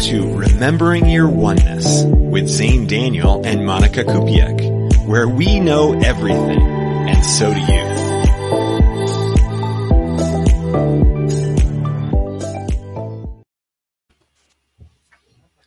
to 0.00 0.34
Remembering 0.34 1.10
Your 1.10 1.28
Oneness 1.28 2.04
with 2.06 2.48
Zane 2.48 2.86
Daniel 2.86 3.44
and 3.44 3.66
Monica 3.66 4.02
Kupiec, 4.02 5.06
where 5.06 5.28
we 5.28 5.60
know 5.60 5.92
everything, 6.00 6.62
and 7.06 7.22
so 7.22 7.52
do 7.52 7.60
you. 7.60 8.00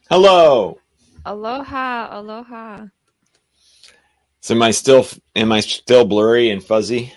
Hello. 0.10 0.80
Aloha, 1.26 2.20
aloha. 2.20 2.88
So 4.42 4.56
am 4.56 4.64
I 4.64 4.72
still 4.72 5.06
am 5.36 5.52
I 5.52 5.60
still 5.60 6.06
blurry 6.06 6.50
and 6.50 6.64
fuzzy? 6.64 7.14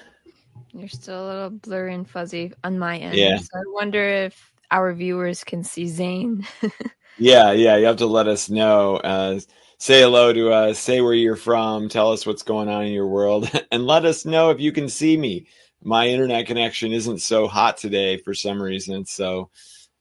You're 0.74 0.88
still 0.88 1.24
a 1.24 1.26
little 1.26 1.50
blurry 1.50 1.94
and 1.94 2.06
fuzzy 2.06 2.52
on 2.62 2.78
my 2.78 2.98
end. 2.98 3.16
Yeah. 3.16 3.38
So 3.38 3.46
I 3.54 3.62
wonder 3.68 4.04
if 4.04 4.52
our 4.70 4.92
viewers 4.92 5.44
can 5.44 5.64
see 5.64 5.86
Zane. 5.86 6.46
Yeah, 7.16 7.52
yeah. 7.52 7.76
You 7.76 7.86
have 7.86 7.96
to 7.98 8.06
let 8.06 8.28
us 8.28 8.50
know. 8.50 8.96
Uh, 8.96 9.40
say 9.78 10.02
hello 10.02 10.32
to 10.32 10.50
us. 10.52 10.78
Say 10.78 11.00
where 11.00 11.14
you're 11.14 11.36
from. 11.36 11.88
Tell 11.88 12.12
us 12.12 12.26
what's 12.26 12.42
going 12.42 12.68
on 12.68 12.84
in 12.86 12.92
your 12.92 13.06
world, 13.08 13.50
and 13.72 13.86
let 13.86 14.04
us 14.04 14.24
know 14.24 14.50
if 14.50 14.60
you 14.60 14.72
can 14.72 14.88
see 14.88 15.16
me. 15.16 15.46
My 15.82 16.08
internet 16.08 16.46
connection 16.46 16.92
isn't 16.92 17.20
so 17.20 17.46
hot 17.48 17.76
today 17.76 18.16
for 18.18 18.34
some 18.34 18.60
reason, 18.62 19.04
so 19.06 19.50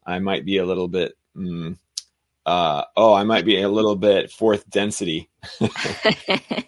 I 0.06 0.20
might 0.20 0.46
be 0.46 0.58
a 0.58 0.66
little 0.66 0.88
bit. 0.88 1.14
Mm, 1.38 1.78
uh, 2.46 2.86
oh, 2.98 3.14
I 3.14 3.24
might 3.24 3.46
be 3.46 3.62
a 3.62 3.70
little 3.70 3.96
bit 3.96 4.32
fourth 4.32 4.70
density. 4.70 5.30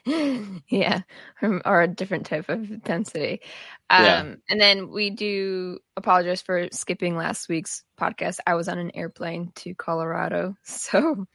yeah, 0.69 1.01
or, 1.41 1.61
or 1.67 1.81
a 1.81 1.87
different 1.87 2.25
type 2.25 2.49
of 2.49 2.83
density. 2.83 3.41
Um, 3.89 4.05
Yeah. 4.05 4.33
And 4.49 4.61
then 4.61 4.89
we 4.89 5.09
do 5.09 5.79
apologize 5.95 6.41
for 6.41 6.67
skipping 6.71 7.15
last 7.15 7.47
week's 7.49 7.83
podcast. 7.99 8.39
I 8.45 8.55
was 8.55 8.67
on 8.67 8.77
an 8.77 8.91
airplane 8.95 9.51
to 9.57 9.73
Colorado, 9.75 10.55
so 10.63 11.25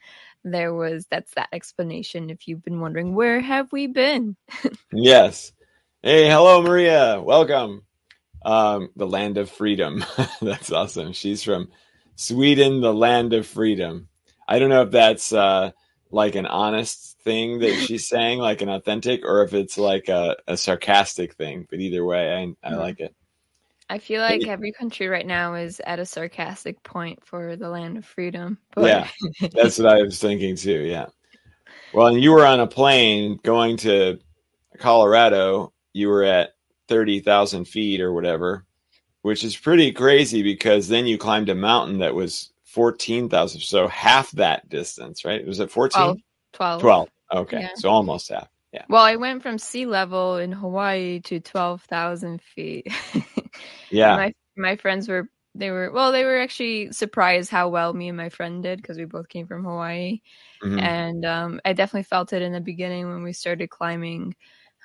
there 0.43 0.73
was 0.73 1.07
that's 1.09 1.33
that 1.35 1.49
explanation. 1.53 2.29
If 2.29 2.47
you've 2.47 2.63
been 2.63 2.79
wondering, 2.79 3.15
where 3.15 3.39
have 3.39 3.71
we 3.71 3.87
been? 3.87 4.35
Yes. 4.91 5.51
Hey, 6.03 6.29
hello, 6.29 6.61
Maria. 6.61 7.21
Welcome. 7.21 7.83
Um, 8.45 8.89
the 8.95 9.07
land 9.07 9.37
of 9.37 9.49
freedom. 9.49 10.03
that's 10.41 10.71
awesome. 10.71 11.13
She's 11.13 11.41
from 11.43 11.69
Sweden, 12.15 12.81
the 12.81 12.93
land 12.93 13.33
of 13.33 13.47
freedom. 13.47 14.09
I 14.47 14.59
don't 14.59 14.69
know 14.69 14.81
if 14.83 14.91
that's 14.91 15.31
uh, 15.31 15.71
like 16.13 16.35
an 16.35 16.45
honest 16.45 17.19
thing 17.23 17.59
that 17.59 17.75
she's 17.81 18.07
saying, 18.07 18.39
like 18.39 18.61
an 18.61 18.69
authentic, 18.69 19.25
or 19.25 19.43
if 19.43 19.53
it's 19.53 19.77
like 19.77 20.07
a, 20.07 20.37
a 20.47 20.55
sarcastic 20.55 21.33
thing. 21.33 21.67
But 21.69 21.79
either 21.79 22.05
way, 22.05 22.33
I, 22.33 22.67
I 22.67 22.71
Mhm. 22.71 22.79
like 22.79 22.99
it. 22.99 23.13
I 23.89 23.97
feel 23.99 24.21
like 24.21 24.47
every 24.47 24.71
country 24.71 25.07
right 25.07 25.27
now 25.27 25.55
is 25.55 25.81
at 25.85 25.99
a 25.99 26.05
sarcastic 26.05 26.81
point 26.83 27.23
for 27.25 27.57
the 27.57 27.69
land 27.69 27.97
of 27.97 28.05
freedom. 28.05 28.57
But 28.73 28.85
Yeah. 28.85 29.07
That's 29.51 29.77
what 29.77 29.93
I 29.93 30.01
was 30.01 30.19
thinking 30.19 30.55
too. 30.55 30.79
Yeah. 30.83 31.07
Well, 31.93 32.07
and 32.07 32.21
you 32.21 32.31
were 32.31 32.45
on 32.45 32.61
a 32.61 32.67
plane 32.67 33.39
going 33.43 33.77
to 33.77 34.19
Colorado. 34.79 35.73
You 35.91 36.07
were 36.09 36.23
at 36.23 36.55
30,000 36.87 37.65
feet 37.65 37.99
or 38.01 38.13
whatever, 38.13 38.65
which 39.21 39.43
is 39.43 39.55
pretty 39.55 39.91
crazy 39.91 40.41
because 40.43 40.87
then 40.87 41.05
you 41.05 41.17
climbed 41.17 41.49
a 41.49 41.55
mountain 41.55 41.99
that 41.99 42.15
was 42.15 42.52
14,000. 42.73 43.61
So 43.61 43.87
half 43.87 44.31
that 44.31 44.67
distance, 44.67 45.23
right? 45.23 45.45
Was 45.45 45.59
it 45.59 45.69
14? 45.69 46.01
12. 46.01 46.17
12. 46.53 46.81
12. 46.81 47.09
Okay. 47.35 47.59
Yeah. 47.61 47.69
So 47.75 47.89
almost 47.89 48.29
half. 48.29 48.47
Yeah. 48.71 48.85
Well, 48.89 49.03
I 49.03 49.15
went 49.15 49.43
from 49.43 49.59
sea 49.59 49.85
level 49.85 50.37
in 50.37 50.51
Hawaii 50.51 51.19
to 51.21 51.39
12,000 51.39 52.41
feet. 52.41 52.87
Yeah. 53.91 54.15
my 54.15 54.33
my 54.57 54.75
friends 54.75 55.07
were 55.07 55.29
they 55.53 55.69
were 55.69 55.91
well 55.91 56.11
they 56.11 56.23
were 56.25 56.39
actually 56.39 56.91
surprised 56.91 57.51
how 57.51 57.69
well 57.69 57.93
me 57.93 58.07
and 58.07 58.17
my 58.17 58.29
friend 58.29 58.63
did 58.63 58.81
because 58.81 58.97
we 58.97 59.05
both 59.05 59.29
came 59.29 59.45
from 59.45 59.63
Hawaii 59.63 60.19
Mhm. 60.63 60.81
and 60.81 61.25
um, 61.25 61.61
I 61.63 61.73
definitely 61.73 62.03
felt 62.03 62.33
it 62.33 62.41
in 62.41 62.51
the 62.53 62.59
beginning 62.59 63.07
when 63.07 63.21
we 63.21 63.33
started 63.33 63.69
climbing. 63.69 64.35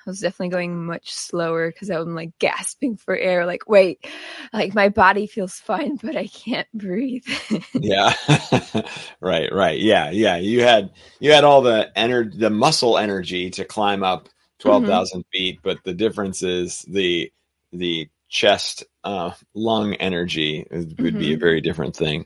I 0.09 0.11
was 0.11 0.21
definitely 0.21 0.49
going 0.49 0.85
much 0.87 1.13
slower 1.13 1.71
because 1.71 1.91
I'm 1.91 2.15
like 2.15 2.31
gasping 2.39 2.97
for 2.97 3.15
air. 3.15 3.45
Like, 3.45 3.69
wait, 3.69 4.07
like 4.53 4.73
my 4.73 4.89
body 4.89 5.27
feels 5.27 5.55
fine, 5.59 5.97
but 5.97 6.15
I 6.17 6.27
can't 6.27 6.67
breathe. 6.73 7.25
Yeah. 7.73 8.13
right, 9.21 9.51
right. 9.53 9.79
Yeah, 9.79 10.09
yeah. 10.11 10.37
You 10.37 10.61
had 10.63 10.91
you 11.19 11.31
had 11.31 11.43
all 11.43 11.61
the 11.61 11.91
energy 11.97 12.37
the 12.37 12.49
muscle 12.49 12.97
energy 12.97 13.49
to 13.51 13.65
climb 13.65 14.03
up 14.03 14.29
Mm-hmm. 14.65 14.99
12,000 14.99 15.23
feet, 15.31 15.59
but 15.63 15.83
the 15.83 15.93
difference 15.93 16.43
is 16.43 16.81
the 16.89 17.31
the 17.71 18.09
chest 18.29 18.83
uh 19.03 19.31
lung 19.55 19.93
energy 19.95 20.67
would 20.99 21.17
be 21.17 21.33
a 21.33 21.37
Mhm. 21.37 21.39
very 21.39 21.61
different 21.61 21.95
thing. 21.95 22.25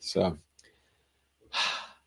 So 0.00 0.38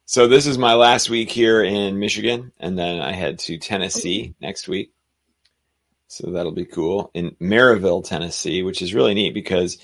so 0.05 0.27
this 0.27 0.47
is 0.47 0.57
my 0.57 0.73
last 0.75 1.09
week 1.09 1.29
here 1.31 1.63
in 1.63 1.99
Michigan 1.99 2.51
and 2.59 2.77
then 2.77 3.01
I 3.01 3.11
head 3.11 3.39
to 3.39 3.57
Tennessee 3.57 4.35
next 4.41 4.67
week. 4.67 4.91
So 6.07 6.31
that'll 6.31 6.51
be 6.51 6.65
cool 6.65 7.11
in 7.13 7.31
Maryville, 7.41 8.03
Tennessee, 8.07 8.63
which 8.63 8.81
is 8.81 8.93
really 8.93 9.13
neat 9.13 9.33
because 9.33 9.77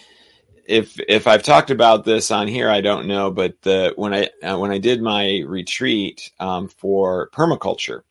if 0.68 1.00
if 1.08 1.28
I've 1.28 1.44
talked 1.44 1.72
about 1.72 2.06
this 2.06 2.32
on 2.32 2.48
here, 2.48 2.70
I 2.70 2.82
don't 2.82 3.08
know, 3.08 3.32
but 3.32 3.62
the 3.64 3.94
when 3.96 4.14
I 4.14 4.30
uh, 4.44 4.58
when 4.58 4.72
I 4.72 4.78
did 4.78 5.02
my 5.02 5.44
retreat 5.46 6.32
um, 6.40 6.68
for 6.68 7.30
permaculture, 7.32 8.02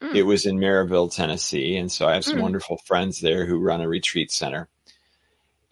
Mm. 0.00 0.14
it 0.14 0.22
was 0.22 0.46
in 0.46 0.58
Maryville, 0.58 1.12
Tennessee, 1.12 1.76
and 1.76 1.90
so 1.90 2.06
I 2.06 2.14
have 2.14 2.24
some 2.24 2.38
Mm. 2.38 2.42
wonderful 2.42 2.76
friends 2.86 3.20
there 3.20 3.46
who 3.46 3.58
run 3.58 3.80
a 3.80 3.88
retreat 3.88 4.30
center. 4.30 4.68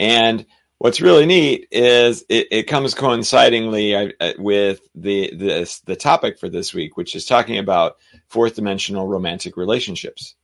And 0.01 0.47
what's 0.79 1.01
really 1.01 1.27
neat 1.27 1.69
is 1.71 2.25
it, 2.29 2.49
it 2.51 2.63
comes 2.65 2.95
coincidingly 2.95 4.13
with 4.39 4.81
the 4.95 5.35
this 5.35 5.81
the 5.81 5.97
topic 5.97 6.39
for 6.39 6.49
this 6.49 6.75
week, 6.75 6.97
which 6.97 7.17
is 7.17 7.25
talking 7.25 7.59
about 7.59 7.97
fourth 8.29 8.55
dimensional 8.57 9.07
romantic 9.07 9.57
relationships. 9.57 10.35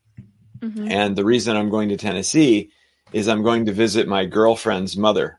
Mhm. 0.60 0.90
And 0.90 1.16
the 1.16 1.24
reason 1.24 1.56
I'm 1.56 1.70
going 1.70 1.88
to 1.90 1.96
Tennessee 1.96 2.70
is 3.12 3.28
I'm 3.28 3.42
going 3.42 3.66
to 3.66 3.72
visit 3.72 4.08
my 4.08 4.24
girlfriend's 4.24 4.96
mother. 4.96 5.38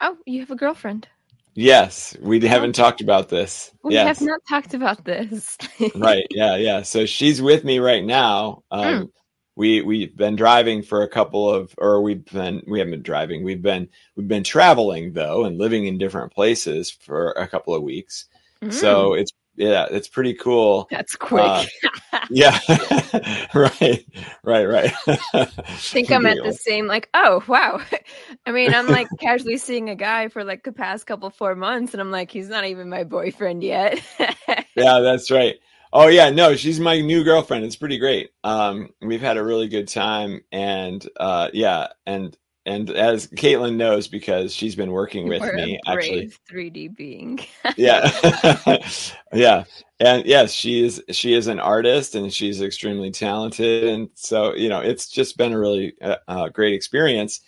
Oh, 0.00 0.16
you 0.26 0.40
have 0.40 0.50
a 0.50 0.56
girlfriend. 0.56 1.08
Yes, 1.54 2.16
we 2.20 2.40
haven't 2.40 2.74
talked 2.74 3.00
about 3.00 3.28
this. 3.28 3.72
We 3.82 3.94
yes, 3.94 4.20
have 4.20 4.28
not 4.28 4.40
talked 4.48 4.74
about 4.74 5.04
this. 5.04 5.58
right. 5.96 6.24
Yeah, 6.30 6.54
yeah. 6.54 6.82
So 6.82 7.04
she's 7.04 7.42
with 7.42 7.64
me 7.64 7.80
right 7.80 8.04
now. 8.04 8.62
Um, 8.70 8.84
Mm. 8.84 9.10
We 9.58 9.82
we've 9.82 10.16
been 10.16 10.36
driving 10.36 10.82
for 10.82 11.02
a 11.02 11.08
couple 11.08 11.50
of, 11.50 11.74
or 11.78 12.00
we've 12.00 12.24
been 12.26 12.62
we 12.68 12.78
haven't 12.78 12.92
been 12.92 13.02
driving. 13.02 13.42
We've 13.42 13.60
been 13.60 13.88
we've 14.14 14.28
been 14.28 14.44
traveling 14.44 15.12
though, 15.12 15.44
and 15.46 15.58
living 15.58 15.86
in 15.86 15.98
different 15.98 16.32
places 16.32 16.92
for 16.92 17.32
a 17.32 17.48
couple 17.48 17.74
of 17.74 17.82
weeks. 17.82 18.26
Mm, 18.62 18.72
So 18.72 19.14
it's 19.14 19.32
yeah, 19.56 19.86
it's 19.90 20.06
pretty 20.06 20.34
cool. 20.34 20.86
that's 20.92 21.16
quick. 21.16 21.44
uh, 21.44 21.64
Yeah, 22.30 22.56
right, 23.54 24.06
right, 24.44 24.64
right. 24.64 24.92
I 25.34 25.44
think 25.76 26.12
I'm 26.12 26.26
at 26.26 26.36
the 26.44 26.52
same 26.52 26.86
like, 26.86 27.08
oh 27.14 27.42
wow. 27.48 27.80
I 28.46 28.52
mean, 28.52 28.72
I'm 28.72 28.86
like 28.86 29.08
casually 29.18 29.56
seeing 29.56 29.90
a 29.90 29.96
guy 29.96 30.28
for 30.28 30.44
like 30.44 30.62
the 30.62 30.72
past 30.72 31.06
couple 31.06 31.30
four 31.30 31.56
months, 31.56 31.94
and 31.94 32.00
I'm 32.00 32.12
like, 32.12 32.30
he's 32.30 32.48
not 32.48 32.64
even 32.64 32.88
my 32.88 33.02
boyfriend 33.02 33.64
yet. 33.64 34.00
Yeah, 34.76 35.00
that's 35.00 35.30
right. 35.32 35.56
Oh 35.92 36.08
yeah, 36.08 36.30
no, 36.30 36.54
she's 36.54 36.80
my 36.80 37.00
new 37.00 37.24
girlfriend. 37.24 37.64
It's 37.64 37.76
pretty 37.76 37.98
great. 37.98 38.30
Um, 38.44 38.90
we've 39.00 39.20
had 39.20 39.36
a 39.36 39.44
really 39.44 39.68
good 39.68 39.88
time, 39.88 40.42
and 40.52 41.06
uh, 41.18 41.48
yeah, 41.52 41.88
and 42.06 42.36
and 42.66 42.90
as 42.90 43.26
Caitlin 43.28 43.76
knows 43.76 44.08
because 44.08 44.54
she's 44.54 44.76
been 44.76 44.92
working 44.92 45.26
with 45.26 45.40
We're 45.40 45.54
me 45.54 45.80
a 45.86 45.90
actually. 45.90 46.32
3D 46.50 46.94
being. 46.94 47.40
Yeah, 47.76 48.10
yeah, 49.32 49.64
and 49.98 50.26
yes, 50.26 50.52
she 50.52 50.84
is 50.84 51.02
she 51.10 51.32
is 51.32 51.46
an 51.46 51.58
artist 51.58 52.14
and 52.14 52.32
she's 52.32 52.60
extremely 52.60 53.10
talented, 53.10 53.84
and 53.84 54.10
so 54.14 54.54
you 54.54 54.68
know 54.68 54.80
it's 54.80 55.08
just 55.08 55.38
been 55.38 55.54
a 55.54 55.58
really 55.58 55.94
uh, 56.02 56.16
uh, 56.28 56.48
great 56.50 56.74
experience. 56.74 57.40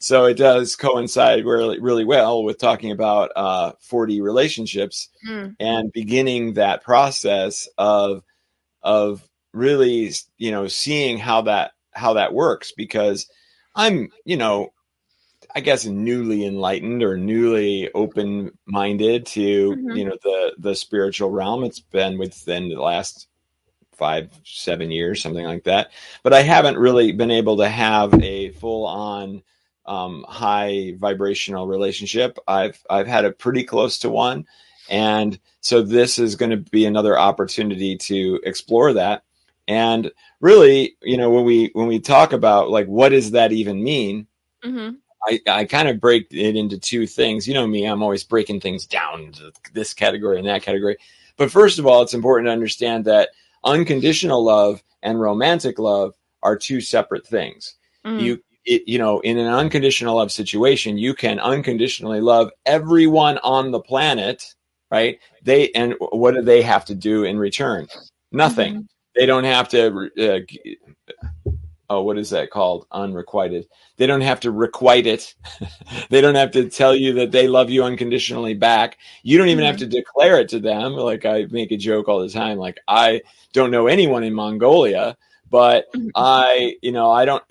So 0.00 0.26
it 0.26 0.34
does 0.36 0.76
coincide 0.76 1.44
really 1.44 1.80
really 1.80 2.04
well 2.04 2.44
with 2.44 2.58
talking 2.58 2.92
about 2.92 3.30
uh, 3.36 3.72
4D 3.80 4.20
relationships 4.22 5.08
Mm, 5.28 5.56
and 5.60 5.92
beginning 5.92 6.54
that 6.54 6.82
process 6.84 7.68
of 7.78 8.22
of 8.82 9.28
really 9.52 10.12
you 10.38 10.50
know 10.50 10.68
seeing 10.68 11.18
how 11.18 11.42
that 11.42 11.72
how 11.92 12.14
that 12.14 12.32
works 12.34 12.72
because 12.76 13.26
i'm 13.74 14.08
you 14.24 14.36
know 14.36 14.72
i 15.54 15.60
guess 15.60 15.84
newly 15.86 16.44
enlightened 16.46 17.02
or 17.02 17.16
newly 17.16 17.90
open 17.94 18.50
minded 18.66 19.26
to 19.26 19.76
Mhm. 19.76 19.96
you 19.96 20.04
know 20.04 20.16
the 20.22 20.54
the 20.58 20.74
spiritual 20.74 21.30
realm. 21.30 21.64
It's 21.64 21.80
been 21.80 22.18
within 22.18 22.68
the 22.68 22.80
last 22.80 23.28
five 23.94 24.30
seven 24.44 24.90
years 24.90 25.22
something 25.22 25.44
like 25.44 25.64
that. 25.64 25.90
But 26.22 26.32
i 26.34 26.42
haven't 26.42 26.78
really 26.78 27.12
been 27.12 27.30
able 27.32 27.56
to 27.58 27.68
have 27.68 28.14
a 28.22 28.50
full 28.50 28.86
on 28.86 29.42
um, 29.88 30.24
high 30.28 30.94
vibrational 30.98 31.66
relationship 31.66 32.38
i've 32.46 32.80
i've 32.88 33.06
had 33.06 33.24
it 33.24 33.38
pretty 33.38 33.64
close 33.64 33.98
to 33.98 34.10
one 34.10 34.46
and 34.88 35.38
so 35.60 35.82
this 35.82 36.18
is 36.18 36.36
going 36.36 36.50
to 36.50 36.56
be 36.56 36.86
another 36.86 37.18
opportunity 37.18 37.96
to 37.96 38.40
explore 38.44 38.94
that. 38.94 39.22
And 39.66 40.10
really, 40.40 40.96
you 41.02 41.16
know, 41.16 41.30
when 41.30 41.44
we 41.44 41.70
when 41.74 41.86
we 41.86 42.00
talk 42.00 42.32
about 42.32 42.70
like 42.70 42.86
what 42.86 43.10
does 43.10 43.32
that 43.32 43.52
even 43.52 43.82
mean, 43.82 44.26
hmm 44.62 44.90
I, 45.26 45.40
I 45.48 45.64
kind 45.64 45.88
of 45.88 46.00
break 46.00 46.28
it 46.30 46.54
into 46.54 46.78
two 46.78 47.06
things. 47.06 47.46
You 47.46 47.52
know 47.52 47.66
me, 47.66 47.84
I'm 47.84 48.02
always 48.02 48.22
breaking 48.22 48.60
things 48.60 48.86
down 48.86 49.24
into 49.24 49.52
this 49.74 49.92
category 49.92 50.38
and 50.38 50.46
that 50.46 50.62
category. 50.62 50.96
But 51.36 51.50
first 51.50 51.78
of 51.80 51.86
all, 51.86 52.02
it's 52.02 52.14
important 52.14 52.46
to 52.46 52.52
understand 52.52 53.04
that 53.06 53.30
unconditional 53.64 54.44
love 54.44 54.82
and 55.02 55.20
romantic 55.20 55.78
love 55.80 56.14
are 56.42 56.56
two 56.56 56.80
separate 56.80 57.26
things. 57.26 57.74
Mm. 58.06 58.20
You 58.20 58.42
it, 58.64 58.82
you 58.86 58.98
know, 58.98 59.20
in 59.20 59.38
an 59.38 59.46
unconditional 59.46 60.16
love 60.16 60.32
situation, 60.32 60.98
you 60.98 61.14
can 61.14 61.38
unconditionally 61.38 62.20
love 62.20 62.50
everyone 62.66 63.38
on 63.38 63.70
the 63.70 63.80
planet, 63.80 64.54
right? 64.90 65.18
They 65.42 65.70
and 65.72 65.94
what 65.98 66.34
do 66.34 66.42
they 66.42 66.62
have 66.62 66.84
to 66.86 66.94
do 66.94 67.24
in 67.24 67.38
return? 67.38 67.88
Nothing. 68.32 68.74
Mm-hmm. 68.74 68.82
They 69.16 69.26
don't 69.26 69.44
have 69.44 69.68
to. 69.70 70.10
Uh, 70.18 71.50
oh, 71.90 72.02
what 72.02 72.18
is 72.18 72.30
that 72.30 72.50
called? 72.50 72.86
Unrequited. 72.92 73.66
They 73.96 74.06
don't 74.06 74.20
have 74.20 74.40
to 74.40 74.50
requite 74.50 75.06
it. 75.06 75.34
they 76.10 76.20
don't 76.20 76.34
have 76.34 76.52
to 76.52 76.68
tell 76.68 76.94
you 76.94 77.14
that 77.14 77.32
they 77.32 77.48
love 77.48 77.70
you 77.70 77.84
unconditionally 77.84 78.54
back. 78.54 78.98
You 79.22 79.38
don't 79.38 79.48
even 79.48 79.64
mm-hmm. 79.64 79.70
have 79.70 79.78
to 79.78 79.86
declare 79.86 80.40
it 80.40 80.48
to 80.50 80.60
them. 80.60 80.92
Like 80.92 81.24
I 81.24 81.46
make 81.50 81.72
a 81.72 81.76
joke 81.76 82.08
all 82.08 82.20
the 82.20 82.28
time. 82.28 82.58
Like 82.58 82.78
I 82.86 83.22
don't 83.52 83.70
know 83.70 83.86
anyone 83.86 84.24
in 84.24 84.34
Mongolia, 84.34 85.16
but 85.50 85.92
mm-hmm. 85.92 86.08
I, 86.14 86.76
you 86.82 86.92
know, 86.92 87.10
I 87.10 87.24
don't, 87.24 87.42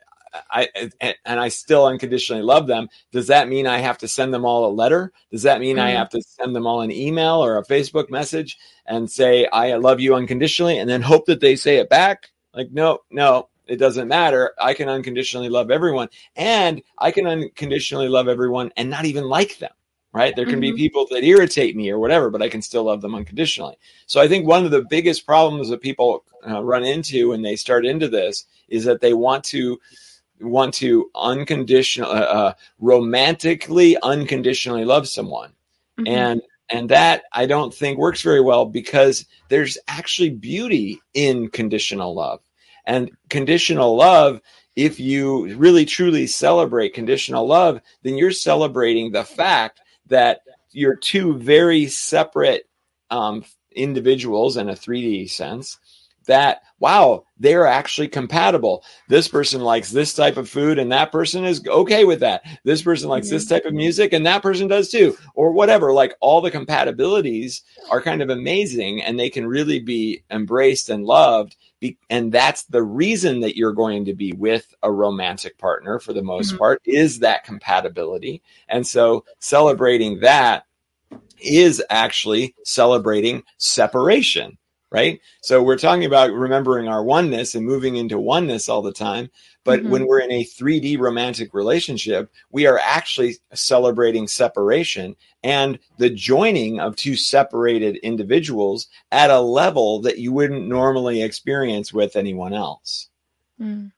I 0.50 0.70
and 1.02 1.40
I 1.40 1.50
still 1.50 1.86
unconditionally 1.86 2.42
love 2.42 2.68
them. 2.68 2.90
Does 3.12 3.28
that 3.28 3.48
mean 3.48 3.68
I 3.68 3.80
have 3.80 3.98
to 4.00 4.08
send 4.08 4.34
them 4.34 4.46
all 4.46 4.70
a 4.70 4.74
letter? 4.74 5.12
Does 5.32 5.44
that 5.44 5.60
mean 5.60 5.78
mm-hmm. 5.78 5.86
I 5.86 5.92
have 5.92 6.10
to 6.10 6.22
send 6.22 6.56
them 6.56 6.68
all 6.68 6.82
an 6.82 6.92
email 6.92 7.44
or 7.44 7.58
a 7.58 7.66
Facebook 7.66 8.10
message 8.10 8.58
and 8.86 9.10
say 9.10 9.48
I 9.48 9.76
love 9.76 10.00
you 10.00 10.16
unconditionally 10.16 10.78
and 10.78 10.90
then 10.90 11.02
hope 11.02 11.26
that 11.28 11.42
they 11.42 11.56
say 11.56 11.78
it 11.78 11.90
back? 11.90 12.30
Like 12.54 12.72
no, 12.72 13.00
no, 13.12 13.50
it 13.68 13.78
doesn't 13.78 14.08
matter. 14.08 14.54
I 14.60 14.74
can 14.74 14.90
unconditionally 14.90 15.50
love 15.50 15.72
everyone 15.72 16.10
and 16.36 16.82
I 16.98 17.12
can 17.12 17.28
unconditionally 17.28 18.10
love 18.10 18.28
everyone 18.28 18.72
and 18.78 18.90
not 18.90 19.06
even 19.06 19.26
like 19.26 19.58
them. 19.60 19.72
Right? 20.14 20.36
There 20.36 20.46
can 20.46 20.56
mm-hmm. 20.56 20.76
be 20.76 20.90
people 20.90 21.06
that 21.12 21.24
irritate 21.24 21.76
me 21.76 21.92
or 21.92 22.00
whatever, 22.00 22.32
but 22.32 22.42
I 22.42 22.50
can 22.50 22.64
still 22.64 22.86
love 22.86 23.02
them 23.02 23.14
unconditionally. 23.14 23.78
So 24.08 24.20
I 24.20 24.28
think 24.28 24.48
one 24.48 24.66
of 24.66 24.72
the 24.72 24.86
biggest 24.90 25.28
problems 25.28 25.70
that 25.70 25.82
people 25.82 26.24
uh, 26.48 26.64
run 26.64 26.84
into 26.84 27.30
when 27.30 27.44
they 27.44 27.56
start 27.56 27.86
into 27.86 28.08
this 28.08 28.46
is 28.68 28.86
that 28.86 29.02
they 29.02 29.14
want 29.14 29.44
to 29.46 29.80
want 30.42 30.74
to 30.76 31.10
unconditional, 31.16 32.10
uh, 32.10 32.14
uh, 32.14 32.54
romantically, 32.80 33.98
unconditionally 34.02 34.86
love 34.86 35.08
someone, 35.08 35.52
mm-hmm. 36.00 36.08
and 36.08 36.42
and 36.70 36.90
that 36.90 37.24
I 37.32 37.46
don't 37.46 37.74
think 37.74 37.98
works 37.98 38.22
very 38.22 38.42
well 38.42 38.66
because 38.66 39.26
there's 39.50 39.78
actually 39.88 40.32
beauty 40.32 41.00
in 41.14 41.50
conditional 41.50 42.14
love, 42.14 42.42
and 42.86 43.12
conditional 43.30 43.96
love. 43.96 44.42
If 44.76 45.00
you 45.00 45.56
really 45.56 45.86
truly 45.86 46.28
celebrate 46.28 46.94
conditional 46.94 47.48
love, 47.48 47.82
then 48.04 48.16
you're 48.16 48.32
celebrating 48.32 49.12
the 49.12 49.24
fact 49.24 49.82
that 50.06 50.42
you're 50.72 50.96
two 50.96 51.36
very 51.40 51.88
separate 51.88 52.70
um, 53.10 53.44
individuals 53.72 54.58
in 54.58 54.70
a 54.70 54.74
3D 54.74 55.30
sense 55.30 55.80
that 56.28 56.62
wow 56.80 57.24
they're 57.40 57.68
actually 57.68 58.08
compatible. 58.08 58.84
This 59.08 59.28
person 59.28 59.62
likes 59.62 59.92
this 59.92 60.14
type 60.14 60.38
of 60.38 60.50
food 60.50 60.80
and 60.80 60.92
that 60.92 61.12
person 61.12 61.46
is 61.46 61.66
okay 61.68 62.04
with 62.04 62.20
that. 62.22 62.44
This 62.64 62.82
person 62.82 63.10
likes 63.10 63.30
this 63.30 63.46
type 63.46 63.66
of 63.66 63.74
music 63.74 64.14
and 64.14 64.26
that 64.26 64.42
person 64.42 64.68
does 64.68 64.90
too 64.90 65.18
or 65.36 65.52
whatever. 65.52 65.94
Like 65.94 66.16
all 66.20 66.42
the 66.42 66.52
compatibilities 66.52 67.62
are 67.92 68.02
kind 68.02 68.22
of 68.22 68.30
amazing 68.30 69.02
and 69.04 69.20
they 69.20 69.30
can 69.30 69.48
really 69.48 69.80
be 69.80 70.24
embraced 70.32 70.90
and 70.90 71.06
loved 71.06 71.56
and 72.10 72.32
that's 72.32 72.64
the 72.64 72.82
reason 72.82 73.42
that 73.42 73.56
you're 73.56 73.72
going 73.72 74.06
to 74.06 74.16
be 74.16 74.34
with 74.34 74.74
a 74.82 74.92
romantic 74.92 75.60
partner 75.60 76.00
for 76.00 76.12
the 76.12 76.24
most 76.24 76.50
mm-hmm. 76.50 76.58
part 76.58 76.82
is 76.86 77.20
that 77.20 77.44
compatibility. 77.44 78.42
And 78.68 78.86
so 78.86 79.26
celebrating 79.38 80.22
that 80.22 80.64
is 81.40 81.84
actually 81.92 82.56
celebrating 82.64 83.44
separation 83.58 84.58
right? 84.92 85.20
So 85.42 85.62
we're 85.62 85.78
talking 85.78 86.06
about 86.06 86.32
remembering 86.32 86.88
our 86.88 87.04
oneness 87.04 87.56
and 87.56 87.66
moving 87.66 87.98
into 87.98 88.18
oneness 88.20 88.70
all 88.70 88.82
the 88.82 88.94
time. 88.94 89.30
But 89.64 89.82
mm-hmm. 89.82 89.90
when 89.90 90.08
we're 90.08 90.22
in 90.22 90.32
a 90.32 90.46
3D 90.46 90.98
romantic 90.98 91.54
relationship, 91.54 92.32
we 92.52 92.68
are 92.68 92.80
actually 92.80 93.36
celebrating 93.54 94.28
separation 94.28 95.16
and 95.44 95.78
the 95.98 96.10
joining 96.10 96.80
of 96.80 96.96
two 96.96 97.16
separated 97.16 97.98
individuals 97.98 98.88
at 99.12 99.30
a 99.30 99.42
level 99.42 100.02
that 100.02 100.20
you 100.20 100.32
wouldn't 100.32 100.68
normally 100.68 101.22
experience 101.22 101.92
with 101.92 102.16
anyone 102.16 102.54
else. 102.54 103.10
Mm. 103.60 103.92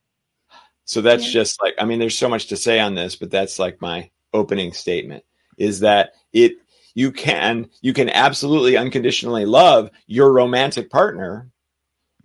So 0.85 1.01
that's 1.01 1.27
yeah. 1.27 1.33
just 1.33 1.61
like, 1.61 1.75
I 1.79 1.85
mean, 1.85 1.99
there's 1.99 2.17
so 2.17 2.29
much 2.29 2.47
to 2.47 2.57
say 2.57 2.79
on 2.79 2.95
this, 2.95 3.15
but 3.15 3.29
that's 3.29 3.59
like 3.59 3.79
my 3.79 4.09
opening 4.33 4.73
statement 4.73 5.23
is 5.55 5.81
that 5.81 6.13
it 6.33 6.53
you 6.99 7.13
can 7.13 7.69
you 7.81 7.93
can 7.93 8.09
absolutely 8.09 8.75
unconditionally 8.75 9.45
love 9.45 9.89
your 10.05 10.33
romantic 10.33 10.89
partner 10.89 11.49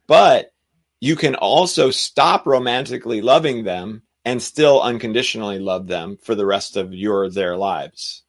but 0.09 0.53
you 1.01 1.15
can 1.15 1.37
also 1.37 1.93
stop 1.93 2.45
romantically 2.45 3.21
loving 3.21 3.63
them 3.63 4.03
and 4.25 4.43
still 4.43 4.83
unconditionally 4.83 5.61
love 5.61 5.87
them 5.87 6.19
for 6.21 6.35
the 6.35 6.45
rest 6.45 6.77
of 6.77 6.93
your 6.93 7.31
their 7.31 7.57
lives 7.57 8.25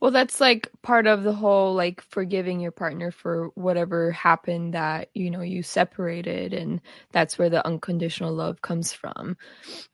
well, 0.00 0.10
that's 0.12 0.40
like 0.40 0.70
part 0.82 1.06
of 1.08 1.24
the 1.24 1.32
whole 1.32 1.74
like 1.74 2.00
forgiving 2.00 2.60
your 2.60 2.70
partner 2.70 3.10
for 3.10 3.48
whatever 3.56 4.12
happened 4.12 4.74
that, 4.74 5.08
you 5.14 5.30
know, 5.30 5.40
you 5.40 5.62
separated 5.62 6.52
and 6.52 6.80
that's 7.12 7.38
where 7.38 7.50
the 7.50 7.66
unconditional 7.66 8.32
love 8.32 8.62
comes 8.62 8.92
from. 8.92 9.36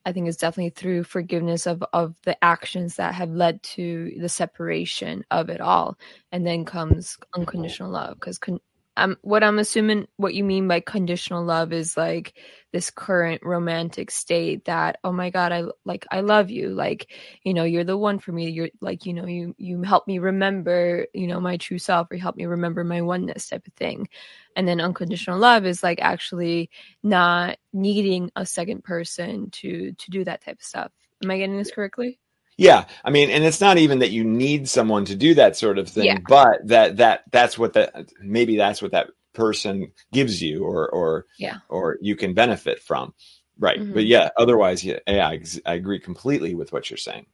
I 0.05 0.13
think 0.13 0.29
it's 0.29 0.37
definitely 0.37 0.71
through 0.71 1.05
forgiveness 1.05 1.67
of 1.67 1.83
of 1.95 2.17
the 2.25 2.43
actions 2.45 2.97
that 2.97 3.15
have 3.15 3.31
led 3.31 3.63
to 3.63 4.13
the 4.21 4.29
separation 4.29 5.25
of 5.31 5.49
it 5.49 5.61
all. 5.61 5.99
And 6.33 6.47
then 6.47 6.65
comes 6.67 7.17
unconditional 7.35 7.91
love 7.91 8.21
because 8.21 8.39
con- 8.39 8.61
um, 8.97 9.17
what 9.23 9.43
I'm 9.43 9.59
assuming 9.59 10.07
what 10.17 10.35
you 10.35 10.45
mean 10.45 10.69
by 10.69 10.81
conditional 10.81 11.45
love 11.45 11.73
is 11.73 11.97
like 11.97 12.35
this 12.73 12.91
current 12.91 13.43
romantic 13.45 14.11
state 14.11 14.67
that 14.67 14.99
oh 15.03 15.13
my 15.13 15.31
god 15.31 15.53
I 15.53 15.65
like 15.85 16.07
I 16.11 16.21
love 16.21 16.51
you. 16.51 16.69
Like 16.69 17.11
you 17.43 17.55
know 17.55 17.65
you're 17.65 17.85
the 17.85 17.97
one 17.97 18.19
for 18.19 18.31
me. 18.33 18.51
You're 18.51 18.71
like 18.81 19.05
you 19.05 19.13
know 19.13 19.27
you 19.27 19.55
you 19.59 19.83
help 19.83 20.07
me 20.07 20.19
remember 20.21 21.07
you 21.13 21.27
know 21.27 21.41
my 21.41 21.57
true 21.57 21.79
self 21.79 22.11
or 22.11 22.15
you 22.15 22.23
help 22.23 22.37
me 22.37 22.47
remember 22.47 22.85
my 22.85 23.03
oneness 23.03 23.49
type 23.49 23.67
of 23.67 23.73
thing. 23.75 24.09
And 24.57 24.69
then 24.69 24.81
unconditional 24.81 25.39
love 25.39 25.67
is 25.67 25.83
like 25.83 26.01
actually 26.01 26.71
not 27.03 27.59
needing 27.73 28.31
a 28.37 28.47
second 28.47 28.85
person 28.85 29.51
to 29.51 29.93
to 29.93 30.11
do 30.11 30.25
that 30.25 30.45
type 30.45 30.59
of 30.61 30.65
stuff. 30.65 30.93
Am 31.23 31.31
I 31.31 31.39
getting 31.39 31.57
this 31.57 31.73
correctly 31.73 32.21
yeah, 32.57 32.85
I 33.05 33.11
mean, 33.11 33.31
and 33.31 33.45
it's 33.45 33.61
not 33.61 33.79
even 33.79 33.99
that 33.99 34.11
you 34.11 34.25
need 34.25 34.69
someone 34.69 35.05
to 35.07 35.17
do 35.17 35.35
that 35.35 35.57
sort 35.57 35.79
of 35.79 35.89
thing, 35.89 36.05
yeah. 36.05 36.19
but 36.29 36.67
that 36.69 36.99
that 36.99 37.25
that's 37.33 37.59
what 37.59 37.73
that 37.73 38.13
maybe 38.21 38.57
that's 38.57 38.81
what 38.81 38.93
that 38.93 39.09
person 39.33 39.91
gives 40.13 40.41
you, 40.41 40.65
or 40.65 40.89
or 40.89 41.27
yeah, 41.39 41.59
or 41.69 41.99
you 42.01 42.15
can 42.15 42.33
benefit 42.33 42.81
from, 42.81 43.13
right? 43.59 43.81
Mm-hmm. 43.81 43.95
But 43.95 44.05
yeah, 44.05 44.31
otherwise, 44.37 44.85
yeah, 44.85 45.01
yeah 45.07 45.27
I, 45.27 45.43
I 45.67 45.75
agree 45.75 45.99
completely 45.99 46.55
with 46.55 46.73
what 46.73 46.91
you're 46.91 46.97
saying. 46.97 47.27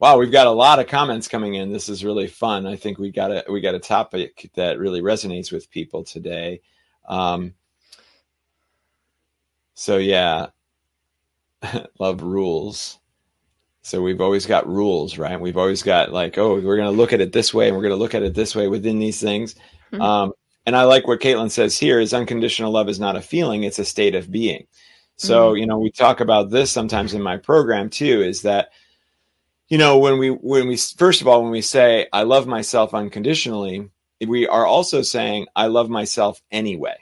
Wow, 0.00 0.18
we've 0.18 0.30
got 0.30 0.46
a 0.46 0.50
lot 0.50 0.78
of 0.78 0.86
comments 0.86 1.26
coming 1.26 1.54
in. 1.54 1.72
This 1.72 1.88
is 1.88 2.04
really 2.04 2.28
fun. 2.28 2.66
I 2.66 2.76
think 2.76 2.98
we 2.98 3.10
got 3.10 3.30
a 3.30 3.44
we 3.50 3.62
got 3.62 3.74
a 3.74 3.80
topic 3.80 4.50
that 4.54 4.78
really 4.78 5.00
resonates 5.00 5.50
with 5.50 5.70
people 5.70 6.04
today. 6.04 6.60
Um, 7.08 7.54
so 9.72 9.96
yeah, 9.96 10.48
love 11.98 12.22
rules. 12.22 12.98
So 13.88 14.02
we've 14.02 14.20
always 14.20 14.44
got 14.44 14.68
rules, 14.68 15.16
right? 15.16 15.40
We've 15.40 15.56
always 15.56 15.82
got 15.82 16.12
like, 16.12 16.36
oh, 16.36 16.60
we're 16.60 16.76
going 16.76 16.92
to 16.92 16.96
look 16.96 17.14
at 17.14 17.22
it 17.22 17.32
this 17.32 17.54
way, 17.54 17.68
and 17.68 17.74
we're 17.74 17.82
going 17.82 17.94
to 17.94 17.96
look 17.96 18.14
at 18.14 18.22
it 18.22 18.34
this 18.34 18.54
way 18.54 18.68
within 18.68 18.98
these 18.98 19.18
things. 19.18 19.54
Mm-hmm. 19.92 20.02
Um, 20.02 20.32
and 20.66 20.76
I 20.76 20.82
like 20.82 21.06
what 21.06 21.20
Caitlin 21.20 21.50
says 21.50 21.78
here: 21.78 21.98
is 21.98 22.12
unconditional 22.12 22.70
love 22.70 22.90
is 22.90 23.00
not 23.00 23.16
a 23.16 23.22
feeling; 23.22 23.64
it's 23.64 23.78
a 23.78 23.86
state 23.86 24.14
of 24.14 24.30
being. 24.30 24.66
So 25.16 25.52
mm-hmm. 25.52 25.56
you 25.56 25.66
know, 25.66 25.78
we 25.78 25.90
talk 25.90 26.20
about 26.20 26.50
this 26.50 26.70
sometimes 26.70 27.14
in 27.14 27.22
my 27.22 27.38
program 27.38 27.88
too. 27.88 28.20
Is 28.20 28.42
that 28.42 28.68
you 29.68 29.78
know 29.78 29.98
when 29.98 30.18
we 30.18 30.28
when 30.28 30.68
we 30.68 30.76
first 30.76 31.22
of 31.22 31.26
all 31.26 31.42
when 31.42 31.50
we 31.50 31.62
say 31.62 32.08
I 32.12 32.24
love 32.24 32.46
myself 32.46 32.92
unconditionally, 32.92 33.88
we 34.20 34.46
are 34.46 34.66
also 34.66 35.00
saying 35.00 35.46
I 35.56 35.68
love 35.68 35.88
myself 35.88 36.42
anyway. 36.50 36.96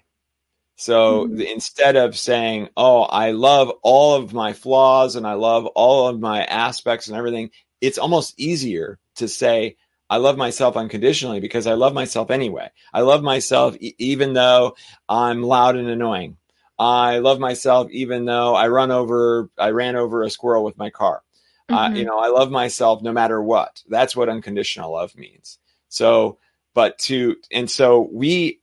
So 0.76 1.26
mm-hmm. 1.26 1.40
instead 1.40 1.96
of 1.96 2.16
saying, 2.16 2.68
"Oh, 2.76 3.02
I 3.02 3.32
love 3.32 3.72
all 3.82 4.14
of 4.14 4.34
my 4.34 4.52
flaws 4.52 5.16
and 5.16 5.26
I 5.26 5.32
love 5.32 5.66
all 5.66 6.08
of 6.08 6.20
my 6.20 6.44
aspects 6.44 7.08
and 7.08 7.16
everything," 7.16 7.50
it's 7.80 7.98
almost 7.98 8.38
easier 8.38 8.98
to 9.16 9.26
say, 9.26 9.76
"I 10.10 10.18
love 10.18 10.36
myself 10.36 10.76
unconditionally 10.76 11.40
because 11.40 11.66
I 11.66 11.74
love 11.74 11.94
myself 11.94 12.30
anyway. 12.30 12.70
I 12.92 13.00
love 13.00 13.22
myself 13.22 13.76
e- 13.80 13.94
even 13.98 14.34
though 14.34 14.76
I'm 15.08 15.42
loud 15.42 15.76
and 15.76 15.88
annoying. 15.88 16.36
I 16.78 17.18
love 17.18 17.40
myself 17.40 17.90
even 17.90 18.26
though 18.26 18.54
I 18.54 18.68
run 18.68 18.90
over 18.90 19.50
I 19.58 19.70
ran 19.70 19.96
over 19.96 20.22
a 20.22 20.30
squirrel 20.30 20.62
with 20.62 20.76
my 20.76 20.90
car. 20.90 21.22
Mm-hmm. 21.70 21.74
Uh, 21.74 21.96
you 21.96 22.04
know, 22.04 22.18
I 22.18 22.28
love 22.28 22.50
myself 22.50 23.02
no 23.02 23.12
matter 23.12 23.42
what. 23.42 23.82
That's 23.88 24.14
what 24.14 24.28
unconditional 24.28 24.92
love 24.92 25.16
means. 25.16 25.58
So, 25.88 26.38
but 26.74 26.98
to 26.98 27.36
and 27.50 27.70
so 27.70 28.08
we 28.12 28.60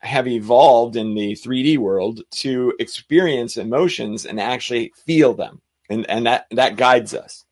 have 0.00 0.26
evolved 0.26 0.96
in 0.96 1.14
the 1.14 1.32
3D 1.32 1.78
world 1.78 2.22
to 2.30 2.72
experience 2.78 3.56
emotions 3.56 4.26
and 4.26 4.40
actually 4.40 4.92
feel 5.04 5.34
them. 5.34 5.60
And, 5.88 6.08
and 6.08 6.26
that, 6.26 6.46
that 6.50 6.76
guides 6.76 7.14
us. 7.14 7.44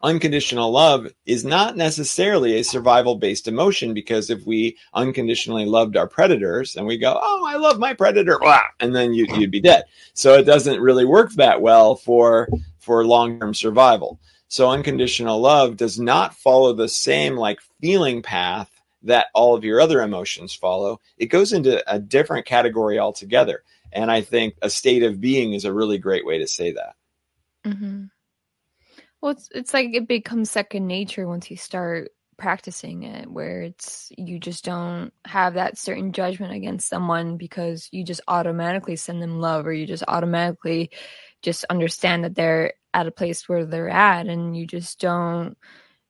Unconditional 0.00 0.70
love 0.70 1.08
is 1.26 1.44
not 1.44 1.76
necessarily 1.76 2.56
a 2.56 2.64
survival 2.64 3.16
based 3.16 3.48
emotion 3.48 3.94
because 3.94 4.30
if 4.30 4.46
we 4.46 4.76
unconditionally 4.94 5.64
loved 5.66 5.96
our 5.96 6.06
predators 6.06 6.76
and 6.76 6.86
we 6.86 6.96
go, 6.96 7.18
Oh, 7.20 7.44
I 7.44 7.56
love 7.56 7.80
my 7.80 7.94
predator, 7.94 8.38
and 8.78 8.94
then 8.94 9.12
you, 9.12 9.26
you'd 9.34 9.50
be 9.50 9.60
dead. 9.60 9.84
So 10.14 10.34
it 10.34 10.44
doesn't 10.44 10.80
really 10.80 11.04
work 11.04 11.32
that 11.32 11.60
well 11.60 11.96
for, 11.96 12.48
for 12.78 13.04
long 13.04 13.40
term 13.40 13.54
survival. 13.54 14.20
So 14.46 14.70
unconditional 14.70 15.40
love 15.40 15.76
does 15.76 15.98
not 15.98 16.34
follow 16.34 16.72
the 16.72 16.88
same 16.88 17.36
like 17.36 17.58
feeling 17.80 18.22
path 18.22 18.77
that 19.02 19.26
all 19.34 19.54
of 19.54 19.64
your 19.64 19.80
other 19.80 20.02
emotions 20.02 20.54
follow. 20.54 21.00
It 21.16 21.26
goes 21.26 21.52
into 21.52 21.82
a 21.92 21.98
different 21.98 22.46
category 22.46 22.98
altogether. 22.98 23.62
And 23.92 24.10
I 24.10 24.20
think 24.20 24.54
a 24.60 24.70
state 24.70 25.02
of 25.02 25.20
being 25.20 25.52
is 25.52 25.64
a 25.64 25.72
really 25.72 25.98
great 25.98 26.26
way 26.26 26.38
to 26.38 26.46
say 26.46 26.72
that. 26.72 26.94
Mm-hmm. 27.64 28.04
Well, 29.20 29.32
it's 29.32 29.48
it's 29.52 29.74
like 29.74 29.94
it 29.94 30.06
becomes 30.06 30.50
second 30.50 30.86
nature 30.86 31.26
once 31.26 31.50
you 31.50 31.56
start 31.56 32.10
practicing 32.36 33.02
it, 33.02 33.28
where 33.28 33.62
it's 33.62 34.12
you 34.16 34.38
just 34.38 34.64
don't 34.64 35.12
have 35.24 35.54
that 35.54 35.76
certain 35.76 36.12
judgment 36.12 36.52
against 36.52 36.88
someone 36.88 37.36
because 37.36 37.88
you 37.90 38.04
just 38.04 38.20
automatically 38.28 38.96
send 38.96 39.20
them 39.20 39.40
love, 39.40 39.66
or 39.66 39.72
you 39.72 39.86
just 39.86 40.04
automatically 40.06 40.90
just 41.42 41.64
understand 41.68 42.24
that 42.24 42.34
they're 42.34 42.74
at 42.94 43.08
a 43.08 43.12
place 43.12 43.48
where 43.48 43.64
they're 43.64 43.90
at, 43.90 44.28
and 44.28 44.56
you 44.56 44.66
just 44.66 45.00
don't, 45.00 45.56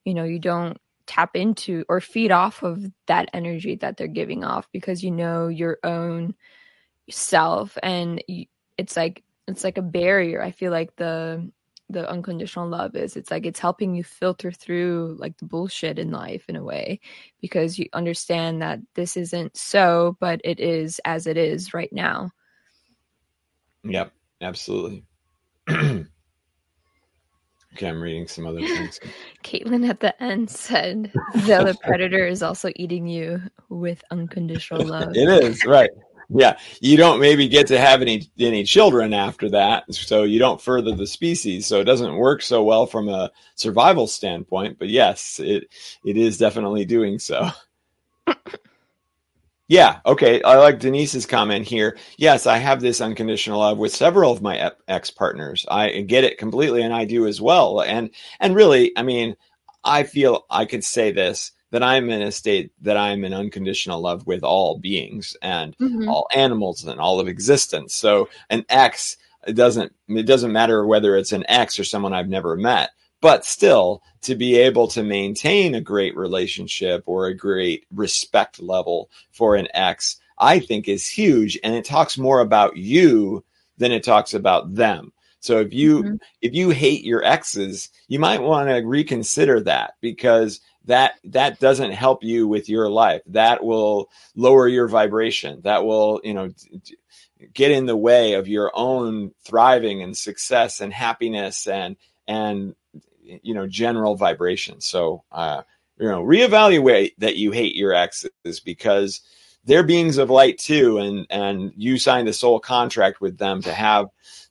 you 0.04 0.14
know, 0.14 0.24
you 0.24 0.38
don't 0.38 0.78
tap 1.08 1.34
into 1.34 1.84
or 1.88 2.00
feed 2.00 2.30
off 2.30 2.62
of 2.62 2.84
that 3.06 3.28
energy 3.32 3.74
that 3.76 3.96
they're 3.96 4.06
giving 4.06 4.44
off 4.44 4.68
because 4.72 5.02
you 5.02 5.10
know 5.10 5.48
your 5.48 5.78
own 5.82 6.34
self 7.10 7.76
and 7.82 8.22
it's 8.76 8.96
like 8.96 9.24
it's 9.48 9.64
like 9.64 9.78
a 9.78 9.82
barrier. 9.82 10.42
I 10.42 10.50
feel 10.52 10.70
like 10.70 10.94
the 10.96 11.50
the 11.90 12.08
unconditional 12.08 12.68
love 12.68 12.94
is 12.94 13.16
it's 13.16 13.30
like 13.30 13.46
it's 13.46 13.58
helping 13.58 13.94
you 13.94 14.04
filter 14.04 14.52
through 14.52 15.16
like 15.18 15.34
the 15.38 15.46
bullshit 15.46 15.98
in 15.98 16.10
life 16.10 16.44
in 16.46 16.54
a 16.54 16.62
way 16.62 17.00
because 17.40 17.78
you 17.78 17.88
understand 17.94 18.60
that 18.60 18.78
this 18.94 19.16
isn't 19.16 19.56
so 19.56 20.14
but 20.20 20.38
it 20.44 20.60
is 20.60 21.00
as 21.06 21.26
it 21.26 21.38
is 21.38 21.72
right 21.72 21.92
now. 21.92 22.30
Yep 23.84 24.12
absolutely 24.42 25.04
Okay, 27.78 27.88
I'm 27.88 28.02
reading 28.02 28.26
some 28.26 28.44
other 28.44 28.58
things. 28.66 28.98
Caitlin 29.44 29.88
at 29.88 30.00
the 30.00 30.20
end 30.20 30.50
said, 30.50 31.12
though 31.46 31.62
the 31.62 31.78
predator 31.84 32.26
is 32.26 32.42
also 32.42 32.72
eating 32.74 33.06
you 33.06 33.40
with 33.68 34.02
unconditional 34.10 34.84
love. 34.86 35.10
it 35.14 35.28
is, 35.44 35.64
right. 35.64 35.90
Yeah. 36.28 36.58
You 36.80 36.96
don't 36.96 37.20
maybe 37.20 37.46
get 37.46 37.68
to 37.68 37.78
have 37.78 38.02
any 38.02 38.28
any 38.38 38.64
children 38.64 39.14
after 39.14 39.48
that. 39.50 39.84
So 39.94 40.24
you 40.24 40.40
don't 40.40 40.60
further 40.60 40.92
the 40.94 41.06
species. 41.06 41.66
So 41.66 41.80
it 41.80 41.84
doesn't 41.84 42.16
work 42.16 42.42
so 42.42 42.64
well 42.64 42.84
from 42.84 43.08
a 43.08 43.30
survival 43.54 44.08
standpoint. 44.08 44.78
But 44.78 44.88
yes, 44.88 45.40
it 45.42 45.68
it 46.04 46.16
is 46.16 46.36
definitely 46.36 46.84
doing 46.84 47.18
so. 47.20 47.48
Yeah. 49.68 50.00
Okay. 50.06 50.42
I 50.42 50.56
like 50.56 50.80
Denise's 50.80 51.26
comment 51.26 51.66
here. 51.66 51.98
Yes, 52.16 52.46
I 52.46 52.56
have 52.56 52.80
this 52.80 53.02
unconditional 53.02 53.60
love 53.60 53.76
with 53.76 53.94
several 53.94 54.32
of 54.32 54.40
my 54.40 54.72
ex 54.88 55.10
partners. 55.10 55.66
I 55.70 56.00
get 56.00 56.24
it 56.24 56.38
completely, 56.38 56.82
and 56.82 56.94
I 56.94 57.04
do 57.04 57.26
as 57.26 57.40
well. 57.40 57.82
And 57.82 58.10
and 58.40 58.56
really, 58.56 58.92
I 58.96 59.02
mean, 59.02 59.36
I 59.84 60.04
feel 60.04 60.46
I 60.50 60.64
could 60.64 60.84
say 60.84 61.12
this 61.12 61.52
that 61.70 61.82
I'm 61.82 62.08
in 62.08 62.22
a 62.22 62.32
state 62.32 62.72
that 62.80 62.96
I'm 62.96 63.24
in 63.24 63.34
unconditional 63.34 64.00
love 64.00 64.26
with 64.26 64.42
all 64.42 64.78
beings 64.78 65.36
and 65.42 65.76
mm-hmm. 65.76 66.08
all 66.08 66.26
animals 66.34 66.84
and 66.84 66.98
all 66.98 67.20
of 67.20 67.28
existence. 67.28 67.94
So 67.94 68.30
an 68.48 68.64
ex 68.70 69.18
it 69.46 69.52
doesn't 69.52 69.92
it 70.08 70.24
doesn't 70.24 70.52
matter 70.52 70.86
whether 70.86 71.14
it's 71.16 71.32
an 71.32 71.44
ex 71.46 71.78
or 71.78 71.84
someone 71.84 72.14
I've 72.14 72.28
never 72.28 72.56
met 72.56 72.90
but 73.20 73.44
still 73.44 74.02
to 74.22 74.34
be 74.34 74.56
able 74.56 74.88
to 74.88 75.02
maintain 75.02 75.74
a 75.74 75.80
great 75.80 76.16
relationship 76.16 77.02
or 77.06 77.26
a 77.26 77.36
great 77.36 77.86
respect 77.92 78.60
level 78.60 79.10
for 79.30 79.56
an 79.56 79.68
ex 79.74 80.20
i 80.38 80.58
think 80.58 80.88
is 80.88 81.08
huge. 81.08 81.58
And 81.64 81.74
it 81.74 81.84
talks 81.84 82.16
more 82.16 82.40
about 82.40 82.76
you 82.76 83.44
than 83.76 83.92
it 83.92 84.04
talks 84.04 84.34
about 84.34 84.74
them. 84.74 85.12
So 85.40 85.60
if 85.60 85.72
you 85.72 86.02
mm-hmm. 86.02 86.16
if 86.42 86.54
you 86.54 86.70
hate 86.70 87.04
your 87.04 87.24
exes 87.24 87.90
you 88.08 88.18
might 88.18 88.42
want 88.42 88.68
to 88.68 88.76
reconsider 88.76 89.60
that 89.60 89.94
because 90.00 90.60
that 90.88 91.14
that 91.24 91.60
doesn't 91.60 91.92
help 91.92 92.24
you 92.24 92.48
with 92.48 92.68
your 92.68 92.88
life. 92.88 93.20
That 93.26 93.62
will 93.62 94.10
lower 94.34 94.66
your 94.66 94.88
vibration. 94.88 95.60
That 95.62 95.84
will 95.84 96.20
you 96.24 96.34
know 96.34 96.50
get 97.52 97.70
in 97.70 97.86
the 97.86 97.96
way 97.96 98.32
of 98.34 98.48
your 98.48 98.72
own 98.74 99.32
thriving 99.44 100.02
and 100.02 100.16
success 100.16 100.80
and 100.80 100.92
happiness 100.92 101.66
and 101.66 101.96
and 102.26 102.74
you 103.42 103.54
know 103.54 103.66
general 103.66 104.16
vibration. 104.16 104.80
So 104.80 105.24
uh 105.32 105.62
you 105.98 106.08
know 106.08 106.22
reevaluate 106.22 107.14
that 107.18 107.36
you 107.36 107.50
hate 107.52 107.74
your 107.74 107.94
exes 107.94 108.60
because 108.64 109.20
they're 109.64 109.82
beings 109.82 110.18
of 110.18 110.30
light 110.30 110.58
too 110.58 110.98
and 110.98 111.26
and 111.30 111.72
you 111.76 111.98
signed 111.98 112.28
a 112.28 112.32
soul 112.32 112.60
contract 112.60 113.20
with 113.20 113.38
them 113.38 113.62
to 113.62 113.72
have 113.72 114.06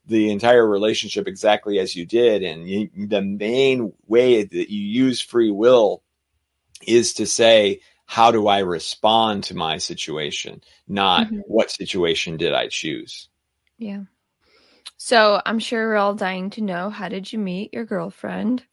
the 0.07 0.31
entire 0.31 0.65
relationship 0.65 1.27
exactly 1.27 1.79
as 1.79 1.95
you 1.95 2.05
did. 2.05 2.41
And 2.41 2.67
you, 2.67 2.89
the 2.95 3.21
main 3.21 3.93
way 4.07 4.43
that 4.43 4.71
you 4.71 4.81
use 4.81 5.21
free 5.21 5.51
will 5.51 6.01
is 6.81 7.13
to 7.15 7.25
say 7.25 7.81
how 8.05 8.31
do 8.31 8.47
i 8.47 8.59
respond 8.59 9.43
to 9.45 9.55
my 9.55 9.77
situation? 9.77 10.61
Not 10.87 11.27
mm-hmm. 11.27 11.39
what 11.39 11.71
situation 11.71 12.37
did 12.37 12.53
i 12.53 12.67
choose? 12.67 13.27
Yeah. 13.77 14.03
So 14.95 15.41
I'm 15.45 15.59
sure 15.59 15.89
we're 15.89 15.97
all 15.97 16.15
dying 16.15 16.49
to 16.51 16.61
know 16.61 16.89
how 16.89 17.09
did 17.09 17.31
you 17.31 17.37
meet 17.37 17.73
your 17.73 17.85
girlfriend? 17.85 18.63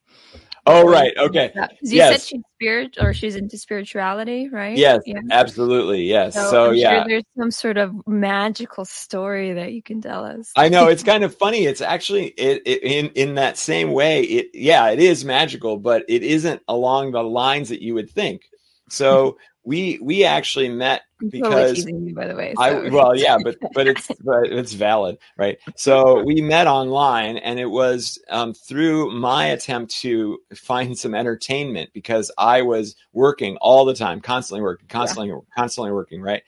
Oh 0.66 0.88
right, 0.88 1.12
okay. 1.18 1.52
You 1.82 1.98
yes. 1.98 2.10
said 2.10 2.28
she's 2.28 2.42
spirit 2.54 2.96
or 2.98 3.12
she's 3.12 3.36
into 3.36 3.58
spirituality, 3.58 4.48
right? 4.48 4.76
Yes, 4.76 5.02
yeah. 5.04 5.20
absolutely. 5.30 6.04
Yes. 6.04 6.32
So, 6.32 6.50
so 6.50 6.70
yeah, 6.70 7.02
sure 7.02 7.04
there's 7.06 7.24
some 7.38 7.50
sort 7.50 7.76
of 7.76 7.94
magical 8.06 8.86
story 8.86 9.52
that 9.52 9.74
you 9.74 9.82
can 9.82 10.00
tell 10.00 10.24
us. 10.24 10.52
I 10.56 10.70
know 10.70 10.88
it's 10.88 11.02
kind 11.02 11.22
of 11.22 11.34
funny. 11.34 11.66
It's 11.66 11.82
actually 11.82 12.28
it, 12.28 12.62
it, 12.64 12.82
in 12.82 13.10
in 13.10 13.34
that 13.34 13.58
same 13.58 13.92
way. 13.92 14.22
It 14.22 14.50
yeah, 14.54 14.88
it 14.88 15.00
is 15.00 15.22
magical, 15.22 15.76
but 15.76 16.02
it 16.08 16.22
isn't 16.22 16.62
along 16.66 17.12
the 17.12 17.22
lines 17.22 17.68
that 17.68 17.82
you 17.82 17.92
would 17.94 18.10
think. 18.10 18.48
So 18.88 19.36
we 19.64 19.98
we 20.00 20.24
actually 20.24 20.68
met 20.68 21.02
because 21.30 21.84
you, 21.86 22.14
by 22.14 22.26
the 22.26 22.34
way. 22.34 22.54
So. 22.56 22.62
I 22.62 22.88
well 22.88 23.16
yeah, 23.16 23.38
but 23.42 23.56
but 23.72 23.86
it's 23.86 24.06
but 24.24 24.46
it's 24.46 24.72
valid, 24.72 25.18
right? 25.36 25.58
So 25.76 26.22
we 26.22 26.40
met 26.42 26.66
online, 26.66 27.38
and 27.38 27.58
it 27.58 27.66
was 27.66 28.18
um, 28.28 28.54
through 28.54 29.10
my 29.12 29.46
attempt 29.46 29.94
to 30.02 30.38
find 30.54 30.98
some 30.98 31.14
entertainment 31.14 31.90
because 31.92 32.30
I 32.36 32.62
was 32.62 32.96
working 33.12 33.56
all 33.56 33.84
the 33.84 33.94
time, 33.94 34.20
constantly 34.20 34.62
working, 34.62 34.88
constantly 34.88 35.28
yeah. 35.28 35.38
constantly 35.56 35.92
working, 35.92 36.20
right? 36.20 36.42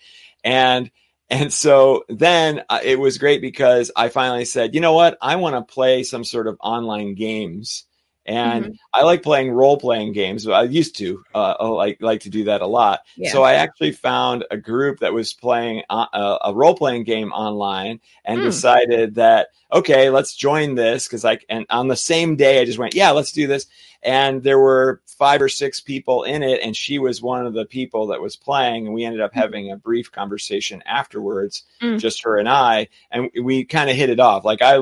And 0.45 0.91
and 1.29 1.53
so 1.53 2.05
then 2.09 2.63
uh, 2.69 2.81
it 2.83 3.01
was 3.01 3.19
great 3.19 3.41
because 3.41 3.91
I 3.97 4.11
finally 4.11 4.45
said, 4.45 4.75
you 4.75 4.81
know 4.81 4.93
what, 4.93 5.19
I 5.21 5.37
want 5.37 5.57
to 5.57 5.75
play 5.75 6.05
some 6.05 6.23
sort 6.23 6.47
of 6.47 6.57
online 6.61 7.15
games 7.15 7.85
and 8.27 8.65
mm-hmm. 8.65 8.73
I 8.93 9.03
like 9.03 9.23
playing 9.23 9.53
role 9.53 9.79
playing 9.79 10.13
games. 10.13 10.47
I 10.47 10.65
used 10.65 10.97
to 10.97 11.23
uh, 11.35 11.55
like 11.71 11.99
like 12.03 12.21
to 12.23 12.31
do 12.31 12.45
that 12.45 12.61
a 12.61 12.67
lot. 12.67 13.01
Yeah. 13.17 13.31
So 13.31 13.45
I 13.45 13.55
actually 13.55 13.93
found 13.93 14.45
a 14.51 14.57
group 14.57 14.99
that 15.01 15.13
was 15.13 15.33
playing 15.33 15.83
uh, 15.89 16.07
a, 16.13 16.39
a 16.47 16.55
role 16.55 16.75
playing 16.75 17.05
game 17.05 17.33
online, 17.33 18.01
and 18.25 18.41
mm. 18.41 18.45
decided 18.45 19.15
that 19.15 19.49
okay, 19.73 20.11
let's 20.11 20.35
join 20.35 20.75
this 20.75 21.07
because 21.07 21.25
I 21.25 21.39
and 21.49 21.67
on 21.71 21.89
the 21.89 21.97
same 21.97 22.37
day 22.37 22.61
I 22.61 22.65
just 22.65 22.79
went, 22.79 22.95
yeah, 22.95 23.13
let's 23.13 23.33
do 23.33 23.47
this. 23.47 23.67
And 24.03 24.43
there 24.43 24.59
were 24.59 25.01
five 25.07 25.41
or 25.41 25.49
six 25.49 25.81
people 25.81 26.25
in 26.25 26.43
it, 26.43 26.61
and 26.63 26.77
she 26.77 26.99
was 26.99 27.23
one 27.23 27.47
of 27.47 27.55
the 27.55 27.65
people 27.65 28.09
that 28.09 28.21
was 28.21 28.37
playing. 28.37 28.87
And 28.87 28.95
we 28.95 29.05
ended 29.05 29.21
up 29.21 29.33
mm. 29.33 29.41
having 29.41 29.71
a 29.71 29.77
brief 29.77 30.11
conversation 30.11 30.83
afterwards, 30.85 31.63
mm. 31.81 31.99
just 31.99 32.23
her 32.25 32.39
and 32.39 32.49
I, 32.49 32.89
and 33.11 33.31
we 33.43 33.65
kind 33.65 33.89
of 33.89 33.97
hit 33.97 34.11
it 34.11 34.21
off. 34.21 34.45
Like 34.45 34.63
I, 34.63 34.81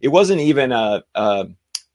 it 0.00 0.08
wasn't 0.08 0.40
even 0.40 0.72
a, 0.72 1.02
a 1.14 1.48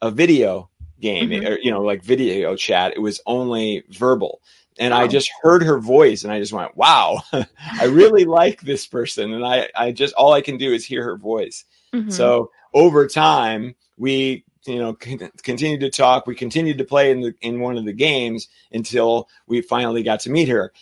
a 0.05 0.11
video 0.11 0.69
game 0.99 1.29
mm-hmm. 1.29 1.45
or, 1.45 1.59
you 1.59 1.71
know 1.71 1.81
like 1.81 2.03
video 2.03 2.55
chat. 2.55 2.93
It 2.95 2.99
was 2.99 3.21
only 3.25 3.83
verbal. 3.89 4.41
And 4.77 4.93
wow. 4.93 5.01
i 5.01 5.07
just 5.07 5.31
heard 5.41 5.63
her 5.63 5.79
voice 5.79 6.25
and 6.25 6.33
i 6.33 6.39
just 6.39 6.51
went 6.51 6.75
wow 6.75 7.21
i 7.33 7.85
really 7.85 8.25
like 8.41 8.61
this 8.61 8.85
person. 8.85 9.33
And 9.33 9.45
i 9.45 9.69
i 9.75 9.91
just 9.91 10.13
all 10.15 10.33
i 10.33 10.41
can 10.41 10.57
do 10.57 10.73
is 10.73 10.85
hear 10.85 11.03
her 11.03 11.17
voice. 11.17 11.65
Mm-hmm. 11.93 12.09
so 12.09 12.51
over 12.73 13.07
time 13.07 13.75
we 13.97 14.43
you 14.65 14.79
know 14.79 14.93
con- 14.93 15.31
continued 15.43 15.81
to 15.81 15.89
talk. 15.89 16.27
We 16.27 16.35
continued 16.35 16.77
to 16.79 16.85
play 16.85 17.11
in 17.11 17.21
the 17.21 17.33
in 17.41 17.59
one 17.59 17.77
of 17.77 17.85
the 17.85 17.93
games 17.93 18.47
until 18.71 19.29
we 19.47 19.61
finally 19.61 20.03
got 20.03 20.21
to 20.21 20.29
meet 20.29 20.49
her. 20.49 20.73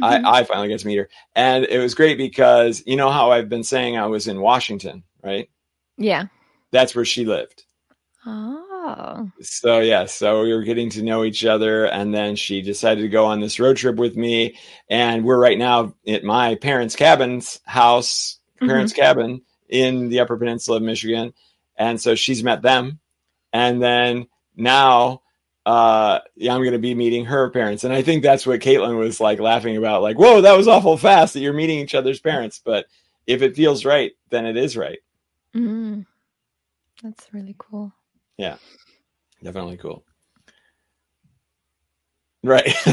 Mm-hmm. 0.00 0.26
I, 0.26 0.38
I 0.38 0.44
finally 0.44 0.68
got 0.68 0.78
to 0.80 0.86
meet 0.86 0.96
her. 0.96 1.08
And 1.34 1.64
it 1.64 1.78
was 1.78 1.94
great 1.94 2.16
because 2.16 2.82
you 2.86 2.96
know 2.96 3.10
how 3.10 3.30
i've 3.30 3.48
been 3.48 3.64
saying 3.64 3.96
i 3.96 4.06
was 4.06 4.28
in 4.28 4.40
washington 4.40 5.04
right? 5.22 5.48
Yeah. 5.96 6.26
That's 6.70 6.94
where 6.94 7.04
she 7.04 7.24
lived. 7.24 7.64
Oh 8.26 8.71
Oh. 8.84 9.30
So 9.40 9.78
yeah, 9.78 10.06
so 10.06 10.42
we 10.42 10.52
were 10.52 10.64
getting 10.64 10.90
to 10.90 11.02
know 11.02 11.22
each 11.22 11.44
other, 11.44 11.86
and 11.86 12.12
then 12.12 12.34
she 12.34 12.62
decided 12.62 13.02
to 13.02 13.08
go 13.08 13.26
on 13.26 13.40
this 13.40 13.60
road 13.60 13.76
trip 13.76 13.96
with 13.96 14.16
me, 14.16 14.56
and 14.90 15.24
we're 15.24 15.38
right 15.38 15.58
now 15.58 15.94
at 16.06 16.24
my 16.24 16.56
parents' 16.56 16.96
cabin's 16.96 17.60
house, 17.64 18.40
parents' 18.58 18.92
mm-hmm. 18.92 19.02
cabin 19.02 19.42
in 19.68 20.08
the 20.08 20.18
Upper 20.18 20.36
Peninsula 20.36 20.78
of 20.78 20.82
Michigan, 20.82 21.32
and 21.76 22.00
so 22.00 22.16
she's 22.16 22.42
met 22.42 22.62
them, 22.62 22.98
and 23.52 23.80
then 23.80 24.26
now 24.56 25.22
uh, 25.64 26.18
yeah, 26.34 26.54
I'm 26.54 26.60
going 26.62 26.72
to 26.72 26.78
be 26.78 26.94
meeting 26.94 27.24
her 27.26 27.50
parents. 27.50 27.84
And 27.84 27.92
I 27.92 28.02
think 28.02 28.22
that's 28.22 28.46
what 28.46 28.60
Caitlin 28.60 28.98
was 28.98 29.20
like 29.20 29.38
laughing 29.38 29.76
about, 29.76 30.02
like, 30.02 30.18
whoa, 30.18 30.40
that 30.40 30.56
was 30.56 30.66
awful 30.66 30.96
fast 30.96 31.34
that 31.34 31.40
you're 31.40 31.52
meeting 31.52 31.78
each 31.78 31.94
other's 31.94 32.20
parents. 32.20 32.60
But 32.64 32.86
if 33.26 33.42
it 33.42 33.54
feels 33.54 33.84
right, 33.84 34.12
then 34.30 34.44
it 34.44 34.56
is 34.56 34.76
right. 34.76 34.98
Mm, 35.54 36.06
that's 37.02 37.28
really 37.32 37.54
cool. 37.58 37.92
Yeah, 38.38 38.56
definitely 39.42 39.76
cool. 39.76 40.04
Right. 42.44 42.74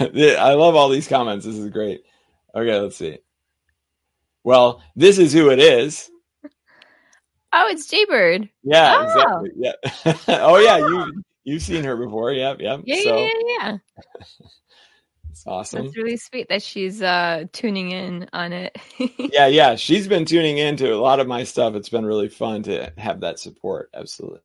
I 0.00 0.54
love 0.54 0.74
all 0.74 0.88
these 0.88 1.06
comments. 1.06 1.46
This 1.46 1.56
is 1.56 1.68
great. 1.70 2.02
Okay, 2.54 2.80
let's 2.80 2.96
see. 2.96 3.18
Well, 4.42 4.82
this 4.96 5.18
is 5.18 5.32
who 5.32 5.50
it 5.50 5.60
is. 5.60 6.10
Oh, 7.52 7.68
it's 7.70 7.86
Jaybird. 7.86 8.48
Yeah, 8.62 8.96
oh. 8.98 9.04
exactly. 9.04 9.50
Yeah. 9.56 10.42
oh, 10.42 10.58
yeah. 10.58 10.78
You 10.78 11.22
You've 11.48 11.62
seen 11.62 11.82
her 11.84 11.96
before. 11.96 12.32
Yep. 12.32 12.60
Yep. 12.60 12.80
Yeah. 12.84 13.02
So, 13.04 13.16
yeah. 13.16 13.28
Yeah. 13.46 13.78
It's 15.38 15.46
awesome. 15.46 15.86
It's 15.86 15.96
really 15.96 16.16
sweet 16.16 16.48
that 16.48 16.64
she's 16.64 17.00
uh, 17.00 17.44
tuning 17.52 17.92
in 17.92 18.28
on 18.32 18.52
it. 18.52 18.76
yeah. 19.32 19.46
Yeah. 19.46 19.76
She's 19.76 20.08
been 20.08 20.24
tuning 20.24 20.58
into 20.58 20.92
a 20.92 20.98
lot 20.98 21.20
of 21.20 21.28
my 21.28 21.44
stuff. 21.44 21.76
It's 21.76 21.88
been 21.88 22.04
really 22.04 22.28
fun 22.28 22.64
to 22.64 22.92
have 22.98 23.20
that 23.20 23.38
support. 23.38 23.88
Absolutely. 23.94 24.40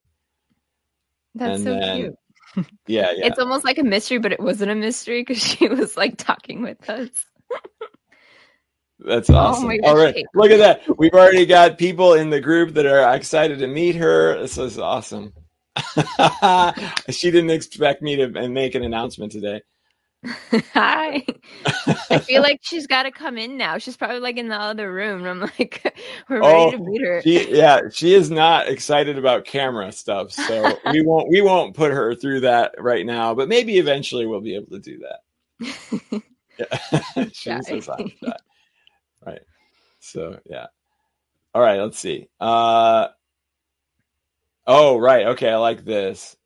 That's 1.33 1.55
and 1.55 1.63
so 1.63 1.73
then, 1.73 1.97
cute. 1.97 2.15
Yeah, 2.85 3.11
yeah. 3.15 3.25
It's 3.25 3.39
almost 3.39 3.65
like 3.65 3.79
a 3.79 3.83
mystery, 3.83 4.19
but 4.19 4.31
it 4.31 4.39
wasn't 4.39 4.69
a 4.69 4.75
mystery 4.75 5.21
because 5.21 5.41
she 5.43 5.67
was 5.67 5.97
like 5.97 6.17
talking 6.17 6.61
with 6.61 6.87
us. 6.87 7.09
That's 8.99 9.31
oh 9.31 9.35
awesome. 9.35 9.71
Oh 9.71 9.89
All 9.89 9.97
right. 9.97 10.23
Look 10.35 10.51
at 10.51 10.59
that. 10.59 10.99
We've 10.99 11.13
already 11.13 11.47
got 11.47 11.79
people 11.79 12.13
in 12.13 12.29
the 12.29 12.39
group 12.39 12.75
that 12.75 12.85
are 12.85 13.15
excited 13.15 13.57
to 13.59 13.67
meet 13.67 13.95
her. 13.95 14.39
This 14.39 14.59
is 14.59 14.77
awesome. 14.77 15.33
she 17.09 17.31
didn't 17.31 17.49
expect 17.49 18.03
me 18.03 18.15
to 18.17 18.47
make 18.47 18.75
an 18.75 18.83
announcement 18.83 19.31
today. 19.31 19.63
Hi. 20.73 21.25
I 22.09 22.19
feel 22.19 22.41
like 22.41 22.59
she's 22.61 22.87
got 22.87 23.03
to 23.03 23.11
come 23.11 23.37
in 23.37 23.57
now. 23.57 23.77
She's 23.77 23.97
probably 23.97 24.19
like 24.19 24.37
in 24.37 24.47
the 24.47 24.59
other 24.59 24.91
room. 24.91 25.25
I'm 25.25 25.41
like, 25.41 25.95
we're 26.29 26.41
ready 26.41 26.53
oh, 26.53 26.71
to 26.71 26.77
meet 26.77 27.01
her. 27.01 27.21
She, 27.21 27.55
yeah, 27.55 27.81
she 27.91 28.13
is 28.13 28.31
not 28.31 28.67
excited 28.67 29.17
about 29.17 29.45
camera 29.45 29.91
stuff, 29.91 30.31
so 30.31 30.77
we 30.91 31.05
won't 31.05 31.29
we 31.29 31.41
won't 31.41 31.75
put 31.75 31.91
her 31.91 32.15
through 32.15 32.41
that 32.41 32.75
right 32.77 33.05
now. 33.05 33.33
But 33.33 33.49
maybe 33.49 33.77
eventually 33.77 34.25
we'll 34.25 34.41
be 34.41 34.55
able 34.55 34.71
to 34.71 34.79
do 34.79 34.99
that. 34.99 36.21
yeah, 36.57 37.25
she 37.31 37.49
yeah. 37.49 37.61
says 37.61 37.85
that. 37.87 38.41
Right. 39.25 39.41
So 39.99 40.39
yeah. 40.45 40.67
All 41.53 41.61
right. 41.61 41.79
Let's 41.79 41.99
see. 41.99 42.27
Uh, 42.39 43.07
Oh, 44.65 44.97
right. 44.97 45.27
Okay, 45.27 45.49
I 45.49 45.57
like 45.57 45.83
this. 45.83 46.37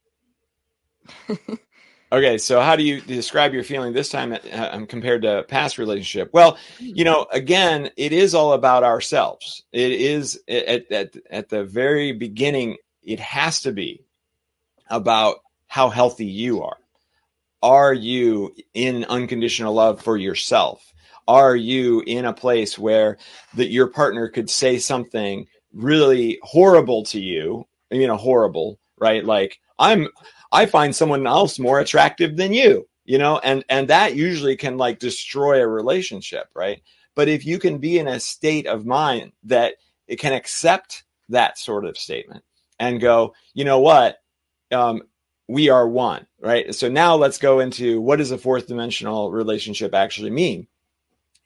Okay, 2.11 2.37
so 2.37 2.61
how 2.61 2.75
do 2.75 2.83
you 2.83 3.01
describe 3.01 3.53
your 3.53 3.63
feeling 3.63 3.93
this 3.93 4.09
time 4.09 4.37
uh, 4.51 4.85
compared 4.87 5.21
to 5.23 5.43
past 5.47 5.77
relationship? 5.77 6.29
Well, 6.33 6.57
you 6.79 7.03
know, 7.03 7.27
again, 7.31 7.89
it 7.97 8.13
is 8.13 8.35
all 8.35 8.53
about 8.53 8.83
ourselves. 8.83 9.63
It 9.71 9.91
is 9.91 10.39
at 10.47 10.91
at 10.91 11.15
at 11.29 11.49
the 11.49 11.63
very 11.63 12.11
beginning. 12.11 12.77
It 13.03 13.19
has 13.19 13.61
to 13.61 13.71
be 13.71 14.03
about 14.89 15.37
how 15.67 15.89
healthy 15.89 16.25
you 16.25 16.63
are. 16.63 16.77
Are 17.61 17.93
you 17.93 18.53
in 18.73 19.05
unconditional 19.05 19.73
love 19.73 20.01
for 20.01 20.17
yourself? 20.17 20.93
Are 21.27 21.55
you 21.55 22.03
in 22.07 22.25
a 22.25 22.33
place 22.33 22.77
where 22.79 23.17
that 23.55 23.69
your 23.69 23.87
partner 23.87 24.29
could 24.29 24.49
say 24.49 24.77
something 24.77 25.47
really 25.73 26.39
horrible 26.43 27.03
to 27.05 27.19
you 27.19 27.67
you 27.91 28.07
know, 28.07 28.17
horrible, 28.17 28.79
right? 28.97 29.23
Like 29.23 29.59
I'm, 29.79 30.07
I 30.51 30.65
find 30.65 30.95
someone 30.95 31.27
else 31.27 31.59
more 31.59 31.79
attractive 31.79 32.37
than 32.37 32.53
you, 32.53 32.87
you 33.05 33.17
know, 33.17 33.39
and, 33.39 33.63
and 33.69 33.87
that 33.89 34.15
usually 34.15 34.55
can 34.55 34.77
like 34.77 34.99
destroy 34.99 35.61
a 35.61 35.67
relationship, 35.67 36.49
right? 36.55 36.81
But 37.15 37.27
if 37.27 37.45
you 37.45 37.59
can 37.59 37.79
be 37.79 37.97
in 37.97 38.07
a 38.07 38.19
state 38.19 38.67
of 38.67 38.85
mind 38.85 39.31
that 39.43 39.75
it 40.07 40.19
can 40.19 40.33
accept 40.33 41.03
that 41.29 41.57
sort 41.57 41.85
of 41.85 41.97
statement 41.97 42.43
and 42.79 43.01
go, 43.01 43.33
you 43.53 43.65
know 43.65 43.79
what? 43.79 44.17
Um, 44.71 45.03
we 45.47 45.69
are 45.69 45.87
one, 45.87 46.27
right? 46.39 46.73
So 46.75 46.89
now 46.89 47.15
let's 47.15 47.37
go 47.37 47.59
into 47.59 48.01
what 48.01 48.17
does 48.17 48.31
a 48.31 48.37
fourth 48.37 48.67
dimensional 48.67 49.31
relationship 49.31 49.93
actually 49.93 50.29
mean? 50.29 50.67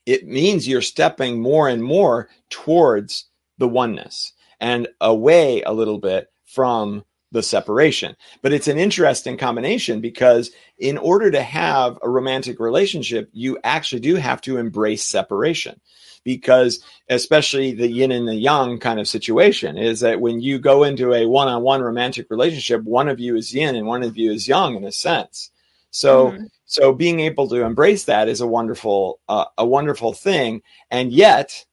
It 0.05 0.27
means 0.27 0.67
you're 0.67 0.81
stepping 0.81 1.39
more 1.39 1.69
and 1.69 1.83
more 1.83 2.29
towards 2.49 3.25
the 3.59 3.67
oneness 3.67 4.33
and 4.59 4.87
away 4.99 5.61
a 5.61 5.73
little 5.73 5.99
bit 5.99 6.31
from 6.45 7.05
the 7.31 7.43
separation. 7.43 8.15
But 8.41 8.53
it's 8.53 8.67
an 8.67 8.77
interesting 8.77 9.37
combination 9.37 10.01
because 10.01 10.51
in 10.77 10.97
order 10.97 11.31
to 11.31 11.41
have 11.41 11.97
a 12.01 12.09
romantic 12.09 12.59
relationship, 12.59 13.29
you 13.31 13.57
actually 13.63 14.01
do 14.01 14.15
have 14.15 14.41
to 14.41 14.57
embrace 14.57 15.03
separation. 15.03 15.79
Because 16.23 16.83
especially 17.09 17.73
the 17.73 17.87
yin 17.87 18.11
and 18.11 18.27
the 18.27 18.35
yang 18.35 18.77
kind 18.77 18.99
of 18.99 19.07
situation 19.07 19.75
is 19.75 20.01
that 20.01 20.21
when 20.21 20.39
you 20.39 20.59
go 20.59 20.83
into 20.83 21.13
a 21.13 21.25
one 21.25 21.47
on 21.47 21.63
one 21.63 21.81
romantic 21.81 22.29
relationship, 22.29 22.83
one 22.83 23.07
of 23.07 23.19
you 23.19 23.35
is 23.35 23.55
yin 23.55 23.75
and 23.75 23.87
one 23.87 24.03
of 24.03 24.17
you 24.17 24.31
is 24.31 24.47
yang 24.47 24.75
in 24.75 24.83
a 24.83 24.91
sense. 24.91 25.49
So, 25.89 26.27
mm-hmm. 26.27 26.43
so 26.65 26.93
being 26.93 27.21
able 27.21 27.49
to 27.49 27.65
embrace 27.65 28.03
that 28.03 28.29
is 28.29 28.39
a 28.39 28.45
wonderful, 28.45 29.19
uh, 29.27 29.45
a 29.57 29.65
wonderful 29.65 30.13
thing. 30.13 30.61
And 30.91 31.11
yet 31.11 31.65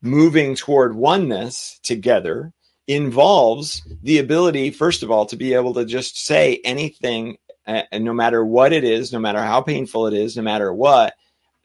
moving 0.00 0.54
toward 0.54 0.96
oneness 0.96 1.78
together 1.82 2.52
involves 2.88 3.82
the 4.02 4.18
ability, 4.18 4.70
first 4.70 5.02
of 5.02 5.10
all, 5.10 5.26
to 5.26 5.36
be 5.36 5.54
able 5.54 5.74
to 5.74 5.84
just 5.84 6.24
say 6.24 6.60
anything, 6.64 7.36
uh, 7.66 7.82
and 7.92 8.04
no 8.04 8.12
matter 8.12 8.44
what 8.44 8.72
it 8.72 8.84
is, 8.84 9.12
no 9.12 9.18
matter 9.18 9.42
how 9.42 9.60
painful 9.60 10.06
it 10.06 10.14
is, 10.14 10.36
no 10.36 10.42
matter 10.42 10.72
what, 10.72 11.14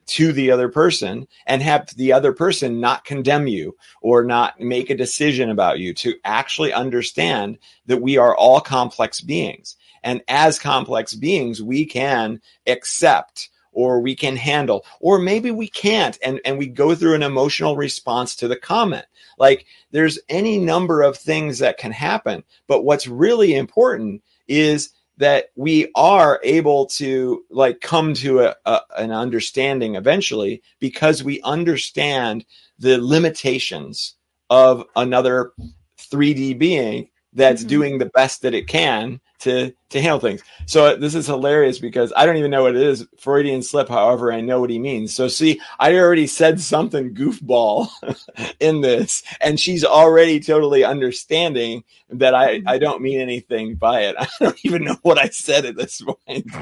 to 0.06 0.32
the 0.32 0.50
other 0.50 0.68
person, 0.68 1.26
and 1.46 1.60
have 1.60 1.88
the 1.96 2.12
other 2.12 2.32
person 2.32 2.80
not 2.80 3.04
condemn 3.04 3.46
you 3.46 3.76
or 4.00 4.24
not 4.24 4.58
make 4.58 4.88
a 4.88 4.96
decision 4.96 5.50
about 5.50 5.80
you, 5.80 5.92
to 5.92 6.14
actually 6.24 6.72
understand 6.72 7.58
that 7.86 8.00
we 8.00 8.16
are 8.16 8.34
all 8.36 8.60
complex 8.60 9.20
beings. 9.20 9.76
And 10.02 10.22
as 10.28 10.58
complex 10.58 11.14
beings, 11.14 11.62
we 11.62 11.84
can 11.84 12.40
accept 12.66 13.50
or 13.78 14.00
we 14.00 14.16
can 14.16 14.34
handle, 14.34 14.84
or 14.98 15.20
maybe 15.20 15.52
we 15.52 15.68
can't. 15.68 16.18
And, 16.24 16.40
and 16.44 16.58
we 16.58 16.66
go 16.66 16.96
through 16.96 17.14
an 17.14 17.22
emotional 17.22 17.76
response 17.76 18.34
to 18.34 18.48
the 18.48 18.56
comment. 18.56 19.06
Like 19.38 19.66
there's 19.92 20.18
any 20.28 20.58
number 20.58 21.00
of 21.00 21.16
things 21.16 21.60
that 21.60 21.78
can 21.78 21.92
happen. 21.92 22.42
But 22.66 22.82
what's 22.82 23.06
really 23.06 23.54
important 23.54 24.24
is 24.48 24.90
that 25.18 25.50
we 25.54 25.92
are 25.94 26.40
able 26.42 26.86
to 26.86 27.44
like 27.50 27.80
come 27.80 28.14
to 28.14 28.40
a, 28.40 28.56
a, 28.66 28.80
an 28.96 29.12
understanding 29.12 29.94
eventually 29.94 30.60
because 30.80 31.22
we 31.22 31.40
understand 31.42 32.44
the 32.80 33.00
limitations 33.00 34.16
of 34.50 34.84
another 34.96 35.52
3D 35.98 36.58
being 36.58 37.08
that's 37.38 37.62
mm-hmm. 37.62 37.68
doing 37.68 37.98
the 37.98 38.06
best 38.06 38.42
that 38.42 38.54
it 38.54 38.66
can 38.66 39.20
to 39.38 39.72
to 39.90 40.02
handle 40.02 40.18
things. 40.18 40.42
So 40.66 40.86
uh, 40.86 40.96
this 40.96 41.14
is 41.14 41.26
hilarious 41.26 41.78
because 41.78 42.12
I 42.16 42.26
don't 42.26 42.36
even 42.36 42.50
know 42.50 42.64
what 42.64 42.76
it 42.76 42.82
is. 42.82 43.06
Freudian 43.18 43.62
slip, 43.62 43.88
however, 43.88 44.32
I 44.32 44.40
know 44.40 44.60
what 44.60 44.70
he 44.70 44.78
means. 44.78 45.14
So 45.14 45.28
see, 45.28 45.60
I 45.78 45.96
already 45.96 46.26
said 46.26 46.60
something 46.60 47.14
goofball 47.14 47.88
in 48.60 48.80
this, 48.80 49.22
and 49.40 49.58
she's 49.58 49.84
already 49.84 50.40
totally 50.40 50.84
understanding 50.84 51.84
that 52.10 52.34
I 52.34 52.60
I 52.66 52.78
don't 52.78 53.02
mean 53.02 53.20
anything 53.20 53.76
by 53.76 54.02
it. 54.02 54.16
I 54.18 54.28
don't 54.40 54.58
even 54.64 54.84
know 54.84 54.96
what 55.02 55.18
I 55.18 55.28
said 55.28 55.64
at 55.64 55.76
this 55.76 56.02
point. 56.02 56.46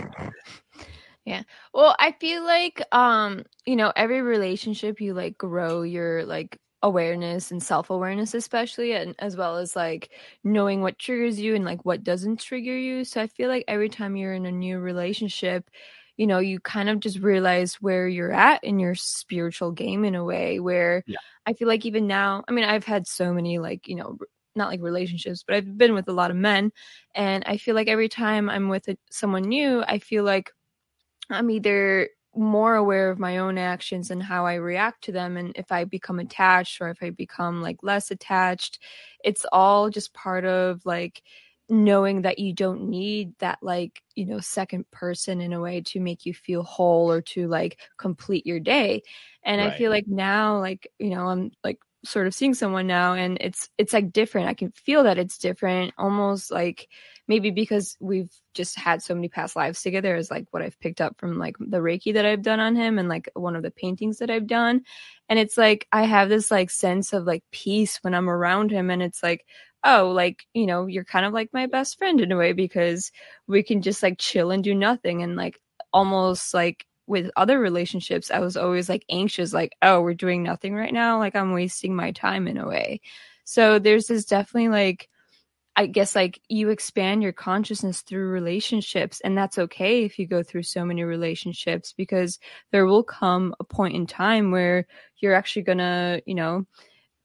Yeah. 1.28 1.42
Well, 1.74 1.96
I 1.98 2.12
feel 2.12 2.44
like 2.44 2.80
um, 2.94 3.42
you 3.66 3.74
know, 3.74 3.92
every 3.96 4.22
relationship 4.22 5.00
you 5.00 5.12
like 5.12 5.36
grow 5.36 5.82
your 5.82 6.24
like 6.24 6.60
awareness 6.86 7.50
and 7.50 7.60
self-awareness 7.62 8.32
especially 8.32 8.92
and 8.92 9.14
as 9.18 9.36
well 9.36 9.56
as 9.56 9.74
like 9.74 10.10
knowing 10.44 10.82
what 10.82 10.98
triggers 10.98 11.40
you 11.40 11.54
and 11.56 11.64
like 11.64 11.84
what 11.84 12.04
doesn't 12.04 12.40
trigger 12.40 12.76
you 12.76 13.04
so 13.04 13.20
i 13.20 13.26
feel 13.26 13.48
like 13.48 13.64
every 13.66 13.88
time 13.88 14.16
you're 14.16 14.34
in 14.34 14.46
a 14.46 14.52
new 14.52 14.78
relationship 14.78 15.68
you 16.16 16.28
know 16.28 16.38
you 16.38 16.60
kind 16.60 16.88
of 16.88 17.00
just 17.00 17.18
realize 17.18 17.74
where 17.82 18.06
you're 18.06 18.32
at 18.32 18.62
in 18.62 18.78
your 18.78 18.94
spiritual 18.94 19.72
game 19.72 20.04
in 20.04 20.14
a 20.14 20.24
way 20.24 20.60
where 20.60 21.02
yeah. 21.06 21.18
i 21.44 21.52
feel 21.52 21.66
like 21.66 21.84
even 21.84 22.06
now 22.06 22.44
i 22.46 22.52
mean 22.52 22.64
i've 22.64 22.84
had 22.84 23.04
so 23.04 23.32
many 23.32 23.58
like 23.58 23.88
you 23.88 23.96
know 23.96 24.16
not 24.54 24.68
like 24.68 24.80
relationships 24.80 25.42
but 25.44 25.56
i've 25.56 25.76
been 25.76 25.92
with 25.92 26.08
a 26.08 26.12
lot 26.12 26.30
of 26.30 26.36
men 26.36 26.70
and 27.16 27.42
i 27.46 27.56
feel 27.56 27.74
like 27.74 27.88
every 27.88 28.08
time 28.08 28.48
i'm 28.48 28.68
with 28.68 28.86
a, 28.88 28.96
someone 29.10 29.42
new 29.42 29.82
i 29.88 29.98
feel 29.98 30.22
like 30.22 30.52
i'm 31.30 31.50
either 31.50 32.08
more 32.36 32.74
aware 32.74 33.10
of 33.10 33.18
my 33.18 33.38
own 33.38 33.58
actions 33.58 34.10
and 34.10 34.22
how 34.22 34.46
I 34.46 34.54
react 34.54 35.04
to 35.04 35.12
them. 35.12 35.36
And 35.36 35.52
if 35.56 35.72
I 35.72 35.84
become 35.84 36.18
attached 36.18 36.80
or 36.80 36.90
if 36.90 37.02
I 37.02 37.10
become 37.10 37.62
like 37.62 37.78
less 37.82 38.10
attached, 38.10 38.78
it's 39.24 39.46
all 39.52 39.90
just 39.90 40.14
part 40.14 40.44
of 40.44 40.84
like 40.84 41.22
knowing 41.68 42.22
that 42.22 42.38
you 42.38 42.52
don't 42.52 42.88
need 42.88 43.32
that 43.40 43.58
like 43.60 44.00
you 44.14 44.24
know 44.24 44.38
second 44.38 44.88
person 44.92 45.40
in 45.40 45.52
a 45.52 45.60
way 45.60 45.80
to 45.80 45.98
make 45.98 46.24
you 46.24 46.32
feel 46.32 46.62
whole 46.62 47.10
or 47.10 47.20
to 47.20 47.48
like 47.48 47.78
complete 47.98 48.46
your 48.46 48.60
day 48.60 49.02
and 49.42 49.60
right. 49.60 49.72
i 49.72 49.76
feel 49.76 49.90
like 49.90 50.06
now 50.06 50.60
like 50.60 50.86
you 51.00 51.10
know 51.10 51.26
i'm 51.26 51.50
like 51.64 51.80
sort 52.04 52.28
of 52.28 52.34
seeing 52.34 52.54
someone 52.54 52.86
now 52.86 53.14
and 53.14 53.36
it's 53.40 53.68
it's 53.78 53.92
like 53.92 54.12
different 54.12 54.48
i 54.48 54.54
can 54.54 54.70
feel 54.76 55.02
that 55.02 55.18
it's 55.18 55.38
different 55.38 55.92
almost 55.98 56.52
like 56.52 56.88
maybe 57.28 57.50
because 57.50 57.96
we've 58.00 58.30
just 58.54 58.78
had 58.78 59.02
so 59.02 59.14
many 59.14 59.28
past 59.28 59.56
lives 59.56 59.82
together 59.82 60.16
is 60.16 60.30
like 60.30 60.46
what 60.50 60.62
i've 60.62 60.78
picked 60.80 61.00
up 61.00 61.18
from 61.18 61.38
like 61.38 61.56
the 61.58 61.78
reiki 61.78 62.12
that 62.14 62.26
i've 62.26 62.42
done 62.42 62.60
on 62.60 62.76
him 62.76 62.98
and 62.98 63.08
like 63.08 63.28
one 63.34 63.56
of 63.56 63.62
the 63.62 63.70
paintings 63.70 64.18
that 64.18 64.30
i've 64.30 64.46
done 64.46 64.82
and 65.28 65.38
it's 65.38 65.56
like 65.56 65.86
i 65.92 66.02
have 66.02 66.28
this 66.28 66.50
like 66.50 66.70
sense 66.70 67.12
of 67.12 67.24
like 67.24 67.42
peace 67.52 67.98
when 68.02 68.14
i'm 68.14 68.30
around 68.30 68.70
him 68.70 68.90
and 68.90 69.02
it's 69.02 69.22
like 69.22 69.44
oh 69.84 70.10
like 70.10 70.44
you 70.54 70.66
know 70.66 70.86
you're 70.86 71.04
kind 71.04 71.26
of 71.26 71.32
like 71.32 71.50
my 71.52 71.66
best 71.66 71.98
friend 71.98 72.20
in 72.20 72.32
a 72.32 72.36
way 72.36 72.52
because 72.52 73.12
we 73.46 73.62
can 73.62 73.82
just 73.82 74.02
like 74.02 74.18
chill 74.18 74.50
and 74.50 74.64
do 74.64 74.74
nothing 74.74 75.22
and 75.22 75.36
like 75.36 75.60
almost 75.92 76.52
like 76.54 76.86
with 77.06 77.30
other 77.36 77.58
relationships, 77.58 78.30
I 78.30 78.40
was 78.40 78.56
always 78.56 78.88
like 78.88 79.04
anxious, 79.08 79.52
like, 79.52 79.76
oh, 79.82 80.00
we're 80.00 80.14
doing 80.14 80.42
nothing 80.42 80.74
right 80.74 80.92
now. 80.92 81.18
Like 81.18 81.36
I'm 81.36 81.52
wasting 81.52 81.94
my 81.94 82.10
time 82.12 82.48
in 82.48 82.58
a 82.58 82.66
way. 82.66 83.00
So 83.44 83.78
there's 83.78 84.08
this 84.08 84.24
definitely 84.24 84.68
like, 84.68 85.08
I 85.78 85.86
guess 85.86 86.14
like 86.16 86.40
you 86.48 86.70
expand 86.70 87.22
your 87.22 87.32
consciousness 87.32 88.00
through 88.00 88.28
relationships, 88.28 89.20
and 89.20 89.36
that's 89.36 89.58
okay 89.58 90.04
if 90.04 90.18
you 90.18 90.26
go 90.26 90.42
through 90.42 90.62
so 90.62 90.84
many 90.86 91.04
relationships 91.04 91.92
because 91.92 92.38
there 92.72 92.86
will 92.86 93.02
come 93.04 93.54
a 93.60 93.64
point 93.64 93.94
in 93.94 94.06
time 94.06 94.50
where 94.50 94.86
you're 95.18 95.34
actually 95.34 95.62
gonna, 95.62 96.20
you 96.26 96.34
know, 96.34 96.66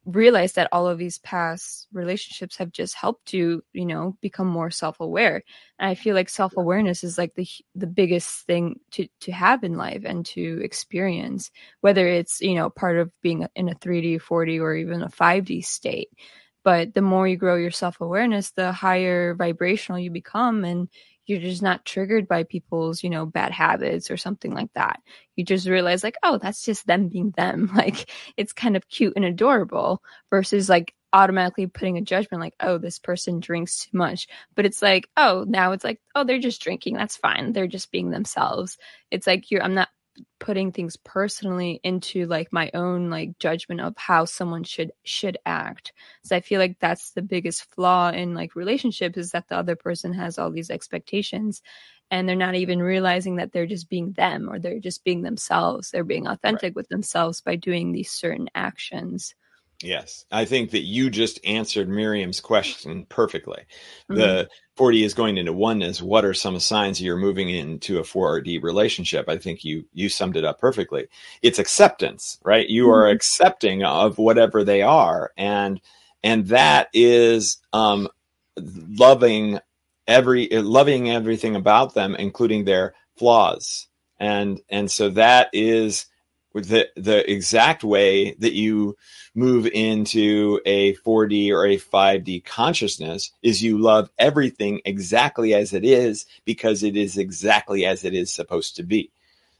realize 0.06 0.54
that 0.54 0.70
all 0.72 0.88
of 0.88 0.98
these 0.98 1.20
past 1.20 1.88
relationships 1.94 2.58
have 2.58 2.72
just 2.72 2.96
helped 2.96 3.34
you 3.34 3.64
you 3.74 3.86
know 3.86 4.18
become 4.22 4.48
more 4.48 4.72
self-aware. 4.72 5.44
And 5.80 5.90
i 5.90 5.96
feel 5.96 6.16
like 6.16 6.30
self-awareness 6.30 7.04
is 7.04 7.18
like 7.18 7.36
the 7.36 7.48
the 7.76 7.88
biggest 7.88 8.46
thing 8.48 8.80
to 8.92 9.08
to 9.22 9.32
have 9.34 9.64
in 9.64 9.76
life 9.76 10.04
and 10.06 10.26
to 10.28 10.62
experience 10.64 11.52
whether 11.82 12.08
it's 12.08 12.42
you 12.42 12.56
know 12.56 12.70
part 12.70 12.98
of 12.98 13.12
being 13.22 13.48
in 13.56 13.70
a 13.70 13.76
3d 13.76 14.20
4d 14.22 14.60
or 14.60 14.76
even 14.76 15.04
a 15.04 15.10
5d 15.10 15.62
state 15.64 16.10
but 16.64 16.94
the 16.94 17.02
more 17.02 17.28
you 17.28 17.38
grow 17.38 17.56
your 17.56 17.72
self-awareness 17.72 18.52
the 18.52 18.72
higher 18.72 19.34
vibrational 19.36 20.00
you 20.00 20.12
become 20.12 20.64
and 20.64 20.90
you're 21.32 21.40
just 21.40 21.62
not 21.62 21.86
triggered 21.86 22.28
by 22.28 22.44
people's, 22.44 23.04
you 23.04 23.10
know, 23.10 23.26
bad 23.26 23.52
habits 23.52 24.12
or 24.12 24.18
something 24.18 24.54
like 24.54 24.72
that. 24.74 25.00
You 25.36 25.46
just 25.46 25.68
realize 25.68 26.04
like, 26.04 26.18
oh, 26.24 26.38
that's 26.38 26.64
just 26.64 26.88
them 26.88 27.08
being 27.08 27.32
them. 27.38 27.72
Like 27.82 28.10
it's 28.38 28.54
kind 28.54 28.76
of 28.76 28.88
cute 28.90 29.14
and 29.16 29.26
adorable 29.26 30.04
versus 30.30 30.68
like 30.70 30.94
automatically 31.14 31.68
putting 31.68 31.98
a 31.98 32.02
judgment 32.02 32.42
like, 32.42 32.56
oh, 32.60 32.78
this 32.78 33.00
person 33.00 33.40
drinks 33.40 33.86
too 33.86 33.98
much. 33.98 34.28
But 34.56 34.66
it's 34.66 34.82
like, 34.82 35.10
oh, 35.18 35.46
now 35.48 35.72
it's 35.72 35.84
like, 35.84 36.00
oh, 36.16 36.24
they're 36.24 36.40
just 36.40 36.62
drinking. 36.62 36.96
That's 36.96 37.18
fine. 37.18 37.54
They're 37.54 37.68
just 37.68 37.92
being 37.92 38.12
themselves. 38.12 38.78
It's 39.10 39.26
like 39.26 39.50
you're 39.52 39.64
I'm 39.64 39.74
not 39.74 39.90
putting 40.40 40.72
things 40.72 40.98
personally 40.98 41.80
into 41.84 42.26
like 42.26 42.52
my 42.52 42.72
own 42.74 43.10
like 43.10 43.38
judgment 43.40 43.82
of 43.82 43.96
how 43.98 44.26
someone 44.26 44.64
should 44.64 44.92
should 45.04 45.38
act. 45.46 45.94
So 46.24 46.36
i 46.36 46.42
feel 46.42 46.60
like 46.60 46.78
that's 46.80 47.12
the 47.12 47.22
biggest 47.22 47.64
flaw 47.74 48.10
in 48.10 48.34
like 48.34 48.56
relationships 48.56 49.18
is 49.18 49.32
that 49.32 49.48
the 49.50 49.58
other 49.58 49.76
person 49.76 50.14
has 50.14 50.38
all 50.38 50.52
these 50.52 50.70
expectations 50.70 51.62
and 52.12 52.28
they're 52.28 52.36
not 52.36 52.56
even 52.56 52.82
realizing 52.82 53.38
that 53.38 53.54
they're 53.54 53.66
just 53.66 53.90
being 53.90 54.12
them 54.12 54.50
or 54.50 54.60
they're 54.60 54.80
just 54.80 55.04
being 55.06 55.22
themselves. 55.22 55.92
They're 55.92 56.04
being 56.04 56.28
authentic 56.28 56.72
right. 56.72 56.76
with 56.76 56.90
themselves 56.90 57.40
by 57.40 57.56
doing 57.56 57.92
these 57.92 58.12
certain 58.12 58.50
actions 58.54 59.34
Yes, 59.84 60.26
I 60.32 60.46
think 60.46 60.72
that 60.72 60.82
you 60.82 61.10
just 61.10 61.40
answered 61.46 61.90
Miriam's 61.90 62.40
question 62.40 63.06
perfectly. 63.10 63.64
Mm-hmm. 64.10 64.16
The 64.16 64.50
4D 64.78 65.04
is 65.04 65.14
going 65.14 65.38
into 65.38 65.54
oneness. 65.54 66.02
What 66.02 66.26
are 66.26 66.34
some 66.34 66.60
signs 66.60 67.02
you're 67.02 67.18
moving 67.18 67.50
into 67.50 68.00
a 68.00 68.04
4D 68.04 68.62
relationship? 68.62 69.28
I 69.28 69.38
think 69.38 69.64
you 69.64 69.86
you 69.94 70.10
summed 70.10 70.38
it 70.38 70.46
up 70.46 70.60
perfectly. 70.60 71.08
It's 71.42 71.60
acceptance, 71.60 72.40
right? 72.44 72.68
You 72.68 72.84
mm-hmm. 72.84 72.92
are 72.92 73.08
accepting 73.08 73.84
of 73.84 74.18
whatever 74.18 74.64
they 74.64 74.82
are, 74.82 75.32
and 75.38 75.82
and 76.24 76.48
that 76.48 76.90
is 76.94 77.58
um, 77.74 78.08
loving 78.58 79.60
every 80.08 80.48
loving 80.50 81.10
everything 81.10 81.56
about 81.56 81.94
them, 81.94 82.16
including 82.16 82.66
their 82.66 82.94
flaws, 83.18 83.88
and 84.20 84.62
and 84.70 84.90
so 84.90 85.10
that 85.10 85.50
is 85.54 86.06
the 86.54 86.90
the 86.96 87.32
exact 87.32 87.84
way 87.84 88.34
that 88.34 88.54
you 88.54 88.98
move 89.34 89.66
into 89.68 90.60
a 90.66 90.94
4D 90.96 91.52
or 91.52 91.66
a 91.66 91.78
5D 91.78 92.44
consciousness 92.44 93.32
is 93.42 93.64
you 93.64 93.78
love 93.78 94.10
everything 94.20 94.82
exactly 94.84 95.54
as 95.54 95.74
it 95.74 95.86
is 95.86 96.26
because 96.46 96.84
it 96.84 96.98
is 96.98 97.18
exactly 97.18 97.86
as 97.86 98.04
it 98.04 98.14
is 98.14 98.32
supposed 98.32 98.76
to 98.76 98.84
be. 98.84 99.12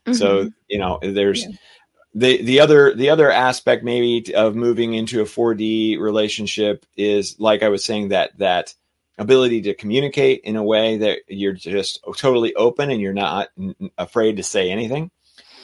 Mm-hmm. 0.06 0.14
So, 0.14 0.50
you 0.68 0.78
know, 0.78 0.98
there's 1.00 1.44
yeah. 1.44 1.56
the 2.14 2.42
the 2.42 2.60
other 2.60 2.94
the 2.94 3.10
other 3.10 3.30
aspect 3.30 3.84
maybe 3.84 4.34
of 4.34 4.54
moving 4.54 4.94
into 4.94 5.22
a 5.22 5.26
4D 5.26 5.98
relationship 5.98 6.84
is 6.96 7.38
like 7.40 7.62
I 7.62 7.68
was 7.68 7.84
saying 7.84 8.08
that 8.08 8.36
that 8.38 8.74
ability 9.18 9.62
to 9.62 9.74
communicate 9.74 10.40
in 10.44 10.56
a 10.56 10.62
way 10.62 10.98
that 10.98 11.20
you're 11.28 11.52
just 11.52 12.04
totally 12.16 12.54
open 12.54 12.90
and 12.90 13.00
you're 13.00 13.12
not 13.12 13.48
afraid 13.96 14.36
to 14.36 14.42
say 14.42 14.70
anything 14.70 15.10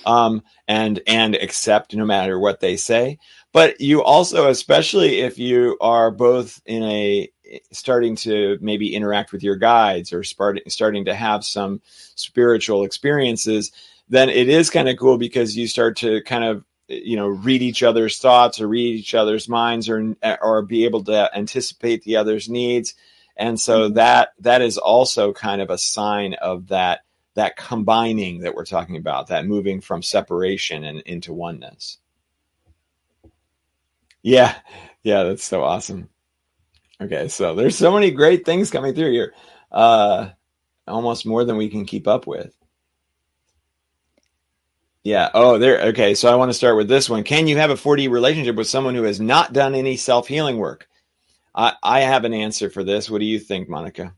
um, 0.09 0.43
and 0.67 1.01
and 1.07 1.35
accept 1.37 1.95
no 1.95 2.05
matter 2.05 2.39
what 2.39 2.61
they 2.61 2.77
say. 2.77 3.19
But 3.53 3.81
you 3.81 4.03
also, 4.03 4.49
especially 4.49 5.21
if 5.21 5.39
you 5.39 5.77
are 5.81 6.11
both 6.11 6.61
in 6.65 6.83
a 6.83 7.29
starting 7.73 8.17
to 8.17 8.59
maybe 8.61 8.95
interact 8.95 9.33
with 9.33 9.43
your 9.43 9.57
guides 9.57 10.13
or 10.13 10.25
starting 10.25 10.63
starting 10.69 11.05
to 11.05 11.15
have 11.15 11.45
some 11.45 11.83
spiritual 12.15 12.85
experiences, 12.85 13.71
then 14.09 14.31
it 14.31 14.49
is 14.49 14.71
kind 14.71 14.89
of 14.89 14.97
cool 14.97 15.19
because 15.19 15.57
you 15.57 15.69
start 15.69 15.99
to 15.99 16.23
kind 16.23 16.45
of 16.45 16.65
you 16.89 17.17
know 17.17 17.29
read 17.29 17.61
each 17.61 17.83
other's 17.83 18.19
thoughts 18.19 18.63
or 18.63 18.67
read 18.67 18.97
each 18.97 19.15
other's 19.15 19.47
minds 19.47 19.91
or 19.91 20.17
or 20.41 20.63
be 20.63 20.87
able 20.87 21.05
to 21.05 21.31
anticipate 21.37 22.03
the 22.03 22.17
other's 22.17 22.49
needs 22.49 22.95
and 23.37 23.61
so 23.61 23.83
mm-hmm. 23.83 23.95
that 23.95 24.31
that 24.41 24.63
is 24.63 24.79
also 24.79 25.35
kind 25.35 25.61
of 25.61 25.69
a 25.69 25.77
sign 25.77 26.33
of 26.33 26.69
that 26.69 27.01
that 27.39 27.57
combining 27.57 28.41
that 28.41 28.55
we're 28.55 28.65
talking 28.65 28.97
about, 28.97 29.29
that 29.29 29.47
moving 29.47 29.81
from 29.81 30.03
separation 30.03 30.85
and 30.85 31.01
into 31.03 31.33
oneness. 31.33 31.99
Yeah, 34.23 34.57
yeah, 35.05 35.23
that's 35.23 35.45
so 35.45 35.63
awesome. 35.63 36.09
Okay, 37.01 37.29
so 37.29 37.55
there's 37.55 37.77
so 37.77 37.93
many 37.93 38.11
great 38.11 38.45
things 38.45 38.73
coming 38.73 38.93
through 38.93 39.13
here. 39.13 39.35
Uh, 39.71 40.31
almost 40.89 41.27
more 41.27 41.45
than 41.45 41.57
we 41.57 41.69
can 41.69 41.85
keep 41.85 42.09
up 42.09 42.27
with. 42.27 42.53
Yeah. 45.05 45.31
Oh, 45.33 45.59
there. 45.59 45.81
Okay. 45.89 46.15
So 46.15 46.31
I 46.31 46.35
want 46.35 46.51
to 46.51 46.55
start 46.55 46.77
with 46.77 46.89
this 46.89 47.09
one. 47.09 47.23
Can 47.23 47.47
you 47.47 47.57
have 47.57 47.71
a 47.71 47.75
4D 47.77 48.11
relationship 48.11 48.57
with 48.57 48.67
someone 48.67 48.95
who 48.95 49.05
has 49.05 49.21
not 49.21 49.53
done 49.53 49.75
any 49.75 49.97
self 49.97 50.29
healing 50.29 50.59
work? 50.59 50.89
I, 51.55 51.75
I 51.83 52.01
have 52.01 52.25
an 52.25 52.35
answer 52.35 52.69
for 52.69 52.85
this. 52.85 53.09
What 53.09 53.21
do 53.21 53.25
you 53.25 53.39
think, 53.39 53.69
Monica? 53.69 54.13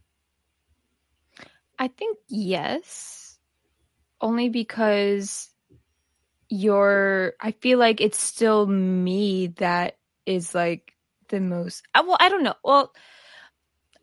I 1.81 1.89
think 1.89 2.19
yes. 2.29 3.39
Only 4.21 4.51
because 4.51 5.49
you're 6.51 7.33
I 7.41 7.53
feel 7.53 7.79
like 7.79 8.01
it's 8.01 8.21
still 8.21 8.67
me 8.67 9.49
that 9.59 9.97
is 10.27 10.55
like 10.55 10.93
the 11.29 11.41
most 11.41 11.83
uh, 11.95 12.03
well, 12.07 12.19
I 12.21 12.29
don't 12.29 12.43
know. 12.43 12.55
Well, 12.63 12.93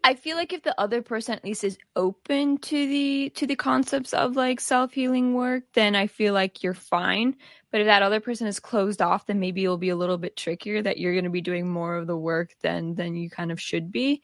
I 0.03 0.15
feel 0.15 0.37
like 0.37 0.53
if 0.53 0.63
the 0.63 0.79
other 0.79 1.01
person 1.01 1.35
at 1.35 1.43
least 1.43 1.63
is 1.63 1.77
open 1.95 2.57
to 2.59 2.87
the 2.87 3.29
to 3.35 3.45
the 3.45 3.55
concepts 3.55 4.13
of 4.13 4.35
like 4.35 4.59
self-healing 4.59 5.35
work, 5.35 5.65
then 5.73 5.95
I 5.95 6.07
feel 6.07 6.33
like 6.33 6.63
you're 6.63 6.73
fine. 6.73 7.35
But 7.71 7.81
if 7.81 7.87
that 7.87 8.01
other 8.01 8.21
person 8.21 8.47
is 8.47 8.59
closed 8.59 9.03
off, 9.03 9.27
then 9.27 9.39
maybe 9.39 9.63
it'll 9.63 9.77
be 9.77 9.89
a 9.89 9.95
little 9.95 10.17
bit 10.17 10.35
trickier 10.37 10.81
that 10.81 10.97
you're 10.97 11.13
going 11.13 11.25
to 11.25 11.29
be 11.29 11.41
doing 11.41 11.69
more 11.69 11.95
of 11.95 12.07
the 12.07 12.17
work 12.17 12.55
than 12.63 12.95
than 12.95 13.15
you 13.15 13.29
kind 13.29 13.51
of 13.51 13.61
should 13.61 13.91
be 13.91 14.23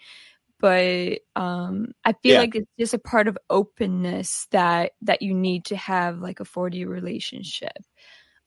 but 0.64 1.20
um, 1.36 1.92
I 2.06 2.14
feel 2.14 2.36
yeah. 2.36 2.40
like 2.40 2.56
it's 2.56 2.72
just 2.80 2.94
a 2.94 2.98
part 2.98 3.28
of 3.28 3.38
openness 3.50 4.48
that 4.52 4.94
that 5.02 5.22
you 5.22 5.34
need 5.34 5.66
to 5.66 5.76
have 5.76 6.20
like 6.20 6.40
a 6.40 6.46
4D 6.46 6.88
relationship. 6.88 7.78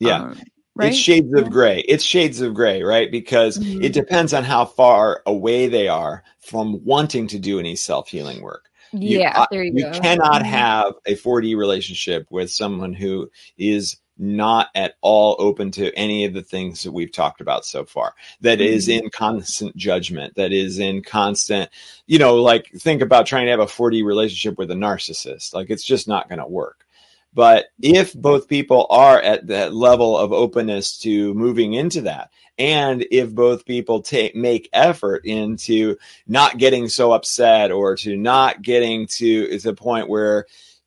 Yeah. 0.01 0.23
Um, 0.23 0.41
right? 0.75 0.89
It's 0.89 0.97
shades 0.97 1.31
of 1.39 1.51
gray. 1.51 1.81
It's 1.81 2.03
shades 2.03 2.41
of 2.41 2.55
gray, 2.55 2.83
right? 2.83 3.11
Because 3.11 3.59
mm-hmm. 3.59 3.83
it 3.83 3.93
depends 3.93 4.33
on 4.33 4.45
how 4.45 4.65
far 4.65 5.23
away 5.27 5.69
they 5.69 5.89
are 5.89 6.25
from 6.41 6.83
wanting 6.87 7.27
to 7.29 7.39
do 7.39 7.59
any 7.59 7.77
self 7.77 8.09
healing 8.09 8.41
work. 8.41 8.71
You, 8.95 9.19
yeah, 9.19 9.45
there 9.51 9.65
you, 9.65 9.73
you 9.75 9.83
go. 9.83 10.01
cannot 10.01 10.41
mm-hmm. 10.41 10.53
have 10.53 10.95
a 11.05 11.17
4D 11.17 11.55
relationship 11.55 12.27
with 12.31 12.51
someone 12.51 12.95
who 12.95 13.29
is 13.59 13.99
not 14.19 14.69
at 14.75 14.95
all 15.01 15.37
open 15.39 15.71
to 15.73 15.93
any 15.95 16.25
of 16.25 16.35
the 16.35 16.43
things 16.43 16.83
that 16.83 16.93
we've 16.93 17.13
talked 17.13 17.41
about 17.41 17.65
so 17.65 17.85
far. 17.85 18.15
That 18.41 18.59
mm-hmm. 18.59 18.75
is 18.75 18.89
in 18.89 19.11
constant 19.11 19.77
judgment. 19.77 20.35
That 20.37 20.53
is 20.53 20.79
in 20.79 21.03
constant 21.03 21.71
you 22.07 22.19
know 22.19 22.37
like 22.37 22.71
think 22.73 23.03
about 23.03 23.27
trying 23.27 23.47
to 23.47 23.51
have 23.51 23.61
a 23.61 23.67
4D 23.67 24.05
relationship 24.05 24.59
with 24.59 24.71
a 24.71 24.75
narcissist. 24.75 25.55
Like 25.55 25.71
it's 25.71 25.85
just 25.85 26.09
not 26.09 26.29
going 26.29 26.39
to 26.41 26.47
work. 26.47 26.87
But 27.35 27.67
if 27.83 28.15
both 28.15 28.49
people 28.49 28.87
are 28.89 29.21
at 29.21 29.49
that 29.49 29.75
level 29.75 30.17
of 30.17 30.33
openness 30.33 30.99
to 31.01 31.35
moving 31.35 31.75
into 31.75 32.01
that, 32.03 32.31
and 32.59 33.07
if 33.11 33.35
both 33.35 33.67
people 33.67 34.01
take 34.01 34.35
make 34.35 34.71
effort 34.73 35.27
into 35.27 35.97
not 36.27 36.57
getting 36.57 36.89
so 36.89 37.13
upset 37.13 37.71
or 37.71 37.95
to 37.97 38.17
not 38.17 38.63
getting 38.63 39.07
to 39.19 39.59
the 39.59 39.75
point 39.75 40.09
where 40.09 40.47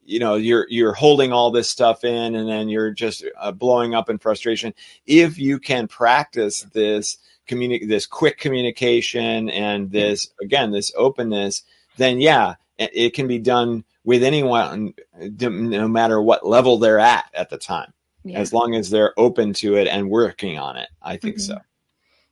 you 0.09 0.19
know 0.19 0.35
you're 0.35 0.65
you're 0.69 0.93
holding 0.93 1.31
all 1.31 1.51
this 1.51 1.69
stuff 1.69 2.03
in 2.03 2.35
and 2.35 2.49
then 2.49 2.67
you're 2.67 2.91
just 2.91 3.23
uh, 3.39 3.51
blowing 3.51 3.93
up 3.93 4.09
in 4.09 4.17
frustration 4.17 4.73
if 5.05 5.37
you 5.37 5.59
can 5.59 5.87
practice 5.87 6.63
this 6.73 7.19
communi- 7.47 7.87
this 7.87 8.05
quick 8.05 8.39
communication 8.39 9.49
and 9.49 9.91
this 9.91 10.31
again 10.41 10.71
this 10.71 10.91
openness 10.97 11.63
then 11.97 12.19
yeah 12.19 12.55
it 12.77 13.13
can 13.13 13.27
be 13.27 13.37
done 13.37 13.83
with 14.03 14.23
anyone 14.23 14.93
no 15.39 15.87
matter 15.87 16.21
what 16.21 16.45
level 16.45 16.77
they're 16.77 16.99
at 16.99 17.25
at 17.33 17.49
the 17.49 17.57
time 17.57 17.93
yeah. 18.23 18.39
as 18.39 18.51
long 18.51 18.73
as 18.75 18.89
they're 18.89 19.13
open 19.19 19.53
to 19.53 19.75
it 19.75 19.87
and 19.87 20.09
working 20.09 20.57
on 20.57 20.75
it 20.75 20.89
i 21.03 21.15
think 21.15 21.35
mm-hmm. 21.35 21.53
so 21.53 21.59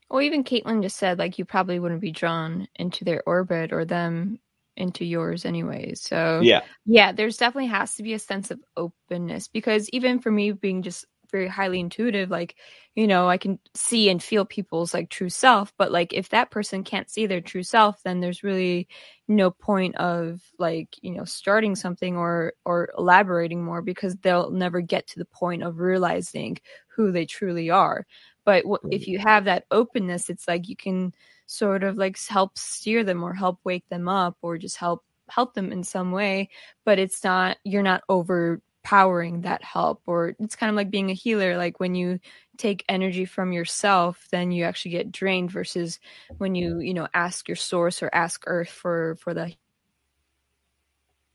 well 0.10 0.22
even 0.22 0.44
caitlin 0.44 0.82
just 0.82 0.98
said 0.98 1.20
like 1.20 1.38
you 1.38 1.46
probably 1.46 1.80
wouldn't 1.80 2.02
be 2.02 2.12
drawn 2.12 2.68
into 2.76 3.04
their 3.04 3.22
orbit 3.28 3.72
or 3.72 3.86
them 3.86 4.40
into 4.78 5.06
yours 5.06 5.46
anyways. 5.46 6.02
So 6.02 6.42
yeah, 6.44 6.62
yeah, 6.86 7.12
there's 7.12 7.38
definitely 7.38 7.68
has 7.68 7.96
to 7.96 8.04
be 8.04 8.14
a 8.14 8.20
sense 8.20 8.52
of 8.52 8.60
openness 8.78 9.48
because 9.48 9.90
even 9.90 10.20
for 10.20 10.32
me 10.32 10.52
being 10.52 10.82
just 10.82 11.06
very 11.32 11.48
highly 11.48 11.80
intuitive, 11.80 12.30
like 12.30 12.56
you 12.96 13.06
know, 13.06 13.30
I 13.30 13.38
can 13.38 13.60
see 13.76 14.10
and 14.10 14.22
feel 14.24 14.44
people's 14.46 14.94
like 14.94 15.10
true 15.10 15.30
self. 15.30 15.72
But 15.78 15.92
like 15.92 16.14
if 16.14 16.30
that 16.30 16.50
person 16.52 16.84
can't 16.84 17.10
see 17.10 17.28
their 17.28 17.42
true 17.42 17.64
self, 17.64 18.02
then 18.04 18.22
there's 18.22 18.44
really 18.44 18.88
no 19.28 19.52
point 19.52 19.96
of 19.98 20.42
like 20.58 20.96
you 21.02 21.12
know 21.12 21.26
starting 21.26 21.76
something 21.76 22.18
or 22.18 22.54
or 22.66 22.90
elaborating 22.98 23.64
more 23.64 23.82
because 23.82 24.16
they'll 24.18 24.52
never 24.52 24.82
get 24.82 25.08
to 25.08 25.20
the 25.20 25.26
point 25.26 25.64
of 25.64 25.80
realizing 25.80 26.58
who 26.88 27.12
they 27.12 27.26
truly 27.26 27.70
are. 27.70 28.06
But 28.46 28.64
w- 28.64 28.80
if 28.92 29.08
you 29.08 29.20
have 29.20 29.46
that 29.46 29.66
openness, 29.72 30.30
it's 30.30 30.48
like 30.48 30.70
you 30.70 30.76
can 30.76 31.14
sort 31.48 31.84
of 31.84 31.98
like 31.98 32.20
help 32.28 32.58
steer 32.58 33.04
them 33.04 33.24
or 33.24 33.34
help 33.34 33.60
wake 33.64 33.88
them 33.90 34.08
up 34.08 34.38
or 34.42 34.58
just 34.58 34.78
help 34.78 35.04
help 35.30 35.54
them 35.54 35.72
in 35.72 35.84
some 35.84 36.12
way 36.12 36.50
but 36.86 37.00
it's 37.00 37.24
not 37.24 37.58
you're 37.64 37.84
not 37.84 38.04
overpowering 38.10 39.42
that 39.42 39.64
help 39.64 40.02
or 40.06 40.36
it's 40.40 40.56
kind 40.56 40.70
of 40.70 40.76
like 40.76 40.92
being 40.92 41.10
a 41.10 41.14
healer 41.14 41.58
like 41.58 41.80
when 41.80 41.96
you 41.96 42.20
take 42.58 42.86
energy 42.88 43.26
from 43.26 43.52
yourself 43.52 44.28
then 44.32 44.52
you 44.52 44.64
actually 44.64 44.92
get 44.92 45.12
drained 45.12 45.52
versus 45.52 46.00
when 46.38 46.56
you 46.56 46.80
you 46.80 46.94
know 46.94 47.08
ask 47.14 47.48
your 47.48 47.56
source 47.58 48.04
or 48.04 48.10
ask 48.14 48.44
earth 48.48 48.70
for 48.70 49.16
for 49.20 49.34
the 49.34 49.54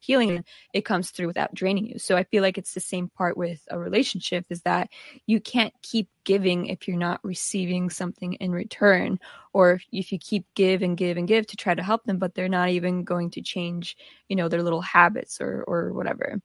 healing 0.02 0.44
it 0.72 0.84
comes 0.84 1.10
through 1.10 1.26
without 1.26 1.54
draining 1.54 1.86
you. 1.86 1.98
So 1.98 2.16
i 2.16 2.24
feel 2.24 2.42
like 2.42 2.58
it's 2.58 2.74
the 2.74 2.80
same 2.80 3.08
part 3.08 3.36
with 3.36 3.62
a 3.70 3.78
relationship 3.78 4.46
is 4.50 4.62
that 4.62 4.88
you 5.26 5.40
can't 5.40 5.72
keep 5.82 6.08
giving 6.24 6.66
if 6.66 6.86
you're 6.86 6.96
not 6.96 7.20
receiving 7.22 7.90
something 7.90 8.34
in 8.34 8.52
return 8.52 9.18
or 9.52 9.80
if 9.92 10.12
you 10.12 10.18
keep 10.18 10.46
give 10.54 10.82
and 10.82 10.96
give 10.96 11.16
and 11.16 11.28
give 11.28 11.46
to 11.46 11.56
try 11.56 11.74
to 11.74 11.82
help 11.82 12.04
them 12.04 12.18
but 12.18 12.34
they're 12.34 12.48
not 12.48 12.68
even 12.68 13.04
going 13.04 13.30
to 13.30 13.42
change 13.42 13.96
you 14.28 14.36
know 14.36 14.48
their 14.48 14.62
little 14.62 14.82
habits 14.82 15.40
or 15.40 15.64
or 15.66 15.92
whatever. 15.92 16.40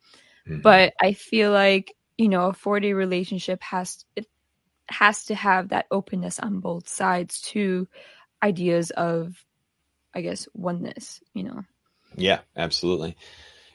Mm-hmm. 0.48 0.62
but 0.62 0.94
i 1.02 1.12
feel 1.14 1.52
like 1.52 1.94
you 2.18 2.30
know 2.30 2.48
a 2.48 2.54
4D 2.54 2.96
relationship 2.96 3.62
has 3.64 4.06
it 4.16 4.28
has 4.90 5.26
to 5.26 5.36
have 5.36 5.70
that 5.70 5.88
openness 5.92 6.40
on 6.40 6.60
both 6.60 6.88
sides 6.88 7.42
to 7.42 7.88
ideas 8.42 8.92
of 8.92 9.44
i 10.14 10.22
guess 10.22 10.48
oneness 10.54 11.20
you 11.34 11.44
know 11.44 11.64
yeah 12.18 12.40
absolutely 12.56 13.16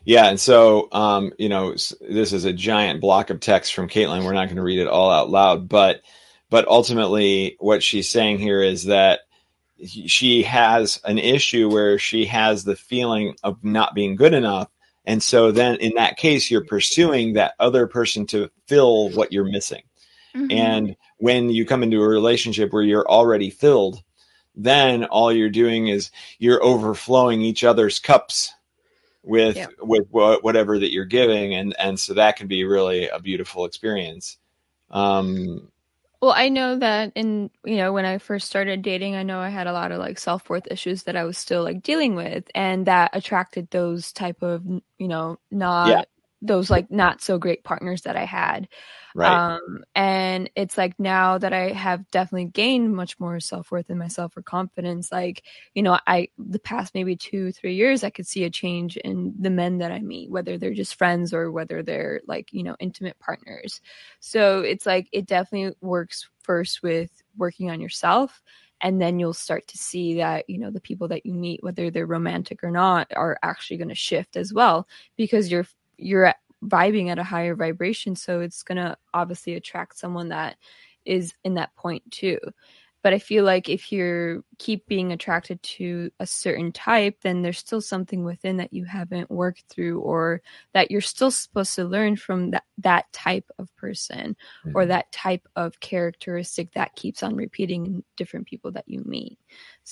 yeah, 0.05 0.27
and 0.29 0.41
so 0.41 0.89
um, 0.93 1.33
you 1.39 1.49
know, 1.49 1.73
this 1.73 2.33
is 2.33 2.45
a 2.45 2.53
giant 2.53 3.01
block 3.01 3.31
of 3.31 3.41
text 3.41 3.75
from 3.75 3.89
Caitlin. 3.89 4.25
We're 4.25 4.33
not 4.33 4.47
going 4.47 4.57
to 4.57 4.63
read 4.63 4.81
it 4.81 4.89
all 4.89 5.11
out 5.11 5.31
loud, 5.31 5.69
but 5.69 6.03
but 6.51 6.67
ultimately, 6.67 7.57
what 7.61 7.83
she's 7.83 8.09
saying 8.09 8.39
here 8.39 8.63
is 8.63 8.85
that 8.85 9.21
she 9.85 10.43
has 10.43 11.01
an 11.05 11.19
issue 11.19 11.69
where 11.69 11.99
she 11.99 12.25
has 12.27 12.65
the 12.65 12.77
feeling 12.77 13.37
of 13.43 13.63
not 13.63 13.95
being 13.95 14.17
good 14.17 14.35
enough, 14.35 14.69
and 15.05 15.23
so 15.23 15.53
then 15.53 15.77
in 15.77 15.95
that 15.95 16.17
case, 16.17 16.51
you're 16.51 16.65
pursuing 16.65 17.35
that 17.35 17.55
other 17.61 17.87
person 17.87 18.27
to 18.29 18.51
fill 18.67 19.11
what 19.11 19.33
you're 19.33 19.45
missing. 19.45 19.83
Mm-hmm. 20.35 20.51
And 20.51 20.97
when 21.19 21.51
you 21.51 21.65
come 21.65 21.83
into 21.83 22.03
a 22.03 22.09
relationship 22.09 22.73
where 22.73 22.83
you're 22.83 23.09
already 23.09 23.51
filled, 23.51 24.03
then 24.55 25.05
all 25.05 25.33
you're 25.33 25.51
doing 25.51 25.89
is 25.89 26.11
you're 26.39 26.63
overflowing 26.63 27.41
each 27.41 27.65
other's 27.65 27.99
cups 27.99 28.53
with 29.25 29.57
yeah. 29.57 29.67
with 29.81 30.07
whatever 30.11 30.79
that 30.79 30.93
you're 30.93 31.05
giving 31.05 31.55
and 31.55 31.75
and 31.79 31.99
so 31.99 32.15
that 32.15 32.37
can 32.37 32.49
be 32.49 32.65
really 32.65 33.09
a 33.09 33.21
beautiful 33.21 33.65
experience 33.65 34.37
um 34.91 35.69
well 36.21 36.33
i 36.33 36.49
know 36.49 36.77
that 36.77 37.13
in 37.15 37.49
you 37.65 37.77
know 37.77 37.93
when 37.93 38.05
i 38.05 38.19
first 38.19 38.49
started 38.49 38.83
dating 38.83 39.15
i 39.15 39.23
know 39.23 39.39
i 39.39 39.49
had 39.49 39.69
a 39.69 39.73
lot 39.73 39.93
of 39.93 40.01
like 40.01 40.19
self-worth 40.19 40.67
issues 40.73 41.05
that 41.05 41.15
i 41.15 41.23
was 41.23 41.39
still 41.39 41.63
like 41.63 41.83
dealing 41.85 42.17
with 42.17 42.51
and 42.55 42.87
that 42.87 43.11
attracted 43.13 43.71
those 43.71 44.13
type 44.13 44.43
of 44.43 44.65
you 44.99 45.09
know 45.09 45.39
not 45.53 45.89
yeah. 45.89 46.03
Those 46.43 46.71
like 46.71 46.91
not 46.91 47.23
so 47.23 47.39
great 47.39 47.65
partners 47.65 48.03
that 48.03 48.17
i 48.17 48.25
had 48.25 48.69
Right. 49.15 49.33
Um, 49.33 49.85
and 49.95 50.51
it's 50.57 50.79
like 50.79 50.99
now 50.99 51.39
that 51.39 51.53
I 51.53 51.73
have 51.73 52.11
definitely 52.11 52.47
gained 52.47 52.95
much 52.95 53.19
more 53.21 53.41
self 53.41 53.71
worth 53.71 53.91
in 53.91 53.99
myself 53.99 54.37
or 54.37 54.43
confidence, 54.43 55.13
like, 55.13 55.43
you 55.75 55.83
know, 55.83 55.99
I, 56.07 56.29
the 56.39 56.59
past 56.59 56.95
maybe 56.95 57.17
two, 57.17 57.53
three 57.53 57.75
years, 57.75 58.05
I 58.05 58.11
could 58.11 58.27
see 58.27 58.45
a 58.45 58.51
change 58.51 58.97
in 58.97 59.35
the 59.39 59.51
men 59.51 59.79
that 59.79 59.93
I 59.93 60.01
meet, 60.01 60.31
whether 60.31 60.57
they're 60.57 60.73
just 60.73 60.97
friends 60.97 61.35
or 61.35 61.53
whether 61.53 61.83
they're 61.83 62.21
like, 62.27 62.53
you 62.53 62.63
know, 62.63 62.77
intimate 62.81 63.19
partners. 63.19 63.81
So 64.21 64.61
it's 64.61 64.87
like, 64.87 65.09
it 65.13 65.27
definitely 65.27 65.77
works 65.81 66.29
first 66.43 66.83
with 66.83 67.11
working 67.37 67.71
on 67.71 67.81
yourself 67.81 68.43
and 68.81 69.01
then 69.01 69.19
you'll 69.21 69.33
start 69.33 69.67
to 69.69 69.79
see 69.79 70.15
that 70.17 70.51
you 70.51 70.59
know 70.59 70.71
the 70.71 70.81
people 70.81 71.07
that 71.07 71.25
you 71.25 71.33
meet 71.33 71.63
whether 71.63 71.89
they're 71.89 72.05
romantic 72.05 72.65
or 72.65 72.71
not 72.71 73.07
are 73.15 73.39
actually 73.43 73.77
going 73.77 73.89
to 73.89 73.95
shift 73.95 74.37
as 74.37 74.53
well 74.53 74.89
because 75.17 75.51
you're 75.53 75.67
you're 75.97 76.35
vibing 76.65 77.09
at 77.09 77.19
a 77.19 77.25
higher 77.25 77.55
vibration 77.55 78.15
so 78.15 78.41
it's 78.41 78.63
going 78.63 78.77
to 78.77 78.97
obviously 79.13 79.55
attract 79.55 79.99
someone 79.99 80.29
that 80.29 80.57
is 81.05 81.35
in 81.45 81.55
that 81.55 81.75
point 81.75 82.03
too 82.11 82.39
but 83.03 83.13
i 83.13 83.19
feel 83.19 83.45
like 83.45 83.69
if 83.69 83.91
you're 83.91 84.45
keep 84.59 84.87
being 84.87 85.13
attracted 85.13 85.61
to 85.65 86.09
a 86.21 86.27
certain 86.27 86.71
type 86.71 87.17
then 87.23 87.43
there's 87.43 87.59
still 87.59 87.81
something 87.81 88.23
within 88.23 88.57
that 88.57 88.73
you 88.73 88.85
haven't 88.85 89.29
worked 89.29 89.65
through 89.69 89.99
or 90.01 90.41
that 90.73 90.89
you're 90.89 91.01
still 91.01 91.33
supposed 91.33 91.75
to 91.75 91.85
learn 91.85 92.15
from 92.15 92.53
that 92.53 92.63
that 92.79 93.13
type 93.13 93.51
of 93.59 93.75
person 93.77 94.37
mm-hmm. 94.65 94.77
or 94.77 94.87
that 94.87 95.11
type 95.11 95.49
of 95.57 95.81
characteristic 95.81 96.73
that 96.73 96.95
keeps 96.95 97.25
on 97.25 97.35
repeating 97.35 97.87
in 97.87 98.05
different 98.17 98.47
people 98.47 98.71
that 98.71 98.87
you 98.87 99.03
meet 99.05 99.37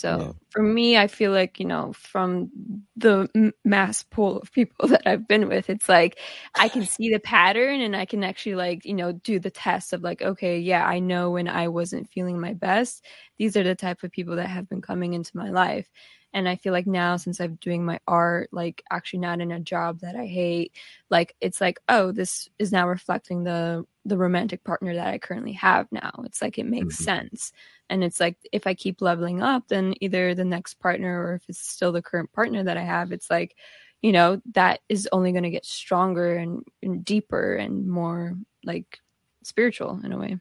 so 0.01 0.19
yeah. 0.19 0.33
for 0.51 0.63
me, 0.63 0.97
I 0.97 1.07
feel 1.09 1.31
like, 1.31 1.61
you 1.61 1.67
know, 1.67 1.93
from 1.93 2.51
the 2.97 3.53
mass 3.65 4.03
pool 4.03 4.39
of 4.41 4.51
people 4.53 4.89
that 4.89 5.07
I've 5.07 5.29
been 5.29 5.47
with, 5.49 5.69
it's 5.69 5.89
like 5.89 6.19
I 6.57 6.69
can 6.71 6.87
see 6.87 7.11
the 7.13 7.21
pattern 7.21 7.83
and 7.83 7.95
I 7.95 8.07
can 8.07 8.25
actually, 8.25 8.55
like, 8.55 8.87
you 8.87 8.95
know, 8.95 9.13
do 9.13 9.39
the 9.39 9.51
test 9.51 9.93
of, 9.93 10.03
like, 10.03 10.23
okay, 10.23 10.59
yeah, 10.59 10.87
I 10.87 11.01
know 11.01 11.31
when 11.31 11.49
I 11.49 11.69
wasn't 11.69 12.09
feeling 12.09 12.41
my 12.41 12.55
best, 12.55 13.05
these 13.37 13.57
are 13.57 13.63
the 13.63 13.75
type 13.75 14.03
of 14.03 14.11
people 14.11 14.37
that 14.37 14.49
have 14.49 14.69
been 14.69 14.81
coming 14.81 15.13
into 15.13 15.37
my 15.37 15.51
life. 15.51 15.91
And 16.33 16.49
I 16.49 16.57
feel 16.57 16.73
like 16.73 16.87
now, 16.87 17.17
since 17.17 17.41
I'm 17.41 17.57
doing 17.57 17.85
my 17.85 17.99
art, 18.07 18.51
like 18.53 18.83
actually 18.91 19.21
not 19.21 19.41
in 19.41 19.53
a 19.53 19.61
job 19.61 20.01
that 20.01 20.17
I 20.17 20.27
hate, 20.27 20.73
like 21.11 21.35
it's 21.41 21.61
like, 21.61 21.81
oh, 21.89 22.13
this 22.13 22.49
is 22.59 22.73
now 22.73 22.89
reflecting 22.89 23.45
the 23.45 23.85
the 24.05 24.17
romantic 24.17 24.65
partner 24.65 24.95
that 24.95 25.09
I 25.09 25.19
currently 25.19 25.53
have 25.53 25.87
now. 25.93 26.11
It's 26.25 26.41
like 26.41 26.59
it 26.59 26.67
makes 26.67 26.97
mm-hmm. 26.97 27.05
sense. 27.05 27.53
And 27.89 28.03
it's 28.03 28.21
like 28.21 28.37
if 28.53 28.67
I 28.67 28.75
keep 28.75 29.01
leveling 29.01 29.43
up, 29.43 29.69
then 29.69 29.95
either 30.01 30.35
the 30.35 30.45
next 30.45 30.75
partner 30.75 31.23
or 31.23 31.35
if 31.35 31.43
it's 31.49 31.61
still 31.61 31.93
the 31.93 32.03
current 32.03 32.33
partner 32.33 32.63
that 32.63 32.77
I 32.77 32.83
have, 32.83 33.13
it's 33.13 33.31
like, 33.31 33.57
you 34.01 34.13
know, 34.13 34.41
that 34.55 34.81
is 34.89 35.09
only 35.13 35.33
going 35.33 35.45
to 35.45 35.51
get 35.51 35.67
stronger 35.67 36.37
and, 36.37 36.63
and 36.83 37.05
deeper 37.05 37.55
and 37.55 37.87
more 37.87 38.37
like 38.65 39.01
spiritual 39.43 40.01
in 40.05 40.13
a 40.13 40.19
way. 40.19 40.39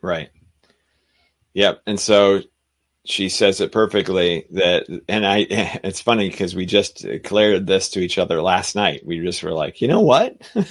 Right. 0.00 0.30
Yep. 1.54 1.82
And 1.86 1.98
so 1.98 2.42
she 3.04 3.28
says 3.28 3.60
it 3.60 3.72
perfectly 3.72 4.46
that 4.50 4.86
and 5.08 5.26
i 5.26 5.38
it's 5.84 6.00
funny 6.00 6.28
because 6.28 6.54
we 6.54 6.64
just 6.64 7.02
declared 7.02 7.66
this 7.66 7.90
to 7.90 8.00
each 8.00 8.18
other 8.18 8.40
last 8.40 8.76
night. 8.76 9.04
We 9.04 9.20
just 9.20 9.42
were 9.42 9.52
like 9.52 9.80
you 9.80 9.88
know 9.88 10.00
what? 10.00 10.40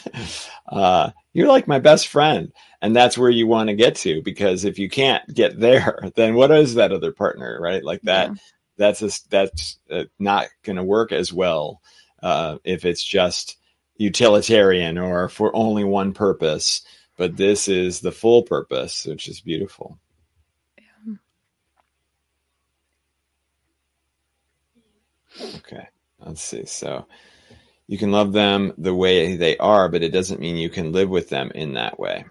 Uh, 0.71 1.11
you're 1.33 1.49
like 1.49 1.67
my 1.67 1.79
best 1.79 2.07
friend. 2.07 2.53
And 2.81 2.95
that's 2.95 3.17
where 3.17 3.29
you 3.29 3.45
want 3.45 3.67
to 3.67 3.75
get 3.75 3.95
to 3.97 4.21
because 4.21 4.63
if 4.63 4.79
you 4.79 4.89
can't 4.89 5.21
get 5.33 5.59
there 5.59 5.99
then 6.15 6.33
what 6.33 6.49
is 6.49 6.75
that 6.75 6.93
other 6.93 7.11
partner 7.11 7.59
right? 7.59 7.83
Like 7.83 8.01
that 8.03 8.29
yeah. 8.29 8.35
that's 8.77 9.01
a, 9.01 9.09
that's 9.29 9.79
uh, 9.89 10.05
not 10.17 10.47
going 10.63 10.77
to 10.77 10.83
work 10.83 11.11
as 11.11 11.33
well 11.33 11.81
uh, 12.23 12.59
if 12.63 12.85
it's 12.85 13.03
just 13.03 13.57
utilitarian 13.97 14.97
or 14.97 15.27
for 15.27 15.53
only 15.53 15.83
one 15.83 16.13
purpose 16.13 16.83
but 17.17 17.35
this 17.35 17.67
is 17.67 17.99
the 17.99 18.13
full 18.13 18.43
purpose 18.43 19.05
which 19.05 19.27
is 19.27 19.41
beautiful 19.41 19.99
Okay, 25.39 25.87
let's 26.19 26.41
see. 26.41 26.65
So, 26.65 27.05
you 27.91 27.97
can 27.97 28.13
love 28.13 28.31
them 28.31 28.73
the 28.77 28.95
way 28.95 29.35
they 29.35 29.57
are, 29.57 29.89
but 29.89 30.01
it 30.01 30.13
doesn't 30.13 30.39
mean 30.39 30.55
you 30.55 30.69
can 30.69 30.93
live 30.93 31.09
with 31.09 31.27
them 31.27 31.51
in 31.53 31.73
that 31.73 31.99
way. 31.99 32.23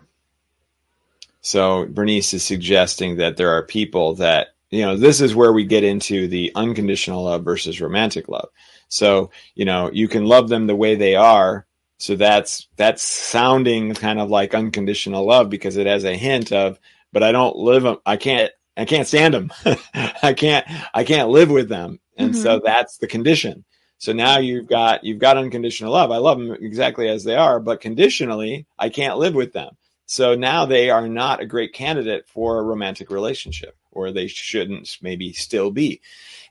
So 1.43 1.85
Bernice 1.85 2.33
is 2.33 2.43
suggesting 2.43 3.17
that 3.17 3.37
there 3.37 3.51
are 3.51 3.63
people 3.63 4.15
that, 4.15 4.55
you 4.71 4.87
know, 4.87 4.97
this 4.97 5.21
is 5.21 5.35
where 5.35 5.53
we 5.53 5.67
get 5.67 5.85
into 5.85 6.29
the 6.29 6.51
unconditional 6.55 7.25
love 7.25 7.45
versus 7.45 7.79
romantic 7.79 8.27
love. 8.27 8.49
So, 8.89 9.33
you 9.55 9.67
know, 9.67 9.91
you 9.93 10.09
can 10.09 10.25
love 10.25 10.49
them 10.49 10.67
the 10.67 10.75
way 10.75 10.95
they 10.95 11.15
are. 11.15 11.67
So 11.99 12.17
that's 12.17 12.67
that's 12.77 13.03
sounding 13.03 13.93
kind 13.93 14.19
of 14.19 14.31
like 14.31 14.55
unconditional 14.55 15.27
love 15.27 15.51
because 15.51 15.77
it 15.77 15.87
has 15.87 16.05
a 16.05 16.17
hint 16.17 16.53
of, 16.53 16.79
but 17.13 17.23
I 17.23 17.33
don't 17.33 17.57
live 17.57 17.83
them. 17.83 17.99
I 18.07 18.17
can't 18.17 18.51
I 18.79 18.87
can't 18.87 19.07
stand 19.07 19.35
them. 19.35 19.53
I 20.23 20.33
can't 20.33 20.67
I 20.95 21.05
can't 21.05 21.29
live 21.29 21.51
with 21.51 21.69
them. 21.69 22.01
And 22.21 22.33
mm-hmm. 22.33 22.43
so 22.43 22.61
that's 22.63 22.99
the 22.99 23.07
condition. 23.07 23.65
So 23.99 24.13
now 24.13 24.39
you've 24.39 24.67
got 24.67 25.05
you've 25.05 25.19
got 25.19 25.37
unconditional 25.37 25.93
love. 25.93 26.11
I 26.11 26.17
love 26.17 26.39
them 26.39 26.57
exactly 26.61 27.09
as 27.09 27.25
they 27.25 27.37
are, 27.37 27.61
but 27.61 27.81
conditionally, 27.81 28.67
I 28.79 28.89
can't 28.89 29.19
live 29.19 29.35
with 29.35 29.53
them. 29.53 29.77
So 30.07 30.35
now 30.35 30.67
they 30.67 30.91
are 30.91 31.07
not 31.07 31.41
a 31.41 31.47
great 31.47 31.73
candidate 31.73 32.27
for 32.27 32.59
a 32.59 32.63
romantic 32.63 33.11
relationship, 33.11 33.77
or 33.91 34.11
they 34.11 34.27
shouldn't 34.27 34.97
maybe 35.03 35.33
still 35.33 35.71
be. 35.71 36.01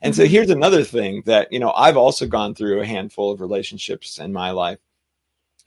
And 0.00 0.14
so 0.14 0.22
mm-hmm. 0.22 0.30
here's 0.30 0.50
another 0.50 0.84
thing 0.84 1.24
that 1.26 1.52
you 1.52 1.58
know 1.58 1.72
I've 1.72 1.96
also 1.96 2.26
gone 2.26 2.54
through 2.54 2.80
a 2.80 2.86
handful 2.86 3.32
of 3.32 3.40
relationships 3.40 4.18
in 4.18 4.32
my 4.32 4.52
life, 4.52 4.78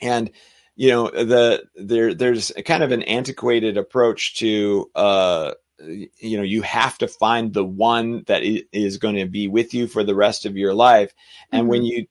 and 0.01 0.31
you 0.75 0.89
know 0.89 1.09
the 1.09 1.65
there 1.75 2.13
there's 2.13 2.51
kind 2.65 2.83
of 2.83 2.91
an 2.91 3.03
antiquated 3.03 3.77
approach 3.77 4.35
to 4.37 4.89
uh, 4.95 5.51
you 5.87 6.37
know 6.37 6.43
you 6.43 6.61
have 6.61 6.97
to 6.97 7.07
find 7.07 7.53
the 7.53 7.63
one 7.63 8.23
that 8.27 8.43
is 8.43 8.97
going 8.97 9.15
to 9.15 9.25
be 9.25 9.47
with 9.47 9.73
you 9.73 9.87
for 9.87 10.03
the 10.03 10.15
rest 10.15 10.45
of 10.45 10.57
your 10.57 10.73
life 10.73 11.13
and 11.51 11.63
mm-hmm. 11.63 11.69
when 11.69 11.83
you 11.83 12.05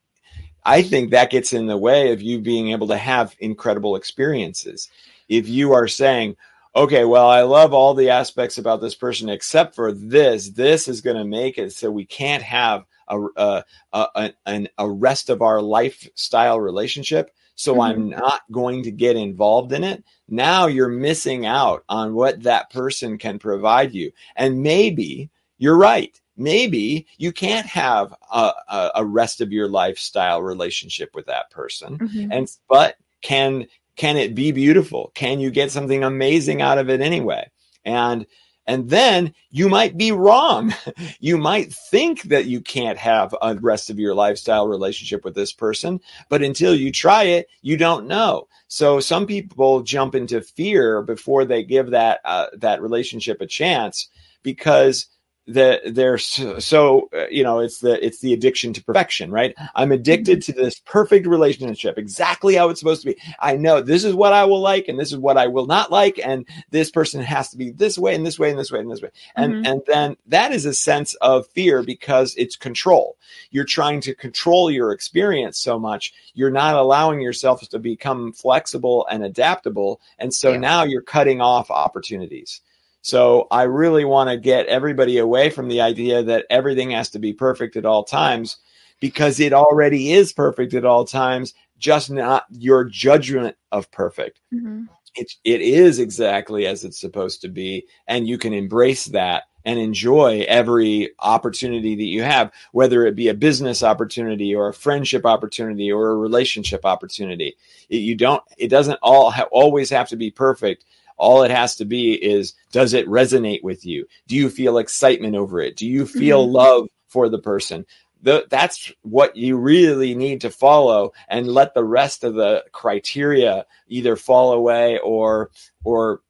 i 0.65 0.83
think 0.83 1.11
that 1.11 1.31
gets 1.31 1.53
in 1.53 1.67
the 1.67 1.77
way 1.77 2.13
of 2.13 2.23
you 2.23 2.41
being 2.41 2.71
able 2.71 2.89
to 2.89 2.97
have 2.97 3.35
incredible 3.39 3.97
experiences 3.97 4.89
if 5.29 5.49
you 5.49 5.73
are 5.73 5.89
saying 5.89 6.37
okay 6.75 7.05
well 7.05 7.29
i 7.29 7.43
love 7.43 7.73
all 7.73 7.95
the 7.95 8.11
aspects 8.11 8.59
about 8.59 8.81
this 8.81 8.95
person 8.95 9.29
except 9.29 9.75
for 9.75 9.93
this 9.93 10.51
this 10.51 10.89
is 10.89 11.01
going 11.01 11.17
to 11.17 11.25
make 11.25 11.59
it 11.59 11.73
so 11.73 11.91
we 11.91 12.05
can't 12.05 12.43
have 12.43 12.85
a, 13.09 13.21
a, 13.37 13.65
a, 13.93 14.33
a, 14.47 14.69
a 14.79 14.91
rest 14.91 15.31
of 15.31 15.43
our 15.43 15.61
lifestyle 15.61 16.61
relationship 16.61 17.31
so 17.63 17.75
mm-hmm. 17.75 17.81
I'm 17.83 18.09
not 18.11 18.43
going 18.51 18.83
to 18.83 18.91
get 18.91 19.15
involved 19.15 19.73
in 19.73 19.85
it. 19.85 20.03
Now 20.29 20.67
you're 20.67 20.89
missing 20.89 21.47
out 21.47 21.85
on 21.89 22.13
what 22.13 22.43
that 22.43 22.71
person 22.71 23.19
can 23.19 23.39
provide 23.39 23.95
you. 23.95 24.11
And 24.35 24.65
maybe 24.65 25.31
you're 25.59 25.77
right. 25.77 26.21
Maybe 26.37 27.07
you 27.19 27.31
can't 27.31 27.67
have 27.67 28.13
a, 28.33 28.51
a, 28.69 28.91
a 28.97 29.05
rest 29.05 29.41
of 29.41 29.53
your 29.53 29.69
lifestyle 29.69 30.43
relationship 30.43 31.15
with 31.15 31.27
that 31.27 31.53
person. 31.53 31.99
Mm-hmm. 31.99 32.33
And, 32.33 32.51
but 32.69 32.97
can, 33.21 33.69
can 33.95 34.17
it 34.17 34.35
be 34.35 34.51
beautiful? 34.51 35.13
Can 35.15 35.39
you 35.39 35.53
get 35.53 35.71
something 35.71 36.03
amazing 36.03 36.63
out 36.63 36.79
of 36.79 36.91
it 36.91 37.01
anyway? 37.01 37.49
And 37.85 38.27
and 38.67 38.89
then 38.89 39.35
you 39.51 39.69
might 39.69 39.97
be 39.97 40.13
wrong. 40.13 40.75
You 41.21 41.39
might 41.39 41.73
think 41.73 42.23
that 42.25 42.47
you 42.47 42.61
can't 42.61 42.99
have 42.99 43.35
a 43.41 43.55
rest 43.55 43.91
of 43.91 43.99
your 43.99 44.15
lifestyle 44.15 44.67
relationship 44.67 45.25
with 45.25 45.35
this 45.35 45.53
person, 45.53 46.01
but 46.29 46.43
until 46.43 46.75
you 46.75 46.91
try 46.91 47.25
it, 47.25 47.49
you 47.61 47.77
don't 47.77 48.07
know. 48.07 48.49
So 48.67 48.99
some 48.99 49.27
people 49.27 49.83
jump 49.83 50.15
into 50.15 50.41
fear 50.41 51.03
before 51.03 51.45
they 51.45 51.63
give 51.63 51.91
that 51.91 52.21
uh, 52.25 52.47
that 52.59 52.83
relationship 52.83 53.41
a 53.41 53.47
chance 53.47 54.09
because 54.43 55.07
that 55.49 55.95
they're 55.95 56.19
so, 56.19 56.59
so, 56.59 57.09
uh, 57.17 57.27
you 57.29 57.43
know 57.43 57.59
it's 57.59 57.79
the 57.79 58.05
it's 58.05 58.21
the 58.21 58.33
addiction 58.33 58.73
to 58.73 58.85
perfection 58.85 59.31
right? 59.31 59.55
I'm 59.75 59.93
addicted 59.93 60.43
to 60.43 60.53
this 60.53 60.81
perfect 60.81 61.27
relationship 61.27 61.99
exactly 61.99 62.55
how 62.55 62.69
it's 62.69 62.81
supposed 62.81 63.03
to 63.03 63.13
be. 63.13 63.21
I 63.41 63.57
know 63.57 63.81
this 63.81 64.05
is 64.05 64.15
what 64.15 64.33
i 64.33 64.45
will 64.45 64.61
like 64.61 64.89
and 64.89 64.99
this 64.99 65.13
is 65.13 65.19
what 65.19 65.37
i 65.37 65.47
will 65.47 65.67
not 65.67 65.91
like 65.91 66.21
and 66.25 66.47
this 66.71 66.91
person 66.91 67.21
has 67.23 67.51
to 67.51 67.57
be 67.57 67.71
this 67.71 67.99
way 67.99 68.15
and 68.15 68.27
this 68.27 68.39
way 68.39 68.51
and 68.51 68.59
this 68.59 68.71
way 68.71 68.81
and 68.81 68.91
this 68.91 69.03
way. 69.03 69.11
And 69.37 69.55
mm-hmm. 69.55 69.67
and 69.67 69.83
then 69.87 70.17
that 70.27 70.53
is 70.53 70.65
a 70.65 70.75
sense 70.75 71.15
of 71.17 71.47
fear 71.49 71.83
because 71.83 72.35
it's 72.37 72.57
control. 72.57 73.17
You're 73.51 73.65
trying 73.65 74.01
to 74.03 74.15
control 74.15 74.71
your 74.71 74.93
experience 74.93 75.59
so 75.59 75.79
much 75.79 76.13
you're 76.35 76.51
not 76.51 76.75
allowing 76.75 77.21
yourself 77.21 77.69
to 77.69 77.79
become 77.79 78.33
flexible 78.33 79.07
and 79.11 79.25
adaptable 79.25 80.01
and 80.19 80.33
so 80.33 80.53
yeah. 80.53 80.59
now 80.59 80.85
you're 80.85 81.03
cutting 81.03 81.41
off 81.41 81.71
opportunities 81.71 82.61
so 83.03 83.49
I 83.51 83.65
really 83.65 84.05
want 84.05 84.31
to 84.31 84.37
get 84.37 84.67
everybody 84.67 85.19
away 85.19 85.51
from 85.51 85.69
the 85.69 85.81
idea 85.81 86.23
that 86.23 86.47
everything 86.49 86.93
has 86.93 87.11
to 87.11 87.19
be 87.19 87.33
perfect 87.33 87.77
at 87.77 87.85
all 87.85 88.05
times 88.05 88.59
because 89.01 89.41
it 89.41 89.53
already 89.53 90.13
is 90.13 90.33
perfect 90.33 90.73
at 90.75 90.85
all 90.85 91.05
times, 91.05 91.55
just 91.79 92.11
not 92.11 92.45
your 92.51 92.85
judgment 92.85 93.57
of 93.73 93.91
perfect. 93.91 94.41
Mm-hmm. 94.55 94.85
It, 95.17 95.33
it 95.43 95.61
is 95.61 95.99
exactly 95.99 96.67
as 96.67 96.85
it's 96.85 97.01
supposed 97.01 97.41
to 97.43 97.49
be. 97.49 97.87
And 98.07 98.29
you 98.29 98.39
can 98.39 98.53
embrace 98.53 99.07
that 99.07 99.43
and 99.65 99.79
enjoy 99.79 100.45
every 100.49 101.11
opportunity 101.19 101.97
that 101.97 102.05
you 102.05 102.23
have, 102.23 102.53
whether 102.71 103.05
it 103.05 103.17
be 103.17 103.29
a 103.29 103.35
business 103.35 103.83
opportunity 103.83 104.55
or 104.55 104.69
a 104.69 104.75
friendship 104.75 105.27
opportunity 105.27 105.91
or 105.91 106.11
a 106.11 106.17
relationship 106.17 106.85
opportunity. 106.85 107.57
It, 107.89 107.99
you 107.99 108.15
don't, 108.15 108.43
it 108.57 108.69
doesn't 108.69 108.99
all 109.03 109.31
ha- 109.31 109.49
always 109.51 109.91
have 109.91 110.09
to 110.09 110.17
be 110.17 110.31
perfect, 110.31 110.85
all 111.23 111.45
it 111.45 111.53
has 111.53 111.77
to 111.77 111.85
be 111.85 112.15
is 112.15 112.55
does 112.73 112.95
it 112.95 113.07
resonate 113.07 113.63
with 113.63 113.87
you? 113.87 114.07
Do 114.27 114.35
you 114.35 114.51
feel 114.51 114.79
excitement 114.79 115.37
over 115.37 115.61
it? 115.61 115.77
Do 115.77 115.87
you 115.87 116.05
feel 116.05 116.45
mm-hmm. 116.45 116.55
love 116.57 116.89
for 117.07 117.29
the 117.29 117.39
person? 117.39 117.87
The, 118.23 118.47
that's 118.51 118.93
what 119.03 119.37
you 119.37 119.57
really 119.57 120.17
need 120.17 120.41
to 120.41 120.51
follow 120.51 121.13
and 121.29 121.47
let 121.47 121.75
the 121.75 121.85
rest 121.85 122.25
of 122.25 122.35
the 122.35 122.65
criteria 122.73 123.67
either 123.87 124.17
fall 124.17 124.53
away 124.53 124.99
or 124.99 125.51
or 125.85 126.23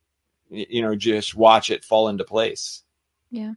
you 0.51 0.83
know 0.83 0.95
just 0.95 1.35
watch 1.35 1.71
it 1.71 1.85
fall 1.85 2.09
into 2.09 2.25
place 2.25 2.83
yeah 3.31 3.53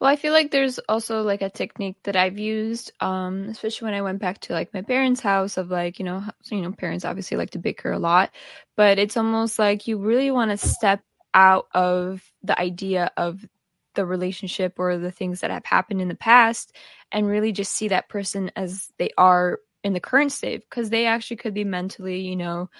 well, 0.00 0.10
I 0.10 0.16
feel 0.16 0.32
like 0.32 0.50
there's 0.50 0.78
also 0.88 1.22
like 1.22 1.42
a 1.42 1.50
technique 1.50 1.96
that 2.04 2.16
I've 2.16 2.38
used, 2.38 2.90
um, 3.00 3.48
especially 3.50 3.84
when 3.84 3.94
I 3.94 4.00
went 4.00 4.18
back 4.18 4.40
to 4.42 4.54
like 4.54 4.72
my 4.72 4.80
parents' 4.80 5.20
house 5.20 5.58
of 5.58 5.70
like, 5.70 5.98
you 5.98 6.06
know, 6.06 6.24
you 6.50 6.62
know, 6.62 6.72
parents 6.72 7.04
obviously 7.04 7.36
like 7.36 7.50
to 7.50 7.58
bicker 7.58 7.92
a 7.92 7.98
lot, 7.98 8.30
but 8.76 8.98
it's 8.98 9.18
almost 9.18 9.58
like 9.58 9.86
you 9.86 9.98
really 9.98 10.30
want 10.30 10.52
to 10.52 10.56
step 10.56 11.02
out 11.34 11.66
of 11.74 12.22
the 12.42 12.58
idea 12.58 13.12
of 13.18 13.46
the 13.94 14.06
relationship 14.06 14.74
or 14.78 14.96
the 14.96 15.10
things 15.10 15.40
that 15.40 15.50
have 15.50 15.66
happened 15.66 16.00
in 16.00 16.08
the 16.08 16.14
past 16.14 16.74
and 17.12 17.26
really 17.26 17.52
just 17.52 17.72
see 17.72 17.88
that 17.88 18.08
person 18.08 18.50
as 18.56 18.88
they 18.98 19.10
are 19.18 19.60
in 19.84 19.92
the 19.92 20.00
current 20.00 20.32
state 20.32 20.62
because 20.68 20.88
they 20.88 21.04
actually 21.06 21.36
could 21.36 21.54
be 21.54 21.64
mentally, 21.64 22.20
you 22.20 22.36
know, 22.36 22.70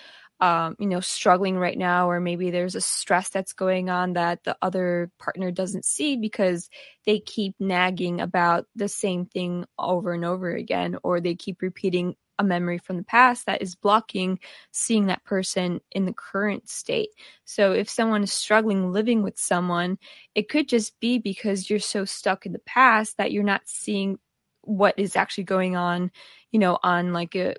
um, 0.41 0.77
you 0.79 0.87
know, 0.87 1.01
struggling 1.01 1.59
right 1.59 1.77
now, 1.77 2.11
or 2.11 2.21
maybe 2.21 2.51
there's 2.51 2.75
a 2.75 2.81
stress 2.81 3.29
that's 3.29 3.53
going 3.53 3.91
on 3.91 4.15
that 4.15 4.43
the 4.45 4.57
other 4.63 5.11
partner 5.19 5.51
doesn't 5.51 5.85
see 5.85 6.17
because 6.17 6.71
they 7.05 7.21
keep 7.21 7.55
nagging 7.61 8.21
about 8.21 8.67
the 8.75 8.89
same 8.89 9.27
thing 9.27 9.67
over 9.79 10.13
and 10.13 10.25
over 10.25 10.51
again, 10.51 10.97
or 11.03 11.21
they 11.21 11.35
keep 11.35 11.61
repeating 11.63 12.17
a 12.39 12.43
memory 12.43 12.79
from 12.79 12.97
the 12.97 13.03
past 13.03 13.45
that 13.45 13.61
is 13.61 13.75
blocking 13.75 14.39
seeing 14.73 15.07
that 15.07 15.23
person 15.25 15.79
in 15.93 16.07
the 16.07 16.15
current 16.15 16.71
state. 16.71 17.11
So 17.45 17.73
if 17.73 17.89
someone 17.89 18.23
is 18.23 18.33
struggling 18.33 18.93
living 18.93 19.23
with 19.23 19.39
someone, 19.39 19.99
it 20.35 20.49
could 20.49 20.67
just 20.67 20.99
be 21.01 21.19
because 21.19 21.69
you're 21.69 21.79
so 21.79 22.07
stuck 22.07 22.47
in 22.47 22.53
the 22.53 22.59
past 22.61 23.19
that 23.19 23.31
you're 23.31 23.43
not 23.43 23.63
seeing 23.67 24.19
what 24.63 24.99
is 24.99 25.17
actually 25.17 25.45
going 25.45 25.77
on, 25.77 26.11
you 26.51 26.59
know, 26.59 26.79
on 26.83 27.13
like 27.13 27.35
a 27.35 27.57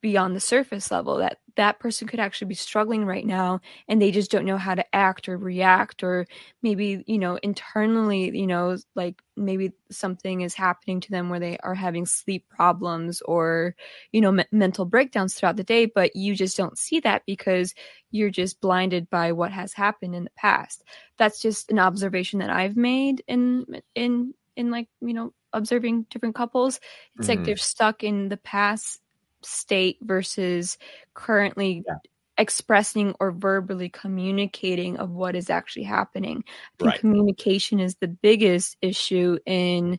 beyond 0.00 0.36
the 0.36 0.40
surface 0.40 0.90
level 0.90 1.16
that 1.18 1.38
that 1.56 1.80
person 1.80 2.06
could 2.06 2.20
actually 2.20 2.46
be 2.46 2.54
struggling 2.54 3.04
right 3.04 3.26
now 3.26 3.60
and 3.88 4.00
they 4.00 4.10
just 4.10 4.30
don't 4.30 4.44
know 4.44 4.58
how 4.58 4.74
to 4.74 4.94
act 4.94 5.28
or 5.28 5.36
react 5.36 6.02
or 6.02 6.26
maybe 6.62 7.02
you 7.06 7.18
know 7.18 7.38
internally 7.42 8.36
you 8.36 8.46
know 8.46 8.76
like 8.94 9.22
maybe 9.36 9.72
something 9.90 10.42
is 10.42 10.54
happening 10.54 11.00
to 11.00 11.10
them 11.10 11.30
where 11.30 11.40
they 11.40 11.56
are 11.58 11.74
having 11.74 12.04
sleep 12.06 12.44
problems 12.48 13.22
or 13.22 13.74
you 14.12 14.20
know 14.20 14.28
m- 14.28 14.44
mental 14.52 14.84
breakdowns 14.84 15.34
throughout 15.34 15.56
the 15.56 15.64
day 15.64 15.86
but 15.86 16.14
you 16.14 16.34
just 16.34 16.56
don't 16.56 16.78
see 16.78 17.00
that 17.00 17.22
because 17.26 17.74
you're 18.10 18.30
just 18.30 18.60
blinded 18.60 19.08
by 19.10 19.32
what 19.32 19.52
has 19.52 19.72
happened 19.72 20.14
in 20.14 20.24
the 20.24 20.30
past 20.36 20.84
that's 21.16 21.40
just 21.40 21.70
an 21.70 21.78
observation 21.78 22.38
that 22.40 22.50
i've 22.50 22.76
made 22.76 23.22
in 23.26 23.64
in 23.94 24.34
in 24.56 24.70
like 24.70 24.88
you 25.00 25.14
know 25.14 25.32
observing 25.54 26.04
different 26.10 26.34
couples 26.34 26.78
it's 27.16 27.26
mm-hmm. 27.26 27.38
like 27.38 27.46
they're 27.46 27.56
stuck 27.56 28.04
in 28.04 28.28
the 28.28 28.36
past 28.36 29.00
state 29.48 29.98
versus 30.02 30.78
currently 31.14 31.82
yeah. 31.86 31.94
expressing 32.36 33.14
or 33.20 33.32
verbally 33.32 33.88
communicating 33.88 34.96
of 34.98 35.10
what 35.10 35.34
is 35.34 35.50
actually 35.50 35.84
happening. 35.84 36.44
I 36.46 36.50
think 36.78 36.90
right. 36.92 37.00
communication 37.00 37.80
is 37.80 37.96
the 37.96 38.08
biggest 38.08 38.76
issue 38.80 39.38
in 39.46 39.98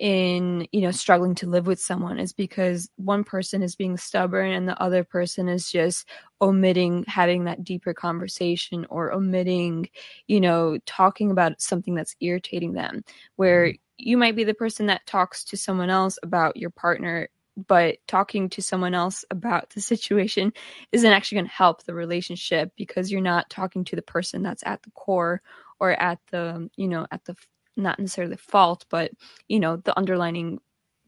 in 0.00 0.66
you 0.72 0.80
know 0.80 0.90
struggling 0.90 1.34
to 1.34 1.46
live 1.46 1.66
with 1.66 1.78
someone 1.78 2.18
is 2.18 2.32
because 2.32 2.88
one 2.96 3.22
person 3.22 3.62
is 3.62 3.76
being 3.76 3.98
stubborn 3.98 4.50
and 4.50 4.66
the 4.66 4.80
other 4.82 5.04
person 5.04 5.46
is 5.46 5.70
just 5.70 6.08
omitting 6.40 7.04
having 7.06 7.44
that 7.44 7.62
deeper 7.64 7.92
conversation 7.92 8.86
or 8.88 9.12
omitting 9.12 9.86
you 10.26 10.40
know 10.40 10.78
talking 10.86 11.30
about 11.30 11.60
something 11.60 11.94
that's 11.94 12.16
irritating 12.20 12.72
them 12.72 13.04
where 13.36 13.66
mm-hmm. 13.66 13.76
you 13.98 14.16
might 14.16 14.34
be 14.34 14.44
the 14.44 14.54
person 14.54 14.86
that 14.86 15.04
talks 15.06 15.44
to 15.44 15.56
someone 15.56 15.90
else 15.90 16.18
about 16.22 16.56
your 16.56 16.70
partner 16.70 17.28
but 17.56 17.98
talking 18.06 18.48
to 18.50 18.62
someone 18.62 18.94
else 18.94 19.24
about 19.30 19.70
the 19.70 19.80
situation 19.80 20.52
isn't 20.92 21.12
actually 21.12 21.36
going 21.36 21.46
to 21.46 21.52
help 21.52 21.82
the 21.84 21.94
relationship 21.94 22.72
because 22.76 23.10
you're 23.10 23.20
not 23.20 23.50
talking 23.50 23.84
to 23.84 23.96
the 23.96 24.02
person 24.02 24.42
that's 24.42 24.62
at 24.66 24.82
the 24.82 24.90
core 24.92 25.42
or 25.78 25.92
at 25.92 26.18
the 26.30 26.68
you 26.76 26.88
know 26.88 27.06
at 27.10 27.24
the 27.24 27.34
not 27.76 27.98
necessarily 27.98 28.36
fault 28.36 28.84
but 28.90 29.10
you 29.48 29.58
know 29.60 29.76
the 29.76 29.96
underlining 29.98 30.58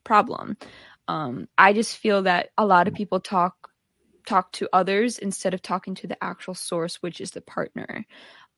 problem 0.05 0.57
um 1.09 1.49
i 1.59 1.73
just 1.73 1.97
feel 1.97 2.23
that 2.23 2.51
a 2.59 2.67
lot 2.67 2.89
of 2.89 2.95
people 2.95 3.21
talk 3.21 3.71
talk 4.27 4.51
to 4.53 4.69
others 4.73 5.19
instead 5.19 5.55
of 5.55 5.63
talking 5.63 5.95
to 5.95 6.07
the 6.07 6.23
actual 6.23 6.55
source 6.55 6.97
which 7.03 7.21
is 7.21 7.33
the 7.33 7.41
partner 7.41 8.07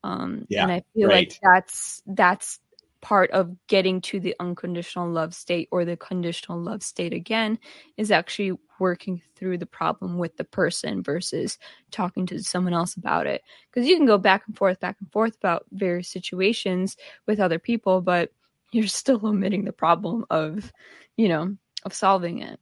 um 0.03 0.45
Yeah, 0.47 0.63
and 0.63 0.71
i 0.71 0.83
feel 0.93 1.09
right. 1.09 1.27
like 1.27 1.39
that's 1.41 2.01
that's 2.07 2.59
part 3.05 3.29
of 3.29 3.55
getting 3.67 4.01
to 4.01 4.19
the 4.19 4.35
unconditional 4.39 5.07
love 5.07 5.31
state 5.31 5.69
or 5.71 5.85
the 5.85 5.95
conditional 5.95 6.59
love 6.59 6.81
state 6.81 7.13
again 7.13 7.59
is 7.97 8.09
actually 8.09 8.57
working 8.79 9.21
through 9.35 9.59
the 9.59 9.65
problem 9.67 10.17
with 10.17 10.35
the 10.37 10.43
person 10.43 11.03
versus 11.03 11.59
talking 11.91 12.25
to 12.25 12.41
someone 12.43 12.73
else 12.73 12.95
about 12.95 13.27
it. 13.27 13.43
Because 13.69 13.87
you 13.87 13.95
can 13.95 14.07
go 14.07 14.17
back 14.17 14.41
and 14.47 14.57
forth 14.57 14.79
back 14.79 14.97
and 14.99 15.11
forth 15.11 15.35
about 15.35 15.67
various 15.71 16.09
situations 16.09 16.97
with 17.27 17.39
other 17.39 17.59
people 17.59 18.01
but 18.01 18.31
you're 18.71 18.87
still 18.87 19.23
omitting 19.23 19.65
the 19.65 19.71
problem 19.71 20.25
of 20.31 20.73
you 21.15 21.29
know 21.29 21.55
of 21.83 21.93
solving 21.93 22.39
it. 22.39 22.59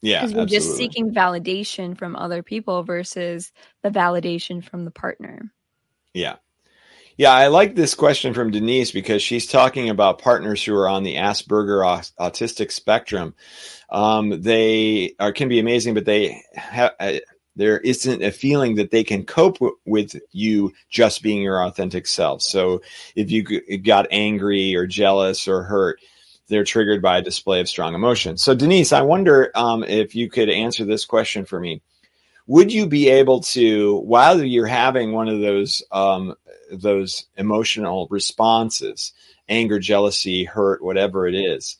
Yeah, 0.00 0.22
because 0.22 0.34
we're 0.34 0.46
just 0.46 0.78
seeking 0.78 1.12
validation 1.12 1.94
from 1.94 2.16
other 2.16 2.42
people 2.42 2.84
versus 2.84 3.52
the 3.82 3.90
validation 3.90 4.64
from 4.64 4.86
the 4.86 4.90
partner. 4.90 5.52
Yeah. 6.14 6.36
Yeah, 7.18 7.32
I 7.32 7.48
like 7.48 7.74
this 7.74 7.96
question 7.96 8.32
from 8.32 8.52
Denise 8.52 8.92
because 8.92 9.22
she's 9.22 9.48
talking 9.48 9.90
about 9.90 10.20
partners 10.20 10.64
who 10.64 10.76
are 10.76 10.88
on 10.88 11.02
the 11.02 11.16
Asperger 11.16 11.84
autistic 12.20 12.72
spectrum. 12.72 13.34
Um, 13.90 14.42
they 14.42 15.14
are 15.20 15.32
can 15.32 15.48
be 15.48 15.58
amazing, 15.58 15.94
but 15.94 16.04
they 16.06 16.42
have 16.54 16.94
uh, 17.00 17.14
there 17.56 17.80
isn't 17.80 18.22
a 18.22 18.32
feeling 18.32 18.76
that 18.76 18.92
they 18.92 19.04
can 19.04 19.24
cope 19.24 19.56
w- 19.56 19.76
with 19.84 20.14
you 20.32 20.72
just 20.90 21.22
being 21.22 21.42
your 21.42 21.62
authentic 21.64 22.06
self. 22.06 22.42
So 22.42 22.82
if 23.16 23.32
you 23.32 23.44
g- 23.44 23.78
got 23.78 24.06
angry 24.12 24.76
or 24.76 24.86
jealous 24.86 25.48
or 25.48 25.64
hurt, 25.64 26.00
they're 26.48 26.64
triggered 26.64 27.02
by 27.02 27.18
a 27.18 27.22
display 27.22 27.60
of 27.60 27.68
strong 27.68 27.96
emotion. 27.96 28.38
So 28.38 28.54
Denise, 28.54 28.92
I 28.92 29.02
wonder 29.02 29.50
um, 29.56 29.84
if 29.84 30.14
you 30.14 30.30
could 30.30 30.50
answer 30.50 30.84
this 30.84 31.04
question 31.04 31.46
for 31.46 31.60
me. 31.60 31.82
Would 32.48 32.72
you 32.72 32.86
be 32.86 33.10
able 33.10 33.40
to, 33.40 33.98
while 33.98 34.42
you're 34.42 34.66
having 34.66 35.12
one 35.12 35.28
of 35.28 35.40
those 35.40 35.82
um, 35.92 36.34
those 36.72 37.26
emotional 37.36 38.08
responses, 38.10 39.12
anger, 39.48 39.78
jealousy, 39.78 40.44
hurt, 40.44 40.82
whatever 40.82 41.26
it 41.28 41.34
is, 41.34 41.76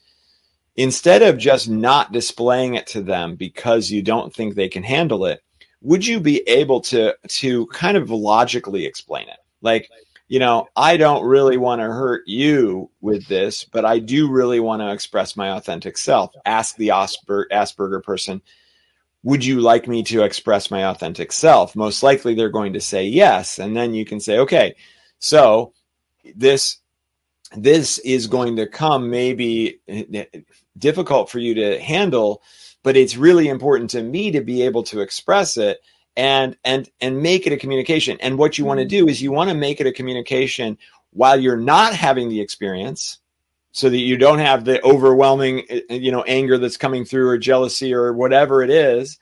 instead 0.77 1.23
of 1.23 1.39
just 1.39 1.69
not 1.69 2.13
displaying 2.13 2.75
it 2.75 2.87
to 2.89 3.03
them 3.03 3.35
because 3.35 3.91
you 3.91 4.03
don't 4.03 4.35
think 4.35 4.55
they 4.55 4.69
can 4.69 4.83
handle 4.83 5.25
it, 5.25 5.43
would 5.81 6.07
you 6.07 6.21
be 6.21 6.41
able 6.47 6.83
to 6.83 7.17
to 7.27 7.67
kind 7.69 7.97
of 7.97 8.11
logically 8.11 8.85
explain 8.85 9.27
it? 9.29 9.39
Like, 9.63 9.89
you 10.29 10.39
know, 10.39 10.69
I 10.77 10.99
don't 10.99 11.25
really 11.25 11.57
want 11.57 11.81
to 11.81 11.87
hurt 11.87 12.25
you 12.27 12.91
with 13.01 13.27
this, 13.27 13.65
but 13.65 13.87
I 13.87 14.01
do 14.01 14.31
really 14.31 14.61
want 14.61 14.83
to 14.83 14.93
express 14.93 15.35
my 15.35 15.53
authentic 15.53 15.97
self. 15.97 16.35
Ask 16.45 16.77
the 16.77 16.89
Asperger 16.89 18.03
person, 18.03 18.43
would 19.23 19.45
you 19.45 19.61
like 19.61 19.89
me 19.89 20.03
to 20.05 20.23
express 20.23 20.71
my 20.71 20.87
authentic 20.87 21.33
self? 21.33 21.75
Most 21.75 22.03
likely 22.03 22.35
they're 22.35 22.49
going 22.49 22.75
to 22.75 22.81
say 22.81 23.05
yes. 23.05 23.59
And 23.59 23.77
then 23.77 23.95
you 23.95 24.05
can 24.05 24.21
say, 24.21 24.39
okay, 24.39 24.75
so 25.19 25.73
this 26.35 26.79
this 27.57 27.99
is 27.99 28.27
going 28.27 28.57
to 28.57 28.67
come 28.67 29.09
maybe 29.11 29.81
eh, 29.89 30.05
eh, 30.13 30.25
difficult 30.77 31.31
for 31.31 31.39
you 31.39 31.55
to 31.55 31.81
handle 31.81 32.43
but 32.83 32.97
it's 32.97 33.17
really 33.17 33.49
important 33.49 33.91
to 33.91 34.03
me 34.03 34.31
to 34.31 34.41
be 34.41 34.63
able 34.63 34.83
to 34.83 35.01
express 35.01 35.57
it 35.57 35.81
and 36.17 36.57
and 36.65 36.91
and 37.01 37.23
make 37.23 37.47
it 37.47 37.53
a 37.53 37.57
communication 37.57 38.19
and 38.21 38.39
what 38.39 38.59
you 38.59 38.65
want 38.65 38.81
to 38.81 38.87
mm. 38.87 38.91
do 38.91 39.09
is 39.09 39.23
you 39.23 39.33
want 39.33 39.49
to 39.49 39.57
make 39.57 39.81
it 39.81 39.87
a 39.87 39.93
communication 39.93 40.77
while 41.11 41.41
you're 41.41 41.57
not 41.57 41.95
having 41.95 42.29
the 42.29 42.41
experience 42.41 43.19
so 43.79 43.89
that 43.89 43.99
you 43.99 44.17
don't 44.17 44.41
have 44.41 44.65
the 44.65 44.83
overwhelming 44.83 45.63
uh, 45.71 45.95
you 45.95 46.11
know 46.11 46.25
anger 46.25 46.59
that's 46.59 46.77
coming 46.77 47.05
through 47.05 47.29
or 47.29 47.39
jealousy 47.39 47.95
or 47.95 48.13
whatever 48.13 48.61
it 48.61 48.71
is 48.71 49.21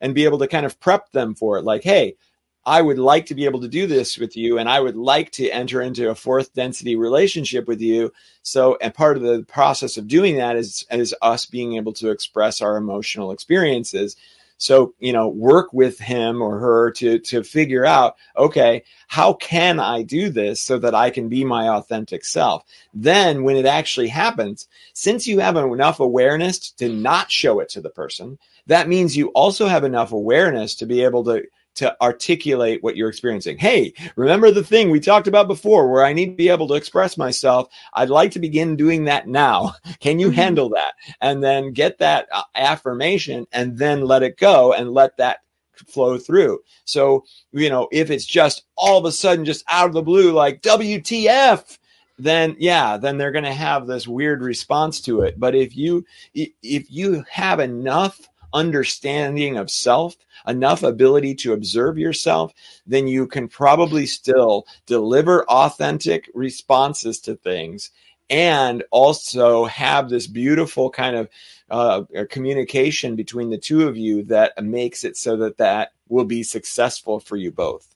and 0.00 0.12
be 0.12 0.24
able 0.24 0.40
to 0.40 0.48
kind 0.48 0.66
of 0.66 0.80
prep 0.80 1.12
them 1.12 1.36
for 1.36 1.56
it 1.56 1.62
like 1.62 1.84
hey 1.84 2.16
I 2.64 2.82
would 2.82 2.98
like 2.98 3.26
to 3.26 3.34
be 3.34 3.44
able 3.44 3.60
to 3.60 3.68
do 3.68 3.88
this 3.88 4.18
with 4.18 4.36
you, 4.36 4.58
and 4.58 4.68
I 4.68 4.78
would 4.78 4.94
like 4.94 5.32
to 5.32 5.50
enter 5.50 5.82
into 5.82 6.10
a 6.10 6.14
fourth 6.14 6.54
density 6.54 6.94
relationship 6.94 7.66
with 7.66 7.80
you. 7.80 8.12
So, 8.44 8.78
and 8.80 8.94
part 8.94 9.16
of 9.16 9.24
the 9.24 9.44
process 9.48 9.96
of 9.96 10.06
doing 10.06 10.36
that 10.36 10.54
is, 10.54 10.86
is 10.92 11.12
us 11.22 11.44
being 11.44 11.72
able 11.74 11.92
to 11.94 12.10
express 12.10 12.60
our 12.60 12.76
emotional 12.76 13.32
experiences. 13.32 14.14
So, 14.62 14.94
you 15.00 15.12
know, 15.12 15.26
work 15.26 15.72
with 15.72 15.98
him 15.98 16.40
or 16.40 16.60
her 16.60 16.92
to 16.92 17.18
to 17.18 17.42
figure 17.42 17.84
out, 17.84 18.14
okay, 18.36 18.84
how 19.08 19.32
can 19.32 19.80
I 19.80 20.02
do 20.02 20.30
this 20.30 20.62
so 20.62 20.78
that 20.78 20.94
I 20.94 21.10
can 21.10 21.28
be 21.28 21.44
my 21.44 21.68
authentic 21.68 22.24
self? 22.24 22.62
Then, 22.94 23.42
when 23.42 23.56
it 23.56 23.66
actually 23.66 24.06
happens, 24.06 24.68
since 24.92 25.26
you 25.26 25.40
have 25.40 25.56
enough 25.56 25.98
awareness 25.98 26.70
to 26.74 26.88
not 26.88 27.28
show 27.28 27.58
it 27.58 27.70
to 27.70 27.80
the 27.80 27.90
person, 27.90 28.38
that 28.68 28.88
means 28.88 29.16
you 29.16 29.30
also 29.30 29.66
have 29.66 29.82
enough 29.82 30.12
awareness 30.12 30.76
to 30.76 30.86
be 30.86 31.02
able 31.02 31.24
to 31.24 31.42
to 31.74 31.96
articulate 32.02 32.82
what 32.82 32.96
you're 32.96 33.08
experiencing. 33.08 33.56
Hey, 33.58 33.92
remember 34.16 34.50
the 34.50 34.64
thing 34.64 34.90
we 34.90 35.00
talked 35.00 35.26
about 35.26 35.48
before 35.48 35.90
where 35.90 36.04
I 36.04 36.12
need 36.12 36.26
to 36.26 36.36
be 36.36 36.48
able 36.48 36.68
to 36.68 36.74
express 36.74 37.16
myself? 37.16 37.68
I'd 37.94 38.10
like 38.10 38.30
to 38.32 38.38
begin 38.38 38.76
doing 38.76 39.04
that 39.04 39.26
now. 39.28 39.74
Can 40.00 40.18
you 40.18 40.28
Mhm. 40.30 40.34
handle 40.34 40.68
that? 40.70 40.94
And 41.20 41.42
then 41.42 41.72
get 41.72 41.98
that 41.98 42.28
uh, 42.32 42.42
affirmation 42.54 43.46
and 43.52 43.78
then 43.78 44.02
let 44.02 44.22
it 44.22 44.36
go 44.36 44.72
and 44.72 44.92
let 44.92 45.16
that 45.16 45.38
flow 45.86 46.18
through. 46.18 46.60
So, 46.84 47.24
you 47.52 47.68
know, 47.70 47.88
if 47.90 48.10
it's 48.10 48.26
just 48.26 48.64
all 48.76 48.98
of 48.98 49.04
a 49.04 49.12
sudden 49.12 49.44
just 49.44 49.64
out 49.68 49.86
of 49.86 49.94
the 49.94 50.02
blue 50.02 50.32
like 50.32 50.62
WTF, 50.62 51.78
then 52.18 52.54
yeah, 52.58 52.96
then 52.98 53.16
they're 53.18 53.32
going 53.32 53.44
to 53.44 53.52
have 53.52 53.86
this 53.86 54.06
weird 54.06 54.42
response 54.42 55.00
to 55.00 55.22
it. 55.22 55.40
But 55.40 55.54
if 55.54 55.74
you 55.74 56.04
if 56.34 56.90
you 56.90 57.24
have 57.30 57.58
enough 57.58 58.28
understanding 58.52 59.56
of 59.56 59.70
self, 59.70 60.16
enough 60.46 60.82
ability 60.82 61.34
to 61.36 61.52
observe 61.52 61.98
yourself, 61.98 62.52
then 62.86 63.06
you 63.06 63.26
can 63.26 63.48
probably 63.48 64.06
still 64.06 64.66
deliver 64.86 65.44
authentic 65.44 66.30
responses 66.34 67.20
to 67.20 67.36
things 67.36 67.90
and 68.30 68.82
also 68.90 69.66
have 69.66 70.08
this 70.08 70.26
beautiful 70.26 70.90
kind 70.90 71.16
of 71.16 71.28
uh, 71.70 72.02
communication 72.30 73.16
between 73.16 73.50
the 73.50 73.58
two 73.58 73.88
of 73.88 73.96
you 73.96 74.24
that 74.24 74.52
makes 74.62 75.04
it 75.04 75.16
so 75.16 75.36
that 75.36 75.58
that 75.58 75.92
will 76.08 76.24
be 76.24 76.42
successful 76.42 77.20
for 77.20 77.36
you 77.36 77.50
both. 77.50 77.86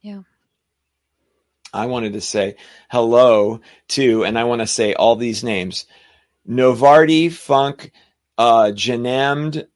Yeah. 0.00 0.22
I 1.72 1.86
wanted 1.86 2.14
to 2.14 2.20
say 2.20 2.56
hello 2.90 3.60
to, 3.88 4.24
and 4.24 4.38
I 4.38 4.44
want 4.44 4.60
to 4.60 4.66
say 4.66 4.94
all 4.94 5.16
these 5.16 5.44
names 5.44 5.86
Novardi, 6.48 7.30
Funk, 7.32 7.92
uh, 8.38 8.72
Janamd, 8.74 9.66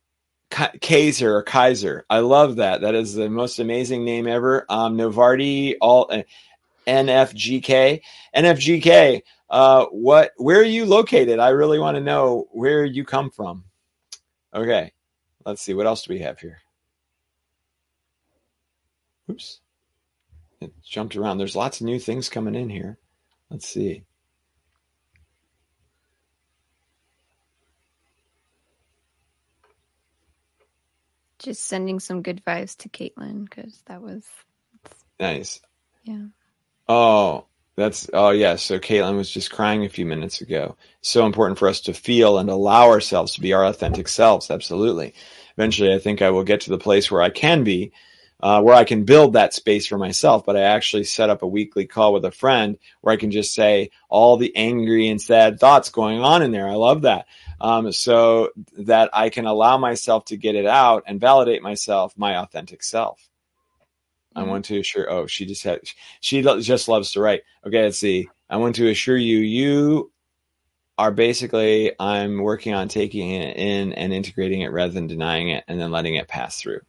Kaiser, 0.51 1.37
or 1.37 1.43
Kaiser. 1.43 2.05
I 2.09 2.21
love 2.21 2.57
that. 2.57 2.81
That 2.81 2.95
is 2.95 3.15
the 3.15 3.29
most 3.29 3.59
amazing 3.59 4.05
name 4.05 4.27
ever. 4.27 4.65
Um, 4.69 4.97
Novardi, 4.97 5.77
all 5.81 6.09
uh, 6.11 6.23
NFGK, 6.87 8.01
NFGK. 8.37 9.23
Uh, 9.51 9.87
what? 9.87 10.33
Where 10.37 10.61
are 10.61 10.63
you 10.63 10.87
located? 10.87 11.39
I 11.39 11.51
really 11.51 11.79
want 11.79 11.97
to 11.97 12.03
know 12.03 12.49
where 12.53 12.85
you 12.85 13.05
come 13.05 13.31
from. 13.31 13.65
Okay, 14.55 14.93
let's 15.45 15.63
see. 15.63 15.75
What 15.75 15.87
else 15.87 16.05
do 16.05 16.15
we 16.15 16.21
have 16.21 16.39
here? 16.39 16.59
Oops, 19.31 19.61
it 20.61 20.73
jumped 20.83 21.17
around. 21.17 21.39
There's 21.39 21.57
lots 21.57 21.81
of 21.81 21.87
new 21.87 21.99
things 21.99 22.29
coming 22.29 22.55
in 22.55 22.69
here. 22.69 22.99
Let's 23.51 23.69
see. 23.69 24.05
Just 31.45 31.67
sending 31.67 32.01
some 32.01 32.23
good 32.23 32.43
vibes 32.43 32.75
to 32.79 32.89
Caitlin 32.89 33.45
because 33.45 33.83
that 33.85 34.01
was 34.01 34.25
Nice. 35.21 35.61
yeah. 36.03 36.23
Oh, 36.89 37.45
that's 37.77 38.09
oh 38.15 38.31
yeah. 38.31 38.57
So 38.57 38.79
Caitlin 38.79 39.17
was 39.17 39.31
just 39.31 39.51
crying 39.51 39.85
a 39.85 39.91
few 39.91 40.07
minutes 40.07 40.41
ago. 40.41 40.77
So 41.03 41.27
important 41.27 41.59
for 41.59 41.69
us 41.69 41.83
to 41.83 41.93
feel 41.93 42.39
and 42.39 42.49
allow 42.49 42.89
ourselves 42.89 43.35
to 43.35 43.43
be 43.43 43.53
our 43.53 43.67
authentic 43.67 44.09
selves. 44.09 44.51
Absolutely. 44.51 45.13
Eventually, 45.59 45.93
I 45.95 45.99
think 45.99 46.23
I 46.23 46.31
will 46.31 46.45
get 46.45 46.63
to 46.63 46.71
the 46.71 46.79
place 46.79 47.11
where 47.11 47.21
I 47.21 47.29
can 47.29 47.63
be, 47.63 47.93
uh, 48.45 48.61
where 48.61 48.75
I 48.75 48.85
can 48.85 49.05
build 49.05 49.33
that 49.33 49.55
space 49.55 49.87
for 49.87 49.97
myself. 49.97 50.45
But 50.45 50.59
I 50.59 50.61
actually 50.61 51.05
set 51.05 51.31
up 51.31 51.41
a 51.41 51.47
weekly 51.47 51.87
call 51.87 52.13
with 52.13 52.27
a 52.27 52.31
friend 52.31 52.77
where 53.01 53.15
I 53.15 53.17
can 53.17 53.31
just 53.31 53.55
say 53.55 53.91
all 54.11 54.37
the 54.37 54.55
angry 54.55 55.09
and 55.09 55.21
sad 55.21 55.59
thoughts 55.59 55.89
going 55.89 56.21
on 56.21 56.43
in 56.43 56.53
there. 56.53 56.69
I 56.69 56.75
love 56.75 57.03
that. 57.03 57.27
Um, 57.59 57.91
so 57.91 58.51
that 58.81 59.09
I 59.15 59.31
can 59.31 59.47
allow 59.47 59.79
myself 59.79 60.27
to 60.27 60.37
get 60.37 60.57
it 60.57 60.67
out 60.67 61.05
and 61.07 61.19
validate 61.19 61.63
myself, 61.63 62.13
my 62.19 62.37
authentic 62.37 62.83
self. 62.83 63.27
I 64.37 64.43
want 64.43 64.67
to 64.67 64.81
assure. 64.81 65.11
Oh, 65.11 65.27
she 65.27 65.47
just 65.47 65.63
had. 65.63 65.81
She 66.21 66.43
just 66.43 66.89
loves 66.89 67.13
to 67.13 67.21
write. 67.21 67.45
Okay, 67.67 67.85
let's 67.85 67.97
see. 67.97 68.29
I 68.51 68.59
want 68.59 68.75
to 68.77 68.91
assure 68.91 69.17
you, 69.17 69.39
you 69.39 70.13
are 70.99 71.13
basically 71.13 71.93
I'm 71.99 72.39
working 72.39 72.75
on 72.75 72.89
taking 72.89 73.31
it 73.31 73.57
in 73.57 73.95
and 73.95 74.13
integrating 74.13 74.61
it 74.61 74.73
rather 74.73 74.93
than 74.93 75.07
denying 75.07 75.49
it 75.49 75.65
and 75.67 75.81
then 75.81 75.93
letting 75.93 76.17
it 76.17 76.29
pass 76.29 76.61
through. 76.61 76.81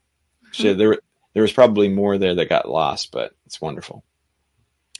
So 0.52 0.70
Mm-hmm. 0.70 0.78
there 0.80 1.00
there 1.36 1.44
was 1.44 1.52
probably 1.52 1.90
more 1.90 2.18
there 2.18 2.34
that 2.34 2.50
got 2.50 2.68
lost, 2.68 3.12
but 3.12 3.34
it's 3.46 3.60
wonderful. 3.60 4.04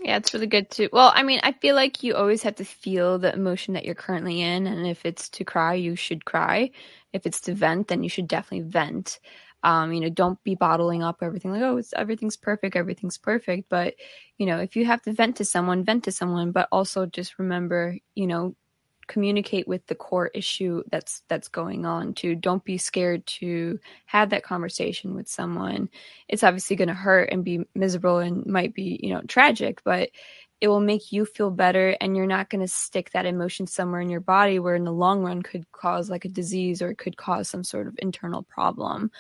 Yeah, 0.02 0.18
it's 0.18 0.34
really 0.34 0.48
good 0.48 0.70
too. 0.70 0.90
Well, 0.92 1.14
I 1.16 1.24
mean, 1.24 1.40
I 1.44 1.54
feel 1.54 1.76
like 1.76 2.04
you 2.04 2.14
always 2.14 2.44
have 2.44 2.56
to 2.56 2.66
feel 2.66 3.18
the 3.18 3.34
emotion 3.34 3.74
that 3.74 3.86
you're 3.86 3.96
currently 3.96 4.42
in, 4.42 4.68
and 4.68 4.86
if 4.86 5.06
it's 5.06 5.30
to 5.30 5.46
cry, 5.46 5.76
you 5.76 5.96
should 5.96 6.26
cry. 6.26 6.72
If 7.14 7.26
it's 7.26 7.40
to 7.42 7.54
vent, 7.54 7.88
then 7.88 8.04
you 8.04 8.10
should 8.10 8.28
definitely 8.28 8.70
vent. 8.70 9.22
Um, 9.64 9.94
you 9.94 10.02
know, 10.02 10.10
don't 10.10 10.44
be 10.44 10.56
bottling 10.56 11.02
up 11.02 11.20
everything 11.22 11.52
like, 11.52 11.62
oh, 11.62 11.78
it's 11.78 11.94
everything's 11.94 12.36
perfect, 12.36 12.76
everything's 12.76 13.18
perfect. 13.18 13.70
But 13.70 13.96
you 14.38 14.46
know, 14.46 14.60
if 14.60 14.76
you 14.76 14.86
have 14.86 15.02
to 15.04 15.14
vent 15.14 15.38
to 15.38 15.46
someone, 15.46 15.86
vent 15.86 16.04
to 16.04 16.12
someone. 16.12 16.52
But 16.52 16.68
also 16.70 17.06
just 17.06 17.40
remember, 17.40 17.98
you 18.14 18.28
know, 18.28 18.56
communicate 19.08 19.68
with 19.68 19.86
the 19.88 19.96
core 19.96 20.28
issue 20.34 20.84
that's 20.92 21.24
that's 21.28 21.48
going 21.48 21.86
on 21.86 22.14
to 22.16 22.36
don't 22.36 22.64
be 22.64 22.78
scared 22.78 23.26
to 23.28 23.80
have 24.06 24.30
that 24.30 24.44
conversation 24.44 25.16
with 25.16 25.28
someone. 25.28 25.90
It's 26.28 26.44
obviously 26.44 26.76
going 26.76 26.88
to 26.88 26.94
hurt 26.94 27.30
and 27.32 27.44
be 27.44 27.66
miserable 27.76 28.20
and 28.20 28.46
might 28.46 28.74
be 28.74 29.00
you 29.02 29.14
know 29.14 29.22
tragic 29.28 29.82
but 29.84 30.10
it 30.62 30.70
will 30.70 30.80
make 30.80 31.12
you 31.12 31.26
feel 31.26 31.52
better 31.52 31.98
and 32.00 32.16
you're 32.16 32.26
not 32.26 32.50
going 32.50 32.62
to 32.62 32.68
stick 32.68 33.12
that 33.12 33.26
emotion 33.26 33.68
somewhere 33.68 34.02
in 34.02 34.10
your 34.10 34.22
body 34.22 34.58
where 34.58 34.76
in 34.76 34.86
the 34.86 34.92
long 34.92 35.22
run 35.22 35.42
could 35.42 35.70
cause 35.74 36.10
like 36.10 36.26
a 36.26 36.30
disease 36.30 36.82
or 36.82 36.90
it 36.90 36.98
could 36.98 37.18
cause 37.18 37.50
some 37.50 37.64
sort 37.64 37.88
of 37.88 37.96
internal 38.00 38.44
problem. 38.44 39.12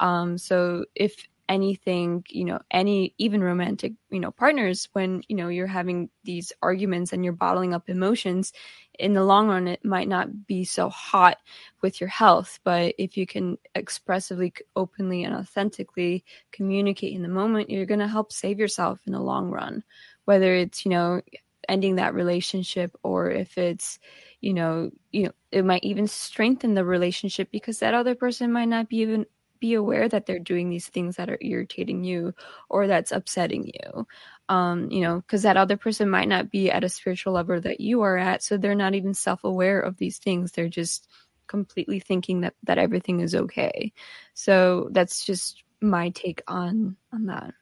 Um, 0.00 0.36
so 0.36 0.84
if 0.94 1.26
anything 1.52 2.24
you 2.30 2.44
know 2.46 2.58
any 2.70 3.14
even 3.18 3.44
romantic 3.44 3.92
you 4.10 4.18
know 4.18 4.30
partners 4.30 4.88
when 4.94 5.22
you 5.28 5.36
know 5.36 5.48
you're 5.48 5.66
having 5.66 6.08
these 6.24 6.50
arguments 6.62 7.12
and 7.12 7.22
you're 7.22 7.34
bottling 7.34 7.74
up 7.74 7.90
emotions 7.90 8.54
in 8.98 9.12
the 9.12 9.22
long 9.22 9.48
run 9.48 9.68
it 9.68 9.84
might 9.84 10.08
not 10.08 10.46
be 10.46 10.64
so 10.64 10.88
hot 10.88 11.36
with 11.82 12.00
your 12.00 12.08
health. 12.08 12.58
But 12.64 12.94
if 12.98 13.16
you 13.16 13.26
can 13.26 13.58
expressively 13.74 14.54
openly 14.76 15.24
and 15.24 15.34
authentically 15.34 16.24
communicate 16.52 17.14
in 17.14 17.22
the 17.22 17.28
moment 17.28 17.70
you're 17.70 17.86
going 17.86 18.00
to 18.00 18.08
help 18.08 18.32
save 18.32 18.58
yourself 18.58 19.00
in 19.06 19.12
the 19.12 19.20
long 19.20 19.50
run. 19.50 19.82
Whether 20.24 20.54
it's 20.54 20.86
you 20.86 20.90
know 20.90 21.20
ending 21.68 21.96
that 21.96 22.14
relationship 22.14 22.96
or 23.02 23.30
if 23.30 23.56
it's 23.58 23.98
you 24.40 24.54
know 24.54 24.90
you 25.10 25.24
know 25.24 25.32
it 25.50 25.64
might 25.64 25.84
even 25.84 26.06
strengthen 26.06 26.74
the 26.74 26.84
relationship 26.84 27.50
because 27.52 27.78
that 27.78 27.94
other 27.94 28.14
person 28.14 28.50
might 28.52 28.68
not 28.68 28.88
be 28.88 28.98
even 28.98 29.26
be 29.62 29.74
aware 29.74 30.08
that 30.08 30.26
they're 30.26 30.38
doing 30.52 30.68
these 30.68 30.88
things 30.88 31.16
that 31.16 31.30
are 31.30 31.38
irritating 31.40 32.04
you 32.04 32.34
or 32.68 32.86
that's 32.86 33.12
upsetting 33.12 33.72
you 33.72 34.06
um 34.50 34.90
you 34.90 35.00
know 35.00 35.20
because 35.20 35.42
that 35.42 35.56
other 35.56 35.78
person 35.78 36.10
might 36.10 36.28
not 36.28 36.50
be 36.50 36.70
at 36.70 36.84
a 36.84 36.88
spiritual 36.88 37.32
level 37.32 37.60
that 37.60 37.80
you 37.80 38.02
are 38.02 38.18
at 38.18 38.42
so 38.42 38.58
they're 38.58 38.74
not 38.74 38.94
even 38.94 39.14
self-aware 39.14 39.80
of 39.80 39.96
these 39.96 40.18
things 40.18 40.52
they're 40.52 40.68
just 40.68 41.08
completely 41.46 42.00
thinking 42.00 42.42
that 42.42 42.54
that 42.64 42.78
everything 42.78 43.20
is 43.20 43.34
okay 43.34 43.92
so 44.34 44.88
that's 44.92 45.24
just 45.24 45.62
my 45.80 46.10
take 46.10 46.42
on 46.48 46.96
on 47.12 47.26
that 47.26 47.54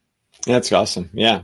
That's 0.47 0.73
awesome. 0.73 1.11
Yeah. 1.13 1.43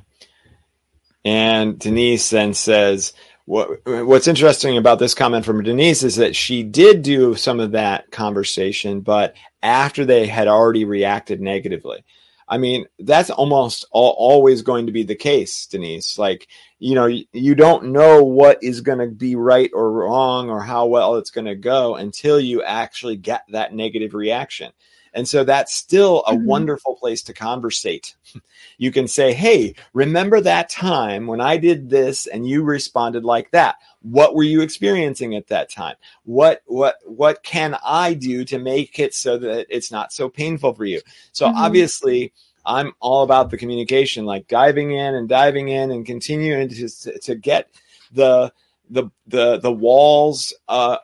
And 1.25 1.79
Denise 1.79 2.31
then 2.31 2.55
says, 2.55 3.13
what, 3.47 3.81
what's 3.87 4.27
interesting 4.29 4.77
about 4.77 4.99
this 4.99 5.15
comment 5.15 5.45
from 5.45 5.63
Denise 5.63 6.03
is 6.03 6.17
that 6.17 6.37
she 6.37 6.63
did 6.63 7.03
do 7.03 7.35
some 7.37 7.61
of 7.61 7.73
that 7.73 8.11
conversation, 8.11 9.01
but 9.01 9.35
after 9.63 10.05
they 10.05 10.27
had 10.27 10.49
already 10.49 10.85
reacted 10.85 11.41
negatively. 11.41 12.05
I 12.49 12.59
mean, 12.59 12.87
that's 12.99 13.31
almost 13.31 13.87
all, 13.91 14.15
always 14.19 14.63
going 14.63 14.87
to 14.87 14.93
be 14.93 15.03
the 15.03 15.17
case, 15.17 15.67
Denise. 15.67 16.19
Like, 16.19 16.47
you 16.79 16.95
know, 16.95 17.07
you, 17.07 17.25
you 17.33 17.55
don't 17.55 17.87
know 17.87 18.23
what 18.23 18.63
is 18.63 18.81
going 18.83 18.99
to 18.99 19.09
be 19.09 19.35
right 19.35 19.71
or 19.73 19.91
wrong 19.91 20.49
or 20.49 20.61
how 20.61 20.87
well 20.87 21.17
it's 21.17 21.31
going 21.31 21.47
to 21.47 21.57
go 21.57 21.97
until 21.97 22.39
you 22.39 22.63
actually 22.63 23.17
get 23.17 23.43
that 23.49 23.75
negative 23.75 24.15
reaction. 24.15 24.73
And 25.17 25.27
so 25.27 25.43
that's 25.45 25.75
still 25.75 26.23
a 26.27 26.35
Mhm. 26.35 26.45
wonderful 26.45 26.95
place 26.97 27.23
to 27.23 27.33
conversate. 27.33 28.15
you 28.79 28.93
can 28.93 29.09
say, 29.09 29.33
Hey, 29.33 29.75
remember 29.95 30.41
that 30.43 30.69
time 30.69 31.27
when 31.27 31.41
I 31.41 31.57
did 31.57 31.89
this 31.89 32.27
and 32.27 32.47
you 32.47 32.63
responded 32.63 33.25
like 33.25 33.51
that? 33.53 33.77
What 34.03 34.35
were 34.35 34.43
you 34.45 34.61
experiencing 34.61 35.35
at 35.35 35.49
that 35.49 35.71
time? 35.71 35.97
What, 36.25 36.63
what, 36.67 36.97
what 37.05 37.43
can 37.43 37.77
I 37.85 38.13
do 38.13 38.45
to 38.45 38.59
make 38.59 38.99
it 38.99 39.15
so 39.15 39.39
that 39.39 39.67
it's 39.71 39.91
not 39.91 40.13
so 40.13 40.29
painful 40.29 40.75
for 40.75 40.85
you? 40.85 41.01
So 41.33 41.47
Mhm. 41.47 41.55
obviously 41.57 42.33
I'm 42.67 42.93
all 43.01 43.23
about 43.23 43.51
the 43.51 43.57
communication, 43.57 44.27
like 44.27 44.49
diving 44.49 44.91
in 44.93 45.15
and 45.15 45.29
diving 45.29 45.69
in 45.71 45.91
and 45.91 46.05
continuing 46.05 46.69
to, 46.69 47.19
to 47.21 47.35
get 47.35 47.71
the, 48.13 48.53
the 48.91 49.11
the 49.27 49.59
the 49.59 49.73
walls 49.73 50.53
uh, 50.69 50.99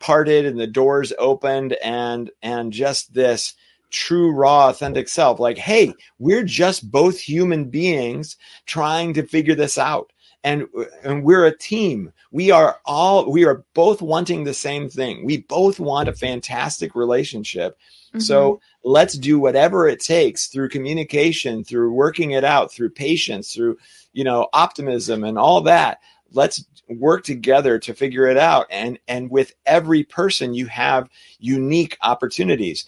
parted 0.00 0.44
and 0.44 0.58
the 0.58 0.66
doors 0.66 1.12
opened 1.18 1.74
and 1.84 2.30
and 2.42 2.72
just 2.72 3.14
this 3.14 3.54
true 3.90 4.32
raw 4.32 4.68
authentic 4.68 5.08
self. 5.08 5.40
Like 5.40 5.58
hey 5.58 5.92
we're 6.18 6.44
just 6.44 6.90
both 6.90 7.18
human 7.18 7.70
beings 7.70 8.36
trying 8.66 9.14
to 9.14 9.26
figure 9.26 9.54
this 9.54 9.78
out. 9.78 10.12
And 10.44 10.66
and 11.02 11.24
we're 11.24 11.46
a 11.46 11.56
team. 11.56 12.12
We 12.30 12.50
are 12.50 12.80
all 12.84 13.30
we 13.30 13.44
are 13.44 13.64
both 13.74 14.00
wanting 14.00 14.44
the 14.44 14.54
same 14.54 14.88
thing. 14.88 15.24
We 15.24 15.38
both 15.38 15.80
want 15.80 16.08
a 16.08 16.12
fantastic 16.12 16.94
relationship. 16.94 17.76
Mm-hmm. 18.08 18.20
so 18.20 18.58
let's 18.84 19.18
do 19.18 19.38
whatever 19.38 19.86
it 19.86 20.00
takes 20.00 20.46
through 20.46 20.70
communication 20.70 21.62
through 21.62 21.92
working 21.92 22.30
it 22.30 22.42
out 22.42 22.72
through 22.72 22.88
patience 22.88 23.52
through 23.52 23.76
you 24.14 24.24
know 24.24 24.48
optimism 24.54 25.24
and 25.24 25.38
all 25.38 25.60
that. 25.62 25.98
Let's 26.32 26.64
work 26.88 27.24
together 27.24 27.78
to 27.78 27.94
figure 27.94 28.26
it 28.26 28.36
out. 28.36 28.66
And 28.70 28.98
and 29.08 29.30
with 29.30 29.54
every 29.66 30.04
person 30.04 30.54
you 30.54 30.66
have 30.66 31.08
unique 31.38 31.96
opportunities 32.02 32.86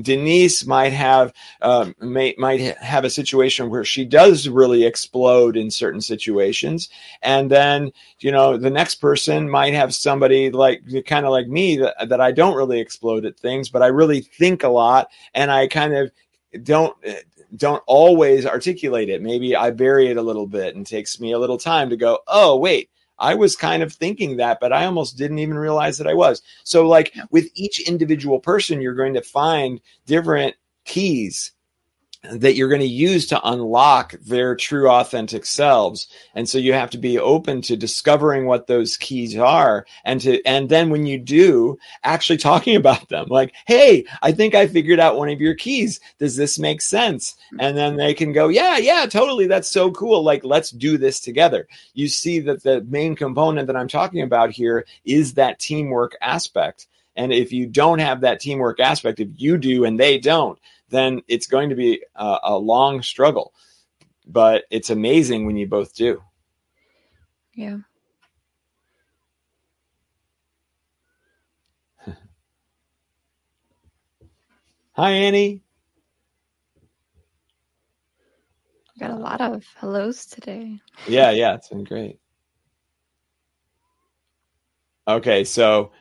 Denise 0.00 0.66
might 0.66 0.92
have 0.92 1.32
um, 1.62 1.94
may, 2.00 2.34
might 2.38 2.60
have 2.78 3.04
a 3.04 3.10
situation 3.10 3.68
where 3.68 3.84
she 3.84 4.04
does 4.04 4.48
really 4.48 4.84
explode 4.84 5.56
in 5.56 5.70
certain 5.70 6.00
situations, 6.00 6.88
and 7.22 7.50
then 7.50 7.90
you 8.20 8.30
know 8.30 8.56
the 8.56 8.70
next 8.70 8.96
person 8.96 9.50
might 9.50 9.74
have 9.74 9.94
somebody 9.94 10.50
like 10.50 10.82
kind 11.06 11.26
of 11.26 11.32
like 11.32 11.48
me 11.48 11.76
that, 11.78 12.08
that 12.08 12.20
I 12.20 12.32
don't 12.32 12.56
really 12.56 12.80
explode 12.80 13.24
at 13.24 13.38
things, 13.38 13.68
but 13.68 13.82
I 13.82 13.88
really 13.88 14.20
think 14.20 14.62
a 14.62 14.68
lot, 14.68 15.10
and 15.34 15.50
I 15.50 15.66
kind 15.66 15.94
of 15.94 16.10
don't 16.62 16.96
don't 17.56 17.82
always 17.86 18.46
articulate 18.46 19.08
it. 19.08 19.22
Maybe 19.22 19.56
I 19.56 19.70
bury 19.70 20.08
it 20.08 20.16
a 20.16 20.22
little 20.22 20.46
bit 20.46 20.76
and 20.76 20.86
takes 20.86 21.20
me 21.20 21.32
a 21.32 21.38
little 21.38 21.58
time 21.58 21.90
to 21.90 21.96
go, 21.96 22.20
oh 22.28 22.56
wait, 22.56 22.90
I 23.20 23.34
was 23.34 23.54
kind 23.54 23.82
of 23.82 23.92
thinking 23.92 24.38
that, 24.38 24.58
but 24.60 24.72
I 24.72 24.86
almost 24.86 25.18
didn't 25.18 25.38
even 25.38 25.58
realize 25.58 25.98
that 25.98 26.06
I 26.06 26.14
was. 26.14 26.42
So, 26.64 26.88
like 26.88 27.14
with 27.30 27.48
each 27.54 27.86
individual 27.88 28.40
person, 28.40 28.80
you're 28.80 28.94
going 28.94 29.14
to 29.14 29.22
find 29.22 29.80
different 30.06 30.56
keys 30.84 31.52
that 32.22 32.54
you're 32.54 32.68
going 32.68 32.82
to 32.82 32.86
use 32.86 33.26
to 33.26 33.48
unlock 33.48 34.12
their 34.20 34.54
true 34.54 34.90
authentic 34.90 35.46
selves. 35.46 36.06
And 36.34 36.48
so 36.48 36.58
you 36.58 36.74
have 36.74 36.90
to 36.90 36.98
be 36.98 37.18
open 37.18 37.62
to 37.62 37.76
discovering 37.76 38.44
what 38.44 38.66
those 38.66 38.98
keys 38.98 39.36
are 39.38 39.86
and 40.04 40.20
to 40.20 40.42
and 40.44 40.68
then 40.68 40.90
when 40.90 41.06
you 41.06 41.18
do 41.18 41.78
actually 42.04 42.36
talking 42.38 42.76
about 42.76 43.08
them. 43.08 43.26
Like 43.28 43.54
hey 43.66 44.04
i 44.22 44.32
think 44.32 44.54
i 44.54 44.66
figured 44.66 45.00
out 45.00 45.16
one 45.16 45.30
of 45.30 45.40
your 45.40 45.54
keys. 45.54 46.00
Does 46.18 46.36
this 46.36 46.58
make 46.58 46.82
sense? 46.82 47.36
And 47.58 47.76
then 47.76 47.96
they 47.96 48.12
can 48.12 48.32
go 48.32 48.48
yeah 48.48 48.76
yeah 48.76 49.06
totally. 49.06 49.46
That's 49.46 49.70
so 49.70 49.90
cool. 49.90 50.22
Like 50.22 50.44
let's 50.44 50.70
do 50.70 50.98
this 50.98 51.20
together. 51.20 51.68
You 51.94 52.08
see 52.08 52.40
that 52.40 52.62
the 52.62 52.82
main 52.82 53.16
component 53.16 53.66
that 53.66 53.76
i'm 53.76 53.88
talking 53.88 54.22
about 54.22 54.50
here 54.50 54.84
is 55.04 55.34
that 55.34 55.58
teamwork 55.58 56.16
aspect. 56.20 56.86
And 57.16 57.32
if 57.32 57.52
you 57.52 57.66
don't 57.66 57.98
have 57.98 58.20
that 58.20 58.40
teamwork 58.40 58.78
aspect 58.78 59.20
if 59.20 59.28
you 59.36 59.56
do 59.56 59.84
and 59.84 59.98
they 59.98 60.18
don't 60.18 60.58
then 60.90 61.22
it's 61.28 61.46
going 61.46 61.70
to 61.70 61.74
be 61.76 62.02
a, 62.16 62.38
a 62.44 62.58
long 62.58 63.02
struggle. 63.02 63.52
But 64.26 64.64
it's 64.70 64.90
amazing 64.90 65.46
when 65.46 65.56
you 65.56 65.66
both 65.66 65.94
do. 65.94 66.22
yeah 67.54 67.78
Hi, 74.92 75.10
Annie. 75.12 75.62
got 79.00 79.10
a 79.10 79.16
lot 79.16 79.40
of 79.40 79.64
hellos 79.76 80.26
today 80.26 80.80
Yeah, 81.06 81.30
yeah, 81.30 81.54
it's 81.54 81.68
been 81.68 81.84
great. 81.84 82.18
Okay, 85.08 85.44
so 85.44 85.92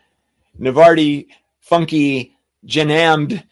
Navardi, 0.59 1.27
funky, 1.61 2.37
janammed 2.65 3.43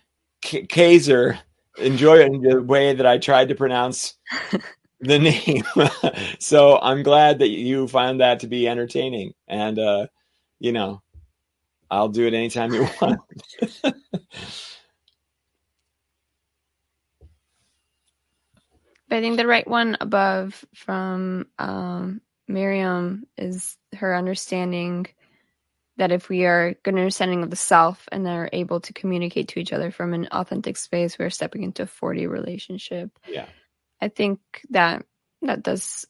K- 0.41 0.65
Kaiser, 0.65 1.39
enjoying 1.77 2.41
the 2.41 2.61
way 2.61 2.93
that 2.93 3.05
I 3.05 3.17
tried 3.17 3.49
to 3.49 3.55
pronounce 3.55 4.15
the 4.99 5.19
name. 5.19 5.63
so 6.39 6.79
I'm 6.79 7.03
glad 7.03 7.39
that 7.39 7.49
you 7.49 7.87
found 7.87 8.21
that 8.21 8.39
to 8.41 8.47
be 8.47 8.67
entertaining. 8.67 9.33
And, 9.47 9.79
uh, 9.79 10.07
you 10.59 10.71
know, 10.71 11.01
I'll 11.89 12.09
do 12.09 12.27
it 12.27 12.33
anytime 12.33 12.73
you 12.73 12.87
want. 13.01 13.19
But 19.09 19.19
I 19.19 19.21
think 19.21 19.37
the 19.37 19.47
right 19.47 19.67
one 19.67 19.97
above 20.01 20.65
from 20.75 21.47
um, 21.59 22.21
Miriam 22.47 23.25
is 23.37 23.77
her 23.95 24.15
understanding 24.15 25.07
that 25.97 26.11
if 26.11 26.29
we 26.29 26.45
are 26.45 26.75
good 26.83 26.93
understanding 26.95 27.43
of 27.43 27.49
the 27.49 27.55
self 27.55 28.07
and 28.11 28.27
are 28.27 28.49
able 28.53 28.79
to 28.81 28.93
communicate 28.93 29.47
to 29.49 29.59
each 29.59 29.73
other 29.73 29.91
from 29.91 30.13
an 30.13 30.27
authentic 30.31 30.77
space, 30.77 31.17
we're 31.17 31.29
stepping 31.29 31.63
into 31.63 31.83
a 31.83 31.87
4D 31.87 32.29
relationship. 32.29 33.09
Yeah. 33.27 33.47
I 34.01 34.09
think 34.09 34.39
that 34.69 35.05
that 35.41 35.63
does 35.63 36.05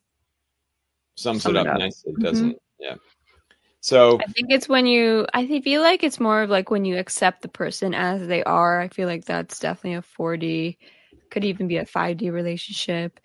Sums 1.16 1.44
Sum 1.44 1.56
it 1.56 1.60
it 1.60 1.68
up 1.68 1.74
up. 1.74 1.80
nicely, 1.80 2.14
Mhm. 2.14 2.22
doesn't 2.24 2.52
it? 2.52 2.62
Yeah. 2.80 2.96
So 3.80 4.20
I 4.20 4.26
think 4.32 4.52
it's 4.52 4.68
when 4.68 4.86
you 4.86 5.26
I 5.34 5.48
feel 5.62 5.82
like 5.82 6.04
it's 6.04 6.20
more 6.20 6.42
of 6.44 6.50
like 6.50 6.70
when 6.70 6.84
you 6.86 6.98
accept 6.98 7.42
the 7.42 7.48
person 7.48 7.94
as 7.94 8.28
they 8.28 8.44
are. 8.44 8.80
I 8.82 8.90
feel 8.90 9.08
like 9.08 9.26
that's 9.26 9.60
definitely 9.60 9.96
a 9.98 10.02
4D, 10.02 10.78
could 11.32 11.46
even 11.46 11.68
be 11.68 11.78
a 11.78 11.86
5D 11.86 12.30
relationship. 12.32 13.20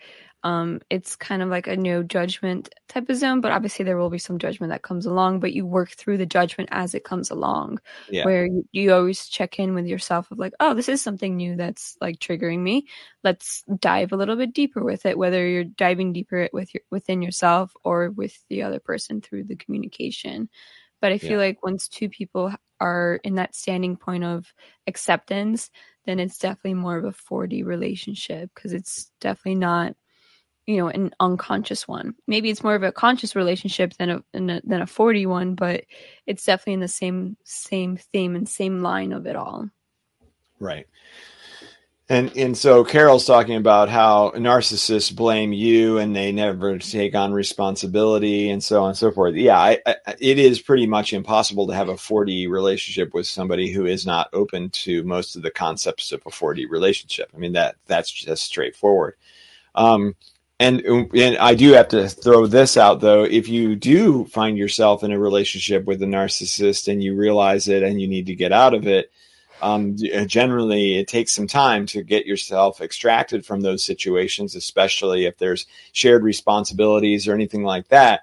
Um, 0.44 0.80
it's 0.90 1.14
kind 1.14 1.40
of 1.40 1.48
like 1.48 1.68
a 1.68 1.76
no 1.76 2.02
judgment 2.02 2.68
type 2.88 3.08
of 3.08 3.16
zone, 3.16 3.40
but 3.40 3.52
obviously 3.52 3.84
there 3.84 3.96
will 3.96 4.10
be 4.10 4.18
some 4.18 4.38
judgment 4.38 4.72
that 4.72 4.82
comes 4.82 5.06
along, 5.06 5.40
but 5.40 5.52
you 5.52 5.64
work 5.64 5.90
through 5.90 6.18
the 6.18 6.26
judgment 6.26 6.68
as 6.72 6.94
it 6.94 7.04
comes 7.04 7.30
along. 7.30 7.78
yeah. 8.08 8.24
Where 8.24 8.46
you, 8.46 8.68
you 8.72 8.92
always 8.92 9.28
check 9.28 9.58
in 9.58 9.74
with 9.74 9.86
yourself 9.86 10.30
of 10.30 10.38
like, 10.38 10.52
oh, 10.58 10.74
this 10.74 10.88
is 10.88 11.00
something 11.00 11.36
new 11.36 11.56
that's 11.56 11.96
like 12.00 12.18
triggering 12.18 12.58
me. 12.58 12.88
Let's 13.22 13.62
dive 13.78 14.12
a 14.12 14.16
little 14.16 14.36
bit 14.36 14.52
deeper 14.52 14.82
with 14.82 15.06
it, 15.06 15.16
whether 15.16 15.46
you're 15.46 15.64
diving 15.64 16.12
deeper 16.12 16.48
with 16.52 16.74
your 16.74 16.82
within 16.90 17.22
yourself 17.22 17.72
or 17.84 18.10
with 18.10 18.36
the 18.48 18.62
other 18.62 18.80
person 18.80 19.20
through 19.20 19.44
the 19.44 19.56
communication. 19.56 20.48
But 21.00 21.12
I 21.12 21.18
feel 21.18 21.38
like 21.38 21.64
once 21.64 21.88
two 21.88 22.08
people 22.08 22.52
are 22.80 23.20
in 23.24 23.36
that 23.36 23.54
standing 23.54 23.96
point 23.96 24.24
of 24.24 24.52
acceptance, 24.86 25.70
then 26.04 26.18
it's 26.18 26.38
definitely 26.38 26.74
more 26.74 26.96
of 26.96 27.04
a 27.04 27.12
4D 27.12 27.64
relationship 27.64 28.50
because 28.54 28.72
it's 28.72 29.10
definitely 29.20 29.56
not, 29.56 29.96
you 30.66 30.76
know, 30.76 30.88
an 30.88 31.12
unconscious 31.20 31.88
one. 31.88 32.14
Maybe 32.26 32.50
it's 32.50 32.62
more 32.62 32.74
of 32.74 32.82
a 32.82 32.92
conscious 32.92 33.34
relationship 33.34 33.94
than 33.94 34.10
a, 34.10 34.24
than 34.32 34.50
a 34.50 34.60
than 34.64 34.82
a 34.82 34.86
4D 34.86 35.26
one, 35.26 35.54
but 35.54 35.84
it's 36.26 36.44
definitely 36.44 36.74
in 36.74 36.80
the 36.80 36.88
same 36.88 37.36
same 37.44 37.96
theme 37.96 38.36
and 38.36 38.48
same 38.48 38.80
line 38.80 39.12
of 39.12 39.26
it 39.26 39.36
all. 39.36 39.68
Right. 40.60 40.86
And 42.08 42.36
and 42.36 42.56
so 42.56 42.84
Carol's 42.84 43.24
talking 43.24 43.56
about 43.56 43.88
how 43.88 44.32
narcissists 44.36 45.14
blame 45.14 45.52
you 45.52 45.98
and 45.98 46.14
they 46.14 46.30
never 46.30 46.78
take 46.78 47.14
on 47.14 47.32
responsibility 47.32 48.50
and 48.50 48.62
so 48.62 48.82
on 48.82 48.90
and 48.90 48.98
so 48.98 49.10
forth. 49.10 49.34
Yeah, 49.34 49.58
I, 49.58 49.78
I, 49.86 49.96
it 50.20 50.38
is 50.38 50.60
pretty 50.60 50.86
much 50.86 51.12
impossible 51.12 51.66
to 51.68 51.74
have 51.74 51.88
a 51.88 51.94
4D 51.94 52.48
relationship 52.48 53.14
with 53.14 53.26
somebody 53.26 53.70
who 53.70 53.86
is 53.86 54.04
not 54.04 54.28
open 54.32 54.70
to 54.70 55.02
most 55.04 55.36
of 55.36 55.42
the 55.42 55.50
concepts 55.50 56.12
of 56.12 56.20
a 56.26 56.30
4D 56.30 56.68
relationship. 56.68 57.30
I 57.34 57.38
mean 57.38 57.52
that 57.54 57.76
that's 57.86 58.10
just 58.10 58.44
straightforward. 58.44 59.14
Um, 59.74 60.14
and 60.58 60.80
and 61.14 61.36
I 61.38 61.54
do 61.54 61.72
have 61.72 61.88
to 61.88 62.08
throw 62.08 62.46
this 62.46 62.76
out 62.76 63.00
though. 63.00 63.24
If 63.24 63.48
you 63.48 63.74
do 63.74 64.26
find 64.26 64.56
yourself 64.56 65.02
in 65.02 65.12
a 65.12 65.18
relationship 65.18 65.84
with 65.84 66.02
a 66.02 66.06
narcissist 66.06 66.86
and 66.90 67.02
you 67.02 67.16
realize 67.16 67.68
it 67.68 67.82
and 67.82 68.00
you 68.00 68.08
need 68.08 68.26
to 68.26 68.34
get 68.34 68.52
out 68.52 68.74
of 68.74 68.86
it, 68.86 69.10
um, 69.60 69.96
generally 70.26 70.98
it 70.98 71.08
takes 71.08 71.32
some 71.32 71.46
time 71.46 71.86
to 71.86 72.02
get 72.02 72.26
yourself 72.26 72.80
extracted 72.80 73.46
from 73.46 73.60
those 73.60 73.84
situations, 73.84 74.54
especially 74.54 75.24
if 75.26 75.38
there's 75.38 75.66
shared 75.92 76.22
responsibilities 76.22 77.26
or 77.26 77.34
anything 77.34 77.64
like 77.64 77.88
that. 77.88 78.22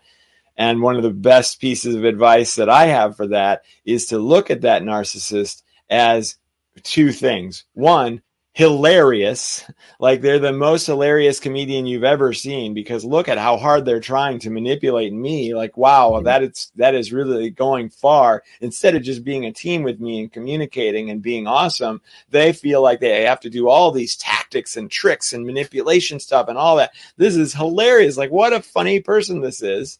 And 0.58 0.82
one 0.82 0.98
of 0.98 1.04
the 1.04 1.12
best 1.12 1.62
pieces 1.62 1.96
of 1.96 2.04
advice 2.04 2.56
that 2.56 2.70
I 2.70 2.88
have 2.88 3.16
for 3.16 3.28
that 3.28 3.64
is 3.86 4.08
to 4.08 4.20
look 4.20 4.52
at 4.52 4.62
that 4.62 4.84
narcissist 4.84 5.64
as 5.90 6.36
two 6.84 7.12
things. 7.14 7.64
One, 7.74 8.22
hilarious. 8.60 9.64
Like 10.01 10.20
they're 10.20 10.38
the 10.38 10.51
most 10.51 10.86
hilarious 10.86 11.39
comedian 11.39 11.86
you've 11.86 12.03
ever 12.03 12.34
seen 12.34 12.74
because 12.74 13.05
look 13.05 13.30
at 13.30 13.38
how 13.38 13.55
hard 13.55 13.86
they're 13.86 14.01
trying 14.01 14.38
to 14.39 14.49
manipulate 14.49 15.14
me. 15.14 15.55
Like, 15.55 15.78
wow, 15.78 16.20
that 16.26 16.43
is 16.43 16.70
that 16.76 16.93
is 16.93 17.14
really 17.14 17.51
going 17.51 17.89
far. 17.89 18.43
Instead 18.60 18.95
of 18.95 19.01
just 19.01 19.24
being 19.24 19.45
a 19.45 19.53
team 19.53 19.82
with 19.82 20.01
me 20.01 20.20
and 20.20 20.34
communicating 20.34 21.10
and 21.10 21.22
being 21.22 21.47
awesome, 21.47 22.01
they 22.32 22.51
feel 22.51 22.82
like 22.82 22.99
they 22.99 23.24
have 23.24 23.39
to 23.39 23.49
do 23.49 23.70
all 23.70 23.91
these 23.91 24.18
tactics 24.18 24.76
and 24.76 24.91
tricks 24.91 25.32
and 25.32 25.45
manipulation 25.45 26.20
stuff 26.20 26.49
and 26.49 26.57
all 26.57 26.76
that. 26.76 26.91
This 27.16 27.38
is 27.38 27.53
hilarious. 27.53 28.18
Like, 28.18 28.32
what 28.32 28.51
a 28.51 28.62
funny 28.62 28.99
person 28.99 29.39
this 29.39 29.64
is. 29.64 29.99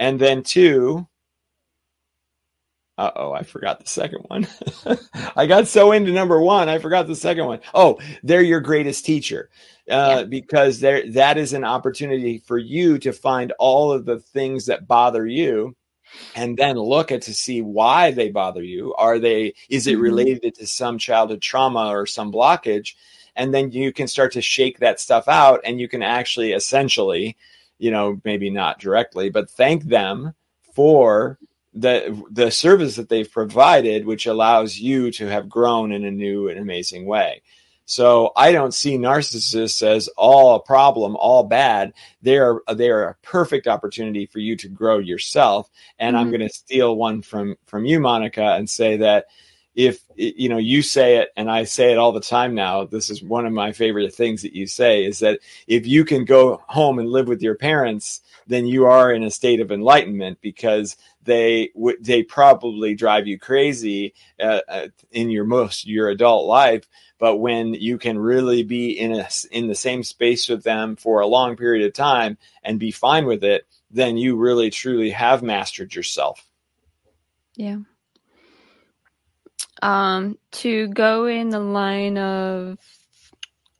And 0.00 0.18
then 0.18 0.42
two, 0.42 1.06
uh 3.02 3.10
oh, 3.16 3.32
I 3.32 3.42
forgot 3.42 3.80
the 3.80 3.88
second 3.88 4.20
one. 4.28 4.46
I 5.36 5.46
got 5.46 5.68
so 5.68 5.92
into 5.92 6.12
number 6.12 6.40
one, 6.40 6.68
I 6.68 6.78
forgot 6.78 7.06
the 7.06 7.16
second 7.16 7.46
one. 7.46 7.60
Oh, 7.74 7.98
they're 8.22 8.42
your 8.42 8.60
greatest 8.60 9.04
teacher. 9.04 9.50
Uh, 9.90 10.22
Yeah. 10.22 10.24
because 10.28 10.78
there 10.80 11.10
that 11.12 11.38
is 11.38 11.52
an 11.52 11.64
opportunity 11.64 12.38
for 12.38 12.58
you 12.58 12.98
to 12.98 13.12
find 13.12 13.52
all 13.58 13.92
of 13.92 14.04
the 14.04 14.20
things 14.20 14.66
that 14.66 14.86
bother 14.86 15.26
you 15.26 15.74
and 16.34 16.56
then 16.56 16.76
look 16.78 17.12
at 17.12 17.22
to 17.22 17.34
see 17.34 17.62
why 17.62 18.10
they 18.12 18.30
bother 18.30 18.62
you. 18.62 18.94
Are 18.94 19.18
they 19.18 19.54
is 19.68 19.86
it 19.86 19.98
Mhm. 19.98 20.02
related 20.02 20.54
to 20.56 20.66
some 20.66 20.98
childhood 20.98 21.42
trauma 21.42 21.88
or 21.88 22.06
some 22.06 22.32
blockage? 22.32 22.94
And 23.36 23.52
then 23.54 23.72
you 23.72 23.92
can 23.92 24.08
start 24.08 24.32
to 24.32 24.42
shake 24.42 24.78
that 24.80 25.00
stuff 25.00 25.28
out 25.28 25.60
and 25.64 25.80
you 25.80 25.88
can 25.88 26.02
actually 26.02 26.52
essentially, 26.52 27.36
you 27.78 27.90
know, 27.90 28.20
maybe 28.24 28.50
not 28.50 28.78
directly, 28.78 29.30
but 29.30 29.50
thank 29.50 29.84
them 29.84 30.34
for 30.74 31.38
the 31.74 32.22
the 32.30 32.50
service 32.50 32.96
that 32.96 33.08
they've 33.08 33.30
provided, 33.30 34.06
which 34.06 34.26
allows 34.26 34.78
you 34.78 35.10
to 35.12 35.26
have 35.26 35.48
grown 35.48 35.92
in 35.92 36.04
a 36.04 36.10
new 36.10 36.48
and 36.48 36.58
amazing 36.58 37.06
way. 37.06 37.42
So 37.84 38.32
I 38.36 38.52
don't 38.52 38.72
see 38.74 38.96
narcissists 38.96 39.82
as 39.82 40.08
all 40.16 40.54
a 40.54 40.62
problem, 40.62 41.16
all 41.16 41.42
bad. 41.44 41.92
They 42.22 42.38
are 42.38 42.62
they 42.74 42.90
are 42.90 43.04
a 43.08 43.14
perfect 43.22 43.66
opportunity 43.66 44.26
for 44.26 44.38
you 44.38 44.56
to 44.56 44.68
grow 44.68 44.98
yourself. 44.98 45.68
And 45.98 46.16
I'm 46.16 46.28
Mhm. 46.28 46.30
going 46.30 46.48
to 46.48 46.54
steal 46.54 46.96
one 46.96 47.22
from 47.22 47.56
from 47.66 47.84
you, 47.84 48.00
Monica, 48.00 48.54
and 48.54 48.68
say 48.68 48.98
that 48.98 49.26
if 49.74 50.00
you 50.16 50.48
know 50.50 50.58
you 50.58 50.82
say 50.82 51.16
it 51.16 51.30
and 51.36 51.50
I 51.50 51.64
say 51.64 51.92
it 51.92 51.98
all 51.98 52.12
the 52.12 52.20
time 52.20 52.54
now. 52.54 52.84
This 52.84 53.10
is 53.10 53.22
one 53.22 53.46
of 53.46 53.52
my 53.52 53.72
favorite 53.72 54.14
things 54.14 54.42
that 54.42 54.54
you 54.54 54.66
say 54.66 55.04
is 55.04 55.18
that 55.20 55.40
if 55.66 55.86
you 55.86 56.04
can 56.04 56.24
go 56.24 56.62
home 56.68 56.98
and 56.98 57.08
live 57.08 57.26
with 57.26 57.42
your 57.42 57.54
parents, 57.54 58.20
then 58.46 58.66
you 58.66 58.84
are 58.86 59.12
in 59.12 59.22
a 59.22 59.30
state 59.30 59.60
of 59.60 59.72
enlightenment 59.72 60.38
because 60.42 60.96
they 61.24 61.70
they 62.00 62.22
probably 62.22 62.94
drive 62.94 63.26
you 63.26 63.38
crazy 63.38 64.14
uh, 64.40 64.60
uh, 64.68 64.88
in 65.10 65.30
your 65.30 65.44
most 65.44 65.86
your 65.86 66.08
adult 66.08 66.46
life 66.46 66.88
but 67.18 67.36
when 67.36 67.74
you 67.74 67.98
can 67.98 68.18
really 68.18 68.62
be 68.62 68.90
in 68.90 69.12
a 69.12 69.28
in 69.50 69.68
the 69.68 69.74
same 69.74 70.02
space 70.02 70.48
with 70.48 70.64
them 70.64 70.96
for 70.96 71.20
a 71.20 71.26
long 71.26 71.56
period 71.56 71.86
of 71.86 71.92
time 71.92 72.36
and 72.62 72.78
be 72.78 72.90
fine 72.90 73.26
with 73.26 73.44
it 73.44 73.66
then 73.90 74.16
you 74.16 74.36
really 74.36 74.70
truly 74.70 75.10
have 75.10 75.42
mastered 75.42 75.94
yourself 75.94 76.44
Yeah. 77.56 77.78
Um, 79.82 80.38
to 80.52 80.88
go 80.88 81.26
in 81.26 81.50
the 81.50 81.58
line 81.58 82.16
of 82.16 82.78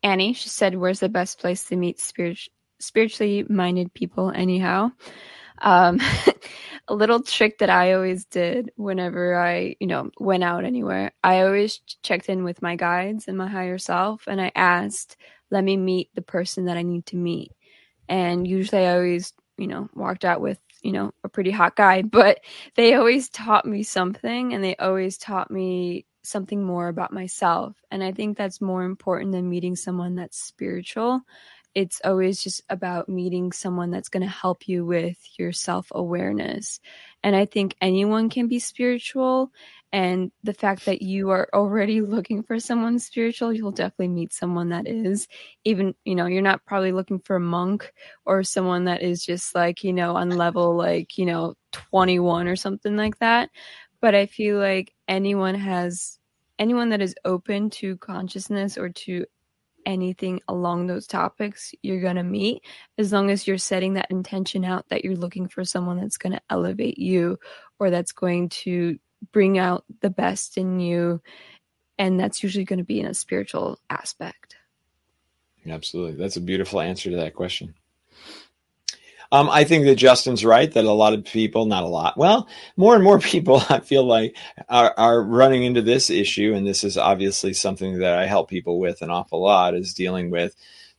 Annie, 0.03 0.33
she 0.33 0.49
said, 0.49 0.75
"Where's 0.75 1.01
the 1.01 1.09
best 1.09 1.39
place 1.39 1.65
to 1.67 1.77
meet 1.77 2.01
spirit- 2.01 2.49
spiritually 2.81 3.45
minded 3.49 3.95
people?" 3.95 4.33
Anyhow, 4.35 4.91
um, 5.59 6.01
a 6.89 6.95
little 6.95 7.23
trick 7.23 7.59
that 7.59 7.71
I 7.71 7.93
always 7.95 8.25
did 8.27 8.71
whenever 8.77 9.37
I, 9.37 9.77
you 9.81 9.87
know, 9.87 10.11
went 10.19 10.45
out 10.45 10.65
anywhere. 10.65 11.13
I 11.25 11.43
always 11.43 11.81
checked 12.03 12.29
in 12.29 12.45
with 12.45 12.63
my 12.63 12.77
guides 12.77 13.29
and 13.29 13.39
my 13.39 13.49
higher 13.49 13.79
self, 13.79 14.25
and 14.27 14.41
I 14.41 14.53
asked, 14.57 15.17
"Let 15.51 15.65
me 15.65 15.77
meet 15.77 16.11
the 16.15 16.23
person 16.23 16.65
that 16.67 16.77
I 16.77 16.83
need 16.83 17.07
to 17.07 17.17
meet." 17.17 17.53
And 18.09 18.47
usually, 18.47 18.87
I 18.87 18.95
always, 18.95 19.33
you 19.59 19.67
know, 19.67 19.89
walked 19.95 20.25
out 20.25 20.41
with, 20.41 20.59
you 20.83 20.93
know, 20.93 21.13
a 21.25 21.29
pretty 21.29 21.51
hot 21.51 21.77
guy, 21.77 22.03
but 22.05 22.41
they 22.77 22.95
always 22.95 23.29
taught 23.31 23.67
me 23.67 23.83
something 23.83 24.55
and 24.55 24.63
they 24.65 24.77
always 24.77 25.19
taught 25.19 25.51
me 25.51 26.07
something 26.25 26.63
more 26.63 26.89
about 26.89 27.13
myself. 27.13 27.77
And 27.91 28.03
I 28.05 28.13
think 28.13 28.37
that's 28.39 28.61
more 28.61 28.85
important 28.85 29.33
than 29.33 29.49
meeting 29.51 29.77
someone 29.77 30.15
that's 30.15 30.39
spiritual. 30.43 31.21
It's 31.75 32.01
always 32.05 32.43
just 32.43 32.63
about 32.69 33.09
meeting 33.09 33.53
someone 33.53 33.91
that's 33.91 34.09
going 34.09 34.23
to 34.23 34.29
help 34.29 34.69
you 34.69 34.85
with 34.85 35.19
your 35.39 35.53
self 35.53 35.89
awareness. 35.93 36.81
And 37.23 37.35
I 37.35 37.47
think 37.47 37.77
anyone 37.81 38.29
can 38.29 38.49
be 38.49 38.59
spiritual. 38.59 39.53
And 39.93 40.33
the 40.43 40.55
fact 40.55 40.87
that 40.87 41.03
you 41.03 41.31
are 41.31 41.49
already 41.55 42.01
looking 42.03 42.43
for 42.43 42.59
someone 42.59 42.99
spiritual, 42.99 43.53
you'll 43.53 43.71
definitely 43.73 44.09
meet 44.09 44.33
someone 44.33 44.69
that 44.71 44.87
is. 44.87 45.29
Even, 45.65 45.95
you 46.05 46.15
know, 46.15 46.27
you're 46.27 46.43
not 46.43 46.65
probably 46.67 46.93
looking 46.93 47.21
for 47.21 47.37
a 47.37 47.41
monk 47.41 47.93
or 48.27 48.43
someone 48.43 48.85
that 48.85 49.03
is 49.03 49.25
just 49.25 49.55
like, 49.55 49.83
you 49.83 49.93
know, 49.93 50.17
on 50.17 50.31
level 50.31 50.77
like, 50.77 51.17
you 51.17 51.27
know, 51.27 51.55
21 51.73 52.49
or 52.49 52.57
something 52.57 52.97
like 52.97 53.19
that. 53.19 53.51
But 54.01 54.15
I 54.15 54.27
feel 54.27 54.59
like 54.59 54.93
anyone 55.09 55.55
has 55.55 56.19
anyone 56.59 56.91
that 56.91 57.01
is 57.03 57.15
open 57.25 57.71
to 57.71 57.97
consciousness 57.97 58.77
or 58.79 58.89
to 58.89 59.27
anything 59.87 60.41
along 60.49 60.87
those 60.87 61.07
topics 61.07 61.75
you're 61.83 62.01
going 62.01 62.17
to 62.17 62.23
meet 62.23 62.63
as 62.99 63.13
long 63.13 63.31
as 63.31 63.47
you're 63.47 63.59
setting 63.59 63.95
that 63.95 64.11
intention 64.11 64.65
out 64.65 64.89
that 64.89 65.05
you're 65.05 65.17
looking 65.17 65.49
for 65.49 65.65
someone 65.65 66.01
that's 66.01 66.17
going 66.17 66.33
to 66.33 66.41
elevate 66.51 66.99
you 66.99 67.39
or 67.79 67.91
that's 67.91 68.13
going 68.13 68.49
to 68.49 68.99
bring 69.33 69.59
out 69.59 69.85
the 70.01 70.11
best 70.11 70.57
in 70.57 70.81
you 70.81 71.21
and 71.99 72.19
that's 72.19 72.43
usually 72.43 72.65
going 72.65 72.79
to 72.79 72.85
be 72.85 73.01
in 73.01 73.07
a 73.07 73.15
spiritual 73.15 73.79
aspect. 73.89 74.57
Absolutely. 75.69 76.17
That's 76.17 76.37
a 76.37 76.41
beautiful 76.41 76.81
answer 76.81 77.11
to 77.11 77.17
that 77.17 77.35
question 77.35 77.75
Um, 79.33 79.49
I 79.51 79.65
think 79.65 79.87
that 79.87 79.97
Justin's 79.97 80.45
right 80.45 80.71
that 80.71 80.85
a 80.85 80.93
lot 80.93 81.15
of 81.15 81.25
people, 81.25 81.65
not 81.65 81.85
a 81.85 81.89
lot, 81.89 82.19
well, 82.19 82.47
more 82.77 82.95
and 82.95 83.03
more 83.03 83.19
people, 83.35 83.63
I 83.69 83.81
feel 83.81 84.05
like, 84.05 84.37
are, 84.69 84.95
are 84.97 85.23
running 85.23 85.65
into 85.65 85.83
this 85.83 86.11
issue. 86.11 86.53
And 86.55 86.67
this 86.67 86.85
is 86.85 86.99
obviously 86.99 87.55
something 87.55 87.99
that 88.01 88.19
I 88.19 88.27
help 88.27 88.51
people 88.51 88.79
with 88.79 89.01
an 89.01 89.11
awful 89.11 89.41
lot 89.41 89.75
is 89.75 89.95
dealing 89.95 90.31
with 90.31 90.55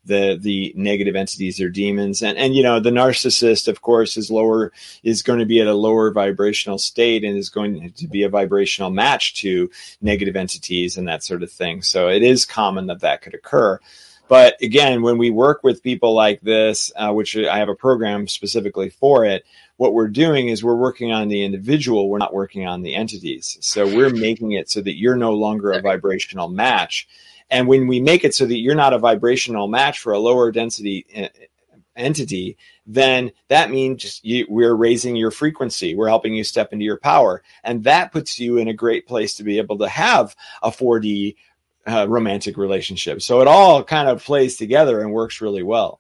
the 0.06 0.38
the 0.42 0.74
negative 0.76 1.16
entities 1.16 1.62
or 1.62 1.70
demons 1.70 2.22
and 2.22 2.38
and 2.38 2.56
you 2.56 2.62
know 2.62 2.80
the 2.80 2.90
narcissist 2.90 3.68
of 3.68 3.82
course 3.82 4.18
is 4.18 4.30
lower 4.30 4.72
is 5.04 5.24
going 5.24 5.40
to 5.40 5.46
be 5.46 5.62
at 5.62 5.68
a 5.68 5.74
lower 5.74 6.12
vibrational 6.12 6.78
state 6.78 7.24
and 7.24 7.38
is 7.38 7.50
going 7.50 7.92
to 7.94 8.08
be 8.08 8.24
a 8.24 8.30
vibrational 8.30 8.90
match 8.90 9.34
to 9.36 9.70
negative 10.02 10.36
entities 10.36 10.98
and 10.98 11.08
that 11.08 11.24
sort 11.24 11.42
of 11.42 11.50
thing 11.50 11.82
so 11.82 12.10
it 12.10 12.22
is 12.22 12.46
common 12.46 12.88
that 12.88 13.00
that 13.00 13.22
could 13.22 13.34
occur 13.34 13.80
but 14.28 14.56
again 14.62 15.02
when 15.02 15.18
we 15.18 15.30
work 15.30 15.64
with 15.64 15.84
people 15.84 16.14
like 16.14 16.42
this 16.42 16.92
uh, 16.96 17.12
which 17.12 17.36
i 17.38 17.58
have 17.58 17.70
a 17.70 17.76
program 17.76 18.28
specifically 18.28 18.90
for 18.90 19.26
it 19.26 19.44
what 19.78 19.94
we're 19.94 20.08
doing 20.08 20.48
is 20.48 20.64
we're 20.64 20.76
working 20.76 21.12
on 21.12 21.28
the 21.28 21.44
individual 21.44 22.10
we're 22.10 22.18
not 22.18 22.34
working 22.34 22.66
on 22.66 22.82
the 22.82 22.96
entities 22.96 23.58
so 23.62 23.86
we're 23.86 24.10
making 24.10 24.52
it 24.54 24.70
so 24.70 24.82
that 24.82 24.98
you're 24.98 25.16
no 25.16 25.34
longer 25.34 25.72
a 25.72 25.82
vibrational 25.82 26.50
match 26.50 27.08
and 27.50 27.68
when 27.68 27.88
we 27.88 28.02
make 28.02 28.24
it 28.24 28.34
so 28.34 28.46
that 28.46 28.58
you're 28.58 28.76
not 28.76 28.94
a 28.94 29.00
vibrational 29.00 29.68
match 29.68 30.00
for 30.00 30.14
a 30.14 30.20
lower 30.20 30.52
density 30.52 31.06
uh, 31.16 31.28
entity, 31.96 32.58
then 32.86 33.32
that 33.48 33.70
means 33.70 34.20
you, 34.24 34.46
we're 34.50 34.74
raising 34.74 35.16
your 35.16 35.32
frequency. 35.32 35.96
We're 35.96 36.08
helping 36.08 36.34
you 36.34 36.44
step 36.44 36.74
into 36.74 36.86
your 36.86 36.98
power. 36.98 37.44
And 37.64 37.84
that 37.84 38.12
puts 38.12 38.40
you 38.40 38.58
in 38.58 38.68
a 38.68 38.74
great 38.74 39.08
place 39.08 39.36
to 39.36 39.44
be 39.44 39.58
able 39.58 39.78
to 39.80 39.88
have 39.88 40.36
a 40.62 40.70
4D 40.72 41.36
uh, 41.88 42.06
romantic 42.10 42.58
relationship. 42.58 43.22
So 43.22 43.42
it 43.42 43.48
all 43.48 43.84
kind 43.84 44.08
of 44.08 44.24
plays 44.24 44.58
together 44.58 45.02
and 45.02 45.12
works 45.12 45.42
really 45.42 45.64
well. 45.64 46.00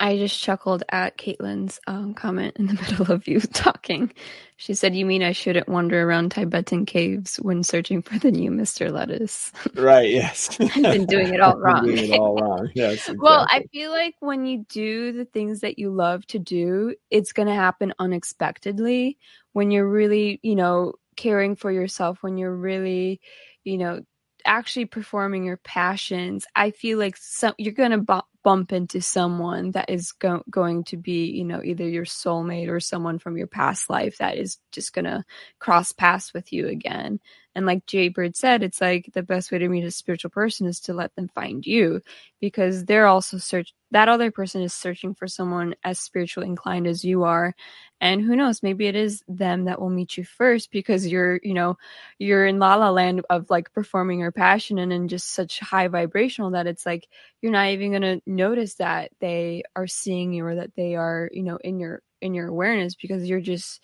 I 0.00 0.16
just 0.16 0.40
chuckled 0.40 0.82
at 0.90 1.16
Caitlin's 1.16 1.80
um, 1.86 2.14
comment 2.14 2.56
in 2.56 2.66
the 2.66 2.74
middle 2.90 3.12
of 3.12 3.28
you 3.28 3.40
talking. 3.40 4.12
She 4.56 4.74
said, 4.74 4.94
"You 4.94 5.06
mean 5.06 5.22
I 5.22 5.32
shouldn't 5.32 5.68
wander 5.68 6.02
around 6.02 6.32
Tibetan 6.32 6.84
caves 6.86 7.36
when 7.36 7.62
searching 7.62 8.02
for 8.02 8.18
the 8.18 8.30
new 8.30 8.50
Mister 8.50 8.90
Lettuce?" 8.90 9.52
Right. 9.74 10.10
Yes. 10.10 10.56
I've 10.60 10.74
been 10.74 11.06
doing 11.06 11.32
it 11.32 11.40
all 11.40 11.56
wrong. 11.58 11.86
doing 11.86 12.12
it 12.12 12.18
all 12.18 12.36
wrong. 12.36 12.70
Yes. 12.74 12.94
Exactly. 12.94 13.18
Well, 13.20 13.46
I 13.48 13.64
feel 13.72 13.90
like 13.90 14.16
when 14.20 14.44
you 14.44 14.66
do 14.68 15.12
the 15.12 15.24
things 15.24 15.60
that 15.60 15.78
you 15.78 15.90
love 15.90 16.26
to 16.26 16.38
do, 16.38 16.94
it's 17.10 17.32
going 17.32 17.48
to 17.48 17.54
happen 17.54 17.94
unexpectedly. 17.98 19.18
When 19.52 19.70
you're 19.70 19.88
really, 19.88 20.40
you 20.42 20.56
know, 20.56 20.94
caring 21.16 21.56
for 21.56 21.70
yourself, 21.70 22.22
when 22.22 22.36
you're 22.36 22.54
really, 22.54 23.20
you 23.64 23.78
know, 23.78 24.00
actually 24.44 24.86
performing 24.86 25.44
your 25.44 25.58
passions, 25.58 26.46
I 26.56 26.70
feel 26.70 26.98
like 26.98 27.16
some, 27.16 27.54
you're 27.58 27.74
going 27.74 27.92
to 27.92 27.98
bu- 27.98 28.20
bump 28.42 28.72
into 28.72 29.00
someone 29.00 29.72
that 29.72 29.90
is 29.90 30.12
go- 30.12 30.44
going 30.50 30.84
to 30.84 30.96
be, 30.96 31.26
you 31.26 31.44
know, 31.44 31.62
either 31.62 31.88
your 31.88 32.04
soulmate 32.04 32.68
or 32.68 32.80
someone 32.80 33.18
from 33.18 33.36
your 33.36 33.46
past 33.46 33.90
life 33.90 34.18
that 34.18 34.36
is 34.36 34.58
just 34.72 34.92
going 34.92 35.04
to 35.04 35.24
cross 35.58 35.92
paths 35.92 36.32
with 36.32 36.52
you 36.52 36.68
again. 36.68 37.20
And 37.54 37.66
like 37.66 37.86
Jay 37.86 38.08
Bird 38.08 38.36
said, 38.36 38.62
it's 38.62 38.80
like 38.80 39.10
the 39.12 39.22
best 39.22 39.50
way 39.50 39.58
to 39.58 39.68
meet 39.68 39.84
a 39.84 39.90
spiritual 39.90 40.30
person 40.30 40.66
is 40.66 40.80
to 40.80 40.94
let 40.94 41.14
them 41.16 41.28
find 41.34 41.66
you 41.66 42.00
because 42.40 42.84
they're 42.84 43.08
also 43.08 43.38
search 43.38 43.74
that 43.90 44.08
other 44.08 44.30
person 44.30 44.62
is 44.62 44.72
searching 44.72 45.14
for 45.14 45.26
someone 45.26 45.74
as 45.82 45.98
spiritual 45.98 46.44
inclined 46.44 46.86
as 46.86 47.04
you 47.04 47.24
are. 47.24 47.54
And 48.00 48.22
who 48.22 48.36
knows, 48.36 48.62
maybe 48.62 48.86
it 48.86 48.94
is 48.94 49.24
them 49.26 49.64
that 49.64 49.80
will 49.80 49.90
meet 49.90 50.16
you 50.16 50.24
first 50.24 50.70
because 50.70 51.08
you're, 51.08 51.40
you 51.42 51.54
know, 51.54 51.76
you're 52.18 52.46
in 52.46 52.60
la 52.60 52.76
la 52.76 52.90
land 52.90 53.22
of 53.28 53.50
like 53.50 53.72
performing 53.72 54.20
your 54.20 54.30
passion 54.32 54.78
and 54.78 54.92
in 54.92 55.08
just 55.08 55.32
such 55.32 55.58
high 55.58 55.88
vibrational 55.88 56.52
that 56.52 56.68
it's 56.68 56.86
like 56.86 57.08
you're 57.42 57.52
not 57.52 57.68
even 57.68 58.00
to 58.02 58.22
notice 58.30 58.74
that 58.76 59.10
they 59.20 59.62
are 59.76 59.86
seeing 59.86 60.32
you 60.32 60.46
or 60.46 60.54
that 60.54 60.74
they 60.76 60.94
are, 60.94 61.28
you 61.32 61.42
know, 61.42 61.56
in 61.56 61.78
your 61.78 62.02
in 62.20 62.34
your 62.34 62.48
awareness 62.48 62.94
because 62.94 63.28
you're 63.28 63.40
just 63.40 63.82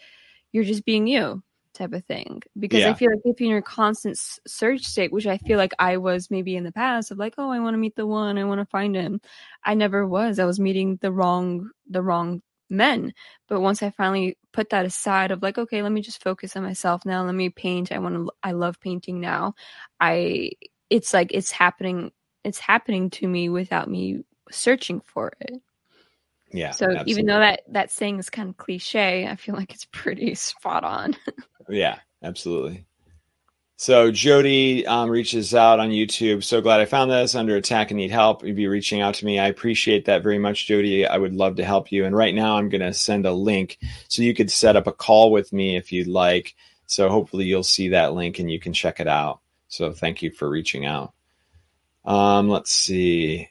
you're 0.53 0.65
just 0.65 0.85
being 0.85 1.07
you 1.07 1.43
type 1.75 1.93
of 1.93 2.05
thing. 2.05 2.43
Because 2.59 2.81
yeah. 2.81 2.91
i 2.91 2.95
feel 2.95 3.11
like 3.11 3.21
if 3.25 3.41
you're 3.41 3.53
in 3.53 3.59
a 3.59 3.63
constant 3.63 4.19
search 4.47 4.83
state 4.83 5.13
which 5.13 5.27
i 5.27 5.37
feel 5.39 5.59
like 5.59 5.73
i 5.79 5.97
was 5.97 6.31
maybe 6.31 6.57
in 6.57 6.65
the 6.65 6.73
past 6.73 7.11
of 7.11 7.19
like 7.19 7.35
oh 7.39 7.51
i 7.51 7.61
want 7.61 7.75
to 7.75 7.79
meet 7.79 7.97
the 7.97 8.07
one 8.07 8.39
i 8.39 8.45
want 8.45 8.61
to 8.61 8.67
find 8.67 8.95
him. 8.97 9.21
I 9.65 9.75
never 9.75 10.07
was. 10.07 10.39
I 10.39 10.45
was 10.45 10.61
meeting 10.61 10.99
the 11.03 11.13
wrong 11.13 11.71
the 11.89 12.03
wrong 12.03 12.43
men. 12.71 13.13
But 13.49 13.61
once 13.61 13.83
i 13.83 13.91
finally 13.91 14.39
put 14.53 14.71
that 14.71 14.87
aside 14.87 15.31
of 15.31 15.43
like 15.43 15.59
okay 15.59 15.83
let 15.83 15.93
me 15.93 16.01
just 16.01 16.23
focus 16.23 16.57
on 16.57 16.63
myself 16.63 17.05
now. 17.05 17.25
Let 17.25 17.35
me 17.35 17.51
paint. 17.51 17.93
I 17.93 17.99
want 17.99 18.15
to 18.15 18.31
i 18.43 18.53
love 18.53 18.81
painting 18.81 19.21
now. 19.21 19.55
I 20.01 20.53
it's 20.89 21.13
like 21.13 21.31
it's 21.33 21.51
happening 21.51 22.13
it's 22.45 22.61
happening 22.61 23.11
to 23.11 23.27
me 23.27 23.49
without 23.49 23.91
me 23.91 24.25
searching 24.51 25.01
for 25.01 25.33
it 25.41 25.63
yeah. 26.53 26.71
So 26.71 26.87
absolutely. 26.87 27.11
even 27.11 27.27
though 27.27 27.39
that 27.39 27.63
that 27.69 27.91
saying 27.91 28.19
is 28.19 28.31
kind 28.31 28.49
of 28.49 28.57
cliche, 28.57 29.27
I 29.27 29.37
feel 29.37 29.55
like 29.55 29.73
it's 29.73 29.87
pretty 29.87 30.35
spot 30.35 30.85
on. 30.85 31.17
yeah, 31.69 31.99
absolutely. 32.23 32.87
So 33.79 34.11
Jody 34.11 34.87
um, 34.87 35.11
reaches 35.11 35.55
out 35.55 35.81
on 35.81 35.91
YouTube. 35.91 36.43
So 36.43 36.63
glad 36.63 36.81
I 36.81 36.87
found 36.87 37.11
this 37.11 37.35
under 37.35 37.57
attack 37.57 37.91
and 37.91 37.99
need 37.99 38.11
help. 38.11 38.43
You'd 38.43 38.57
be 38.57 38.69
reaching 38.69 39.03
out 39.03 39.15
to 39.17 39.27
me. 39.27 39.39
I 39.39 39.49
appreciate 39.49 40.07
that 40.07 40.23
very 40.23 40.39
much, 40.39 40.67
Jody. 40.67 41.07
I 41.07 41.19
would 41.19 41.35
love 41.35 41.57
to 41.57 41.65
help 41.65 41.93
you. 41.93 42.07
And 42.07 42.17
right 42.17 42.35
now, 42.35 42.57
I'm 42.57 42.71
going 42.71 42.81
to 42.81 42.95
send 42.95 43.27
a 43.27 43.33
link 43.33 43.77
so 44.09 44.23
you 44.23 44.35
could 44.35 44.51
set 44.51 44.77
up 44.77 44.87
a 44.87 44.93
call 44.93 45.31
with 45.31 45.53
me 45.53 45.77
if 45.77 45.93
you'd 45.93 46.07
like. 46.07 46.55
So 46.87 47.11
hopefully, 47.11 47.45
you'll 47.45 47.63
see 47.63 47.91
that 47.91 48.15
link 48.15 48.39
and 48.39 48.51
you 48.51 48.59
can 48.59 48.73
check 48.73 48.99
it 48.99 49.09
out. 49.09 49.41
So 49.69 49.93
thank 49.93 50.23
you 50.23 50.31
for 50.31 50.49
reaching 50.49 50.87
out. 50.87 51.13
Um, 52.07 52.49
let's 52.49 52.71
see. 52.71 53.51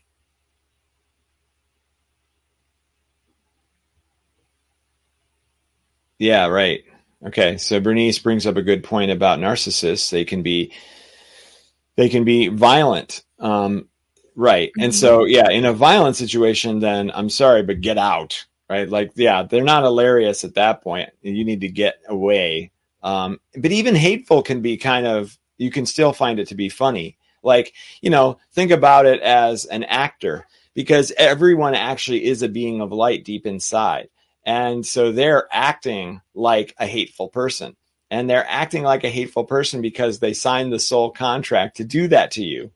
Yeah, 6.26 6.48
right. 6.48 6.84
Okay, 7.24 7.58
so 7.58 7.80
Bernice 7.80 8.18
brings 8.18 8.48
up 8.48 8.58
a 8.58 8.64
good 8.64 8.84
point 8.84 9.12
about 9.12 9.40
narcissists. 9.40 10.10
They 10.10 10.26
can 10.26 10.42
be 10.42 10.74
they 11.98 12.10
can 12.10 12.24
be 12.24 12.48
violent. 12.48 13.24
Um, 13.38 13.90
right. 14.36 14.70
Mm-hmm. 14.70 14.84
And 14.84 14.96
so 14.96 15.26
yeah, 15.26 15.52
in 15.52 15.66
a 15.66 15.74
violent 15.74 16.16
situation 16.16 16.80
then 16.80 17.12
I'm 17.14 17.30
sorry 17.30 17.62
but 17.62 17.82
get 17.82 18.00
out. 18.00 18.46
Right? 18.68 18.90
Like 18.90 19.12
yeah, 19.14 19.44
they're 19.44 19.64
not 19.64 19.84
hilarious 19.84 20.44
at 20.44 20.56
that 20.56 20.82
point. 20.82 21.12
You 21.22 21.46
need 21.46 21.62
to 21.62 21.70
get 21.70 22.00
away. 22.08 22.72
Um, 23.04 23.40
but 23.56 23.72
even 23.72 23.94
hateful 23.94 24.42
can 24.42 24.62
be 24.62 24.78
kind 24.78 25.06
of 25.06 25.38
you 25.60 25.70
can 25.70 25.86
still 25.86 26.12
find 26.12 26.40
it 26.40 26.48
to 26.48 26.56
be 26.56 26.70
funny. 26.70 27.18
Like, 27.44 27.74
you 28.02 28.10
know, 28.10 28.40
think 28.54 28.72
about 28.72 29.06
it 29.06 29.22
as 29.22 29.66
an 29.66 29.84
actor 29.84 30.48
because 30.74 31.14
everyone 31.18 31.76
actually 31.76 32.26
is 32.26 32.42
a 32.42 32.50
being 32.50 32.82
of 32.82 32.92
light 32.92 33.24
deep 33.24 33.46
inside. 33.46 34.10
And 34.46 34.86
so 34.86 35.12
they're 35.12 35.48
acting 35.52 36.22
like 36.34 36.76
a 36.78 36.86
hateful 36.86 37.30
person. 37.30 37.76
And 38.12 38.30
they're 38.30 38.46
acting 38.48 38.84
like 38.84 39.04
a 39.04 39.10
hateful 39.10 39.46
person 39.46 39.82
because 39.82 40.20
they 40.20 40.34
signed 40.34 40.72
the 40.72 40.80
soul 40.80 41.10
contract 41.10 41.78
to 41.78 41.84
do 41.84 42.08
that 42.10 42.32
to 42.32 42.44
you. 42.44 42.72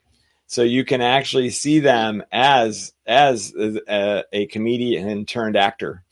So 0.48 0.64
you 0.64 0.84
can 0.84 1.02
actually 1.02 1.52
see 1.52 1.80
them 1.80 2.24
as 2.32 2.92
as 3.06 3.54
a, 3.56 4.24
a 4.34 4.48
comedian 4.48 5.28
turned 5.28 5.56
actor, 5.56 6.04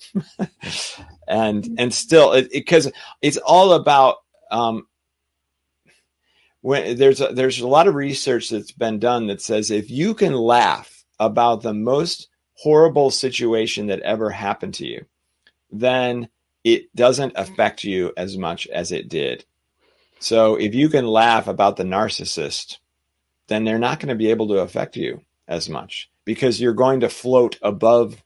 and 1.27 1.67
and 1.79 1.91
still 1.91 2.39
because 2.53 2.85
it, 2.85 2.93
it's 3.23 3.37
all 3.37 3.73
about 3.73 4.17
um, 4.51 4.85
when 6.61 6.97
there's 6.97 7.19
a, 7.19 7.29
there's 7.29 7.59
a 7.61 7.67
lot 7.67 7.87
of 7.87 7.95
research 7.95 8.49
that's 8.49 8.71
been 8.71 8.99
done 8.99 9.25
that 9.25 9.41
says 9.41 9.71
if 9.71 9.89
you 9.89 10.13
can 10.13 10.33
laugh 10.33 11.03
about 11.19 11.63
the 11.63 11.73
most 11.73 12.29
horrible 12.53 13.09
situation 13.09 13.87
that 13.87 14.01
ever 14.01 14.29
happened 14.29 14.75
to 14.75 14.85
you, 14.85 15.05
then 15.71 16.29
it 16.63 16.93
doesn't 16.95 17.33
affect 17.35 17.83
you 17.83 18.13
as 18.17 18.37
much 18.37 18.67
as 18.67 18.91
it 18.91 19.09
did. 19.09 19.45
So 20.19 20.55
if 20.55 20.73
you 20.73 20.89
can 20.89 21.05
laugh 21.05 21.47
about 21.47 21.77
the 21.77 21.83
narcissist, 21.83 22.77
then 23.47 23.63
they're 23.63 23.79
not 23.79 23.99
going 23.99 24.09
to 24.09 24.15
be 24.15 24.31
able 24.31 24.47
to 24.49 24.59
affect 24.59 24.97
you 24.97 25.21
as 25.47 25.69
much 25.69 26.09
because 26.25 26.59
you're 26.59 26.73
going 26.73 27.01
to 27.01 27.09
float 27.09 27.57
above 27.61 28.21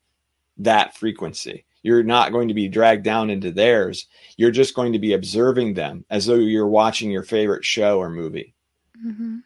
that 0.58 0.96
frequency. 0.98 1.66
You're 1.84 2.04
not 2.04 2.32
going 2.32 2.48
to 2.48 2.54
be 2.54 2.68
dragged 2.68 3.04
down 3.04 3.30
into 3.30 3.52
theirs. 3.52 4.08
You're 4.38 4.52
just 4.52 4.76
going 4.76 4.94
to 4.94 5.00
be 5.00 5.14
observing 5.14 5.74
them 5.74 6.06
as 6.10 6.26
though 6.26 6.36
you're 6.36 6.68
watching 6.68 7.12
your 7.12 7.24
favorite 7.24 7.66
show 7.66 8.00
or 8.00 8.10
movie. 8.10 8.54
Mm-hmm. 9.04 9.38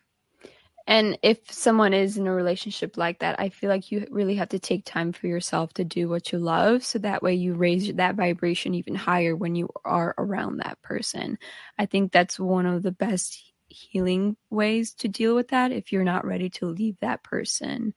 And 0.88 1.18
if 1.24 1.52
someone 1.52 1.94
is 1.94 2.18
in 2.18 2.28
a 2.28 2.34
relationship 2.34 2.96
like 2.96 3.20
that, 3.20 3.40
I 3.40 3.50
feel 3.50 3.70
like 3.70 3.92
you 3.92 4.06
really 4.12 4.36
have 4.36 4.50
to 4.50 4.60
take 4.60 4.86
time 4.86 5.12
for 5.14 5.26
yourself 5.26 5.74
to 5.76 5.84
do 5.84 6.08
what 6.08 6.32
you 6.32 6.38
love. 6.38 6.84
So 6.86 7.00
that 7.00 7.24
way 7.24 7.34
you 7.34 7.56
raise 7.56 7.92
that 7.92 8.16
vibration 8.16 8.76
even 8.76 8.94
higher 8.94 9.36
when 9.36 9.56
you 9.56 9.70
are 9.84 10.14
around 10.18 10.58
that 10.58 10.80
person. 10.84 11.40
I 11.80 11.88
think 11.88 12.12
that's 12.12 12.40
one 12.40 12.68
of 12.68 12.84
the 12.84 12.92
best 12.92 13.42
healing 13.68 14.38
ways 14.52 14.94
to 14.94 15.08
deal 15.08 15.34
with 15.34 15.48
that 15.48 15.72
if 15.72 15.92
you're 15.92 16.04
not 16.04 16.26
ready 16.26 16.50
to 16.52 16.68
leave 16.68 16.98
that 17.02 17.24
person 17.24 17.96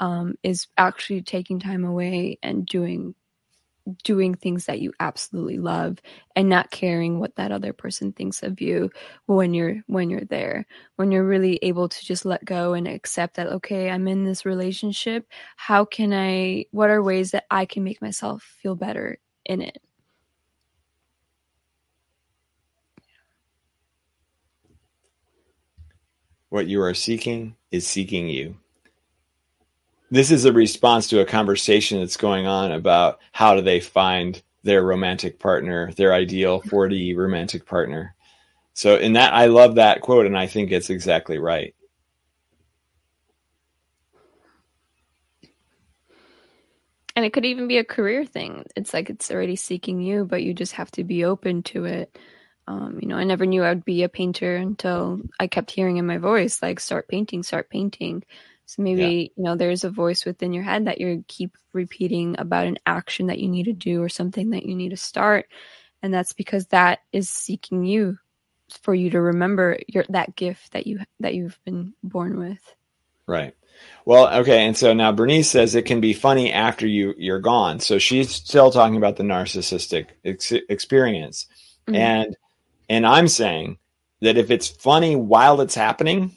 um, 0.00 0.34
is 0.42 0.66
actually 0.78 1.22
taking 1.22 1.60
time 1.60 1.84
away 1.84 2.38
and 2.42 2.66
doing 2.66 3.14
doing 4.04 4.34
things 4.34 4.66
that 4.66 4.80
you 4.80 4.92
absolutely 5.00 5.58
love 5.58 5.98
and 6.36 6.48
not 6.48 6.70
caring 6.70 7.18
what 7.18 7.34
that 7.36 7.52
other 7.52 7.72
person 7.72 8.12
thinks 8.12 8.42
of 8.42 8.60
you 8.60 8.90
when 9.26 9.54
you're 9.54 9.82
when 9.86 10.10
you're 10.10 10.24
there. 10.24 10.66
When 10.96 11.10
you're 11.12 11.26
really 11.26 11.58
able 11.62 11.88
to 11.88 12.04
just 12.04 12.24
let 12.24 12.44
go 12.44 12.74
and 12.74 12.86
accept 12.86 13.36
that 13.36 13.48
okay 13.48 13.90
i'm 13.90 14.08
in 14.08 14.24
this 14.24 14.44
relationship. 14.46 15.26
How 15.56 15.84
can 15.84 16.12
i 16.12 16.66
what 16.70 16.90
are 16.90 17.02
ways 17.02 17.32
that 17.32 17.44
i 17.50 17.64
can 17.66 17.84
make 17.84 18.00
myself 18.02 18.42
feel 18.62 18.76
better 18.76 19.18
in 19.44 19.62
it? 19.62 19.78
What 26.50 26.66
you 26.68 26.82
are 26.82 26.94
seeking 26.94 27.56
is 27.70 27.86
seeking 27.86 28.28
you 28.28 28.58
this 30.12 30.30
is 30.30 30.44
a 30.44 30.52
response 30.52 31.08
to 31.08 31.20
a 31.20 31.24
conversation 31.24 31.98
that's 31.98 32.18
going 32.18 32.46
on 32.46 32.70
about 32.70 33.18
how 33.32 33.54
do 33.54 33.62
they 33.62 33.80
find 33.80 34.42
their 34.62 34.82
romantic 34.82 35.38
partner, 35.38 35.90
their 35.92 36.12
ideal 36.12 36.60
4D 36.60 37.16
romantic 37.16 37.64
partner. 37.64 38.14
So 38.74 38.96
in 38.96 39.14
that 39.14 39.32
I 39.32 39.46
love 39.46 39.76
that 39.76 40.02
quote 40.02 40.26
and 40.26 40.36
I 40.36 40.46
think 40.46 40.70
it's 40.70 40.90
exactly 40.90 41.38
right. 41.38 41.74
And 47.16 47.24
it 47.24 47.32
could 47.32 47.46
even 47.46 47.66
be 47.66 47.78
a 47.78 47.84
career 47.84 48.26
thing. 48.26 48.66
It's 48.76 48.92
like 48.92 49.08
it's 49.08 49.30
already 49.30 49.56
seeking 49.56 50.02
you, 50.02 50.26
but 50.26 50.42
you 50.42 50.52
just 50.52 50.72
have 50.72 50.90
to 50.92 51.04
be 51.04 51.24
open 51.24 51.62
to 51.64 51.86
it. 51.86 52.18
Um, 52.68 52.98
you 53.00 53.08
know, 53.08 53.16
I 53.16 53.24
never 53.24 53.46
knew 53.46 53.62
I 53.62 53.70
would 53.70 53.84
be 53.86 54.02
a 54.02 54.10
painter 54.10 54.56
until 54.56 55.22
I 55.40 55.46
kept 55.46 55.70
hearing 55.70 55.96
in 55.96 56.06
my 56.06 56.18
voice, 56.18 56.60
like, 56.62 56.80
start 56.80 57.08
painting, 57.08 57.42
start 57.42 57.70
painting. 57.70 58.24
So 58.66 58.82
maybe, 58.82 59.02
yeah. 59.02 59.28
you 59.36 59.44
know, 59.44 59.56
there's 59.56 59.84
a 59.84 59.90
voice 59.90 60.24
within 60.24 60.52
your 60.52 60.64
head 60.64 60.86
that 60.86 61.00
you 61.00 61.24
keep 61.28 61.56
repeating 61.72 62.36
about 62.38 62.66
an 62.66 62.78
action 62.86 63.26
that 63.26 63.38
you 63.38 63.48
need 63.48 63.64
to 63.64 63.72
do 63.72 64.02
or 64.02 64.08
something 64.08 64.50
that 64.50 64.64
you 64.64 64.74
need 64.74 64.90
to 64.90 64.96
start. 64.96 65.46
And 66.02 66.12
that's 66.12 66.32
because 66.32 66.66
that 66.68 67.00
is 67.12 67.28
seeking 67.28 67.84
you 67.84 68.18
for 68.82 68.94
you 68.94 69.10
to 69.10 69.20
remember 69.20 69.78
your 69.86 70.04
that 70.08 70.34
gift 70.34 70.72
that 70.72 70.86
you 70.86 71.00
that 71.20 71.34
you've 71.34 71.58
been 71.64 71.94
born 72.02 72.38
with. 72.38 72.60
Right. 73.26 73.54
Well, 74.04 74.40
okay, 74.40 74.66
and 74.66 74.76
so 74.76 74.92
now 74.92 75.12
Bernice 75.12 75.48
says 75.48 75.74
it 75.74 75.86
can 75.86 76.00
be 76.00 76.12
funny 76.12 76.52
after 76.52 76.86
you 76.86 77.14
you're 77.16 77.40
gone. 77.40 77.80
So 77.80 77.98
she's 77.98 78.30
still 78.30 78.70
talking 78.70 78.96
about 78.96 79.16
the 79.16 79.22
narcissistic 79.22 80.06
ex- 80.24 80.52
experience, 80.52 81.46
mm-hmm. 81.86 81.94
and 81.94 82.36
and 82.88 83.06
I'm 83.06 83.28
saying 83.28 83.78
that 84.20 84.36
if 84.36 84.50
it's 84.50 84.68
funny 84.68 85.16
while 85.16 85.60
it's 85.60 85.74
happening, 85.74 86.36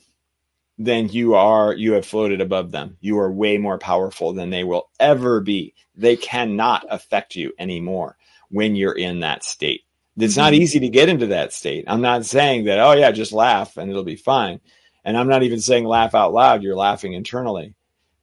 then 0.78 1.08
you 1.10 1.36
are 1.36 1.74
you 1.74 1.94
have 1.94 2.06
floated 2.06 2.42
above 2.42 2.72
them. 2.72 2.98
You 3.00 3.20
are 3.20 3.32
way 3.32 3.58
more 3.58 3.78
powerful 3.78 4.34
than 4.34 4.50
they 4.50 4.64
will 4.64 4.90
ever 5.00 5.40
be. 5.42 5.74
They 5.96 6.16
cannot 6.16 6.86
affect 6.90 7.36
you 7.36 7.54
anymore 7.58 8.18
when 8.50 8.76
you're 8.76 8.98
in 8.98 9.22
that 9.22 9.44
state. 9.44 9.82
It's 10.18 10.34
mm-hmm. 10.34 10.42
not 10.42 10.54
easy 10.54 10.80
to 10.82 10.90
get 10.90 11.10
into 11.10 11.28
that 11.28 11.54
state. 11.54 11.86
I'm 11.88 12.02
not 12.02 12.26
saying 12.26 12.66
that, 12.66 12.80
oh 12.80 12.94
yeah, 12.94 13.12
just 13.12 13.32
laugh 13.32 13.78
and 13.78 13.90
it'll 13.90 14.04
be 14.04 14.16
fine. 14.16 14.60
And 15.04 15.18
I'm 15.18 15.28
not 15.28 15.44
even 15.44 15.60
saying 15.60 15.86
laugh 15.86 16.16
out 16.16 16.34
loud, 16.34 16.64
you're 16.64 16.76
laughing 16.76 17.14
internally. 17.14 17.76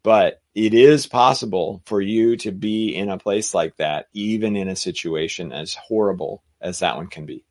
But 0.03 0.43
it 0.55 0.75
is 0.75 1.07
possible 1.07 1.81
for 1.87 2.01
you 2.01 2.37
to 2.39 2.51
be 2.51 2.95
in 2.95 3.09
a 3.09 3.19
place 3.19 3.55
like 3.55 3.77
that, 3.77 4.09
even 4.13 4.57
in 4.57 4.69
a 4.69 4.77
situation 4.77 5.53
as 5.53 5.75
horrible 5.75 6.43
as 6.61 6.81
that 6.81 6.97
one 6.97 7.07
can 7.07 7.25
be. 7.25 7.45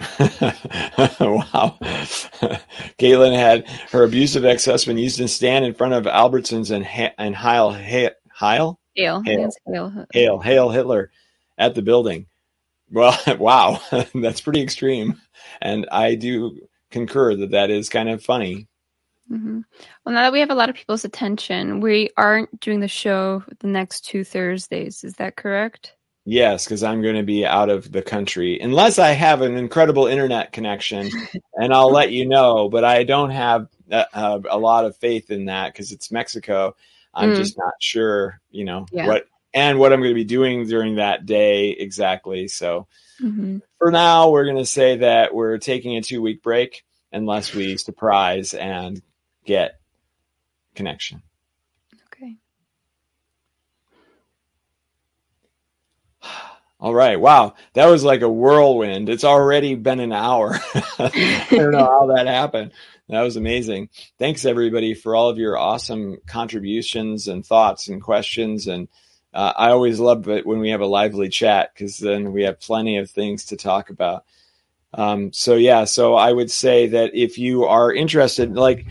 wow. 1.20 1.76
Caitlin 2.98 3.34
had 3.34 3.68
her 3.92 4.04
abusive 4.04 4.44
ex 4.44 4.64
husband 4.64 4.98
Houston 4.98 5.28
stand 5.28 5.64
in 5.64 5.74
front 5.74 5.92
of 5.92 6.04
Albertsons 6.04 6.74
and, 6.74 6.84
ha- 6.84 7.14
and 7.18 7.34
Heil, 7.34 7.70
Heil, 7.70 8.10
Heil? 8.30 8.80
Hale, 8.94 9.22
Hale, 9.22 10.06
Hale, 10.12 10.40
Hale 10.40 10.70
Hitler 10.70 11.10
at 11.58 11.74
the 11.74 11.82
building. 11.82 12.26
Well, 12.90 13.18
wow, 13.38 13.80
that's 14.14 14.40
pretty 14.40 14.62
extreme. 14.62 15.20
And 15.60 15.86
I 15.92 16.14
do 16.14 16.58
concur 16.90 17.36
that 17.36 17.50
that 17.50 17.70
is 17.70 17.88
kind 17.88 18.08
of 18.08 18.22
funny. 18.22 18.66
Mm-hmm. 19.30 19.60
Well, 20.04 20.14
now 20.14 20.22
that 20.22 20.32
we 20.32 20.40
have 20.40 20.50
a 20.50 20.54
lot 20.54 20.70
of 20.70 20.74
people's 20.74 21.04
attention, 21.04 21.80
we 21.80 22.10
aren't 22.16 22.58
doing 22.60 22.80
the 22.80 22.88
show 22.88 23.44
the 23.60 23.68
next 23.68 24.04
two 24.06 24.24
Thursdays. 24.24 25.04
Is 25.04 25.14
that 25.14 25.36
correct? 25.36 25.94
Yes, 26.24 26.64
because 26.64 26.82
I'm 26.82 27.02
going 27.02 27.16
to 27.16 27.22
be 27.22 27.46
out 27.46 27.70
of 27.70 27.90
the 27.90 28.02
country 28.02 28.60
unless 28.60 28.98
I 28.98 29.12
have 29.12 29.40
an 29.40 29.56
incredible 29.56 30.06
internet 30.06 30.52
connection, 30.52 31.10
and 31.54 31.72
I'll 31.72 31.90
let 31.90 32.12
you 32.12 32.28
know. 32.28 32.68
But 32.68 32.84
I 32.84 33.04
don't 33.04 33.30
have 33.30 33.68
a, 33.90 34.06
a, 34.12 34.42
a 34.50 34.58
lot 34.58 34.84
of 34.84 34.96
faith 34.96 35.30
in 35.30 35.46
that 35.46 35.72
because 35.72 35.92
it's 35.92 36.12
Mexico. 36.12 36.76
I'm 37.14 37.30
mm. 37.30 37.36
just 37.36 37.58
not 37.58 37.74
sure, 37.80 38.40
you 38.50 38.64
know, 38.64 38.86
yeah. 38.92 39.06
what 39.06 39.26
and 39.52 39.78
what 39.78 39.92
I'm 39.92 40.00
going 40.00 40.10
to 40.12 40.14
be 40.14 40.24
doing 40.24 40.66
during 40.66 40.96
that 40.96 41.26
day 41.26 41.70
exactly. 41.70 42.48
So 42.48 42.86
mm-hmm. 43.20 43.58
for 43.78 43.90
now, 43.90 44.30
we're 44.30 44.44
going 44.44 44.56
to 44.56 44.66
say 44.66 44.98
that 44.98 45.34
we're 45.34 45.58
taking 45.58 45.96
a 45.96 46.02
two 46.02 46.22
week 46.22 46.42
break 46.42 46.84
unless 47.12 47.54
we 47.54 47.76
surprise 47.76 48.54
and 48.54 49.02
get 49.44 49.80
connection. 50.74 51.22
All 56.80 56.94
right. 56.94 57.20
Wow. 57.20 57.54
That 57.74 57.86
was 57.86 58.04
like 58.04 58.22
a 58.22 58.28
whirlwind. 58.28 59.10
It's 59.10 59.24
already 59.24 59.74
been 59.74 60.00
an 60.00 60.12
hour. 60.12 60.58
I 60.98 61.46
don't 61.50 61.72
know 61.72 61.84
how 61.84 62.06
that 62.14 62.26
happened. 62.26 62.72
That 63.10 63.20
was 63.22 63.36
amazing. 63.36 63.90
Thanks 64.18 64.46
everybody 64.46 64.94
for 64.94 65.14
all 65.14 65.28
of 65.28 65.36
your 65.36 65.58
awesome 65.58 66.18
contributions 66.26 67.28
and 67.28 67.44
thoughts 67.44 67.88
and 67.88 68.00
questions. 68.00 68.66
And 68.66 68.88
uh, 69.34 69.52
I 69.56 69.70
always 69.70 70.00
love 70.00 70.28
it 70.28 70.46
when 70.46 70.58
we 70.58 70.70
have 70.70 70.80
a 70.80 70.86
lively 70.86 71.28
chat 71.28 71.72
because 71.74 71.98
then 71.98 72.32
we 72.32 72.44
have 72.44 72.60
plenty 72.60 72.96
of 72.96 73.10
things 73.10 73.46
to 73.46 73.56
talk 73.56 73.90
about. 73.90 74.24
Um, 74.94 75.32
so 75.32 75.56
yeah, 75.56 75.84
so 75.84 76.14
I 76.14 76.32
would 76.32 76.50
say 76.50 76.88
that 76.88 77.14
if 77.14 77.36
you 77.36 77.64
are 77.64 77.92
interested, 77.92 78.54
like 78.54 78.86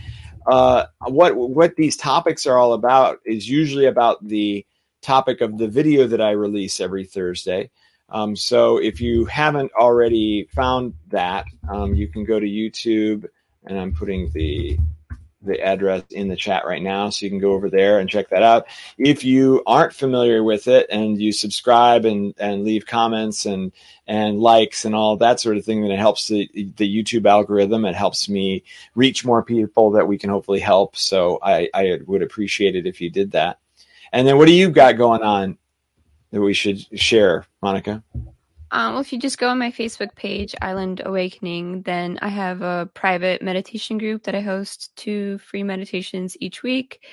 uh, 0.46 0.86
what 1.06 1.36
what 1.36 1.76
these 1.76 1.96
topics 1.96 2.46
are 2.46 2.56
all 2.56 2.72
about 2.72 3.18
is 3.26 3.48
usually 3.48 3.86
about 3.86 4.26
the 4.26 4.64
topic 5.02 5.40
of 5.40 5.58
the 5.58 5.68
video 5.68 6.06
that 6.06 6.20
I 6.20 6.30
release 6.30 6.80
every 6.80 7.04
Thursday. 7.04 7.70
Um, 8.10 8.34
so 8.34 8.78
if 8.78 9.00
you 9.00 9.24
haven't 9.26 9.72
already 9.72 10.48
found 10.54 10.94
that, 11.08 11.44
um, 11.68 11.94
you 11.94 12.08
can 12.08 12.24
go 12.24 12.40
to 12.40 12.46
YouTube, 12.46 13.26
and 13.64 13.78
I'm 13.78 13.92
putting 13.92 14.30
the 14.32 14.78
the 15.42 15.58
address 15.60 16.02
in 16.10 16.28
the 16.28 16.36
chat 16.36 16.66
right 16.66 16.82
now, 16.82 17.08
so 17.08 17.24
you 17.24 17.30
can 17.30 17.38
go 17.38 17.52
over 17.52 17.70
there 17.70 17.98
and 17.98 18.10
check 18.10 18.28
that 18.28 18.42
out. 18.42 18.66
If 18.98 19.24
you 19.24 19.62
aren't 19.66 19.94
familiar 19.94 20.44
with 20.44 20.68
it 20.68 20.86
and 20.90 21.20
you 21.20 21.32
subscribe 21.32 22.04
and 22.04 22.34
and 22.38 22.64
leave 22.64 22.86
comments 22.86 23.46
and 23.46 23.72
and 24.06 24.40
likes 24.40 24.84
and 24.84 24.94
all 24.94 25.16
that 25.16 25.40
sort 25.40 25.56
of 25.56 25.64
thing, 25.64 25.82
then 25.82 25.90
it 25.90 25.98
helps 25.98 26.28
the 26.28 26.50
the 26.76 27.02
YouTube 27.02 27.26
algorithm. 27.26 27.84
It 27.84 27.94
helps 27.94 28.28
me 28.28 28.64
reach 28.94 29.24
more 29.24 29.42
people 29.42 29.92
that 29.92 30.06
we 30.06 30.18
can 30.18 30.30
hopefully 30.30 30.60
help. 30.60 30.96
So 30.96 31.38
I 31.42 31.70
I 31.72 31.98
would 32.06 32.22
appreciate 32.22 32.76
it 32.76 32.86
if 32.86 33.00
you 33.00 33.10
did 33.10 33.32
that. 33.32 33.58
And 34.12 34.26
then 34.26 34.36
what 34.36 34.46
do 34.46 34.52
you 34.52 34.70
got 34.70 34.98
going 34.98 35.22
on 35.22 35.56
that 36.30 36.40
we 36.40 36.54
should 36.54 36.86
share, 36.98 37.46
Monica? 37.62 38.02
Um, 38.72 38.92
well, 38.92 39.00
if 39.00 39.12
you 39.12 39.18
just 39.18 39.38
go 39.38 39.48
on 39.48 39.58
my 39.58 39.72
Facebook 39.72 40.14
page, 40.14 40.54
Island 40.62 41.02
Awakening, 41.04 41.82
then 41.82 42.18
I 42.22 42.28
have 42.28 42.62
a 42.62 42.88
private 42.94 43.42
meditation 43.42 43.98
group 43.98 44.22
that 44.24 44.36
I 44.36 44.40
host 44.40 44.94
two 44.96 45.38
free 45.38 45.64
meditations 45.64 46.36
each 46.40 46.62
week. 46.62 47.04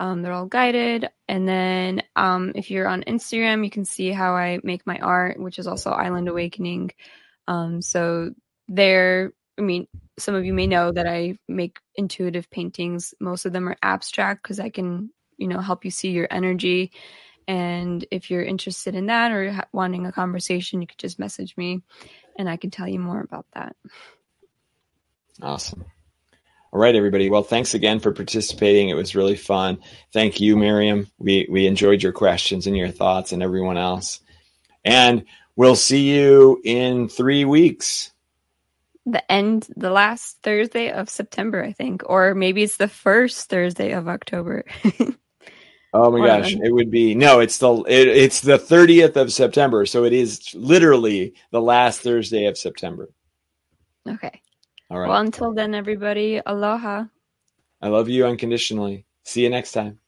Um, 0.00 0.22
they're 0.22 0.32
all 0.32 0.46
guided. 0.46 1.08
And 1.28 1.48
then 1.48 2.02
um, 2.16 2.52
if 2.54 2.70
you're 2.70 2.88
on 2.88 3.04
Instagram, 3.04 3.64
you 3.64 3.70
can 3.70 3.84
see 3.84 4.10
how 4.10 4.34
I 4.34 4.58
make 4.64 4.86
my 4.86 4.98
art, 4.98 5.38
which 5.38 5.58
is 5.58 5.66
also 5.66 5.90
Island 5.90 6.28
Awakening. 6.28 6.90
Um, 7.46 7.80
so 7.80 8.32
there, 8.68 9.32
I 9.58 9.62
mean, 9.62 9.86
some 10.18 10.34
of 10.34 10.44
you 10.44 10.52
may 10.52 10.66
know 10.66 10.90
that 10.90 11.06
I 11.06 11.38
make 11.46 11.78
intuitive 11.94 12.50
paintings. 12.50 13.14
Most 13.20 13.46
of 13.46 13.52
them 13.52 13.68
are 13.68 13.76
abstract 13.80 14.42
because 14.42 14.58
I 14.58 14.70
can, 14.70 15.10
you 15.38 15.46
know, 15.46 15.60
help 15.60 15.84
you 15.84 15.90
see 15.90 16.10
your 16.10 16.26
energy 16.30 16.90
and 17.48 18.04
if 18.10 18.30
you're 18.30 18.42
interested 18.42 18.94
in 18.94 19.06
that 19.06 19.30
or 19.30 19.52
ha- 19.52 19.68
wanting 19.72 20.06
a 20.06 20.12
conversation, 20.12 20.80
you 20.80 20.86
could 20.86 20.98
just 20.98 21.18
message 21.18 21.56
me 21.56 21.82
and 22.38 22.48
I 22.48 22.56
can 22.56 22.70
tell 22.70 22.88
you 22.88 22.98
more 22.98 23.20
about 23.20 23.46
that. 23.54 23.76
Awesome. 25.42 25.84
All 26.72 26.80
right, 26.80 26.94
everybody. 26.94 27.30
Well, 27.30 27.42
thanks 27.42 27.74
again 27.74 28.00
for 28.00 28.12
participating. 28.12 28.88
It 28.88 28.94
was 28.96 29.14
really 29.14 29.36
fun. 29.36 29.78
Thank 30.12 30.40
you, 30.40 30.56
Miriam. 30.56 31.06
We 31.18 31.46
we 31.50 31.66
enjoyed 31.66 32.02
your 32.02 32.12
questions 32.12 32.66
and 32.66 32.76
your 32.76 32.90
thoughts, 32.90 33.32
and 33.32 33.42
everyone 33.42 33.78
else. 33.78 34.20
And 34.84 35.24
we'll 35.54 35.76
see 35.76 36.14
you 36.14 36.60
in 36.64 37.08
three 37.08 37.44
weeks. 37.44 38.12
The 39.06 39.30
end, 39.30 39.68
the 39.76 39.90
last 39.90 40.38
Thursday 40.42 40.90
of 40.90 41.08
September, 41.08 41.62
I 41.62 41.72
think, 41.72 42.02
or 42.04 42.34
maybe 42.34 42.62
it's 42.62 42.76
the 42.76 42.88
first 42.88 43.48
Thursday 43.48 43.92
of 43.92 44.08
October. 44.08 44.64
Oh 45.92 46.10
my 46.10 46.26
gosh, 46.26 46.54
it 46.54 46.72
would 46.72 46.90
be 46.90 47.14
no. 47.14 47.40
It's 47.40 47.58
the 47.58 47.72
it, 47.88 48.08
it's 48.08 48.40
the 48.40 48.58
thirtieth 48.58 49.16
of 49.16 49.32
September, 49.32 49.86
so 49.86 50.04
it 50.04 50.12
is 50.12 50.54
literally 50.54 51.34
the 51.52 51.60
last 51.60 52.00
Thursday 52.00 52.46
of 52.46 52.58
September. 52.58 53.08
Okay. 54.06 54.42
All 54.90 54.98
right. 54.98 55.08
Well, 55.08 55.20
until 55.20 55.52
then, 55.54 55.74
everybody, 55.74 56.40
aloha. 56.44 57.04
I 57.80 57.88
love 57.88 58.08
you 58.08 58.26
unconditionally. 58.26 59.06
See 59.24 59.42
you 59.42 59.50
next 59.50 59.72
time. 59.72 59.98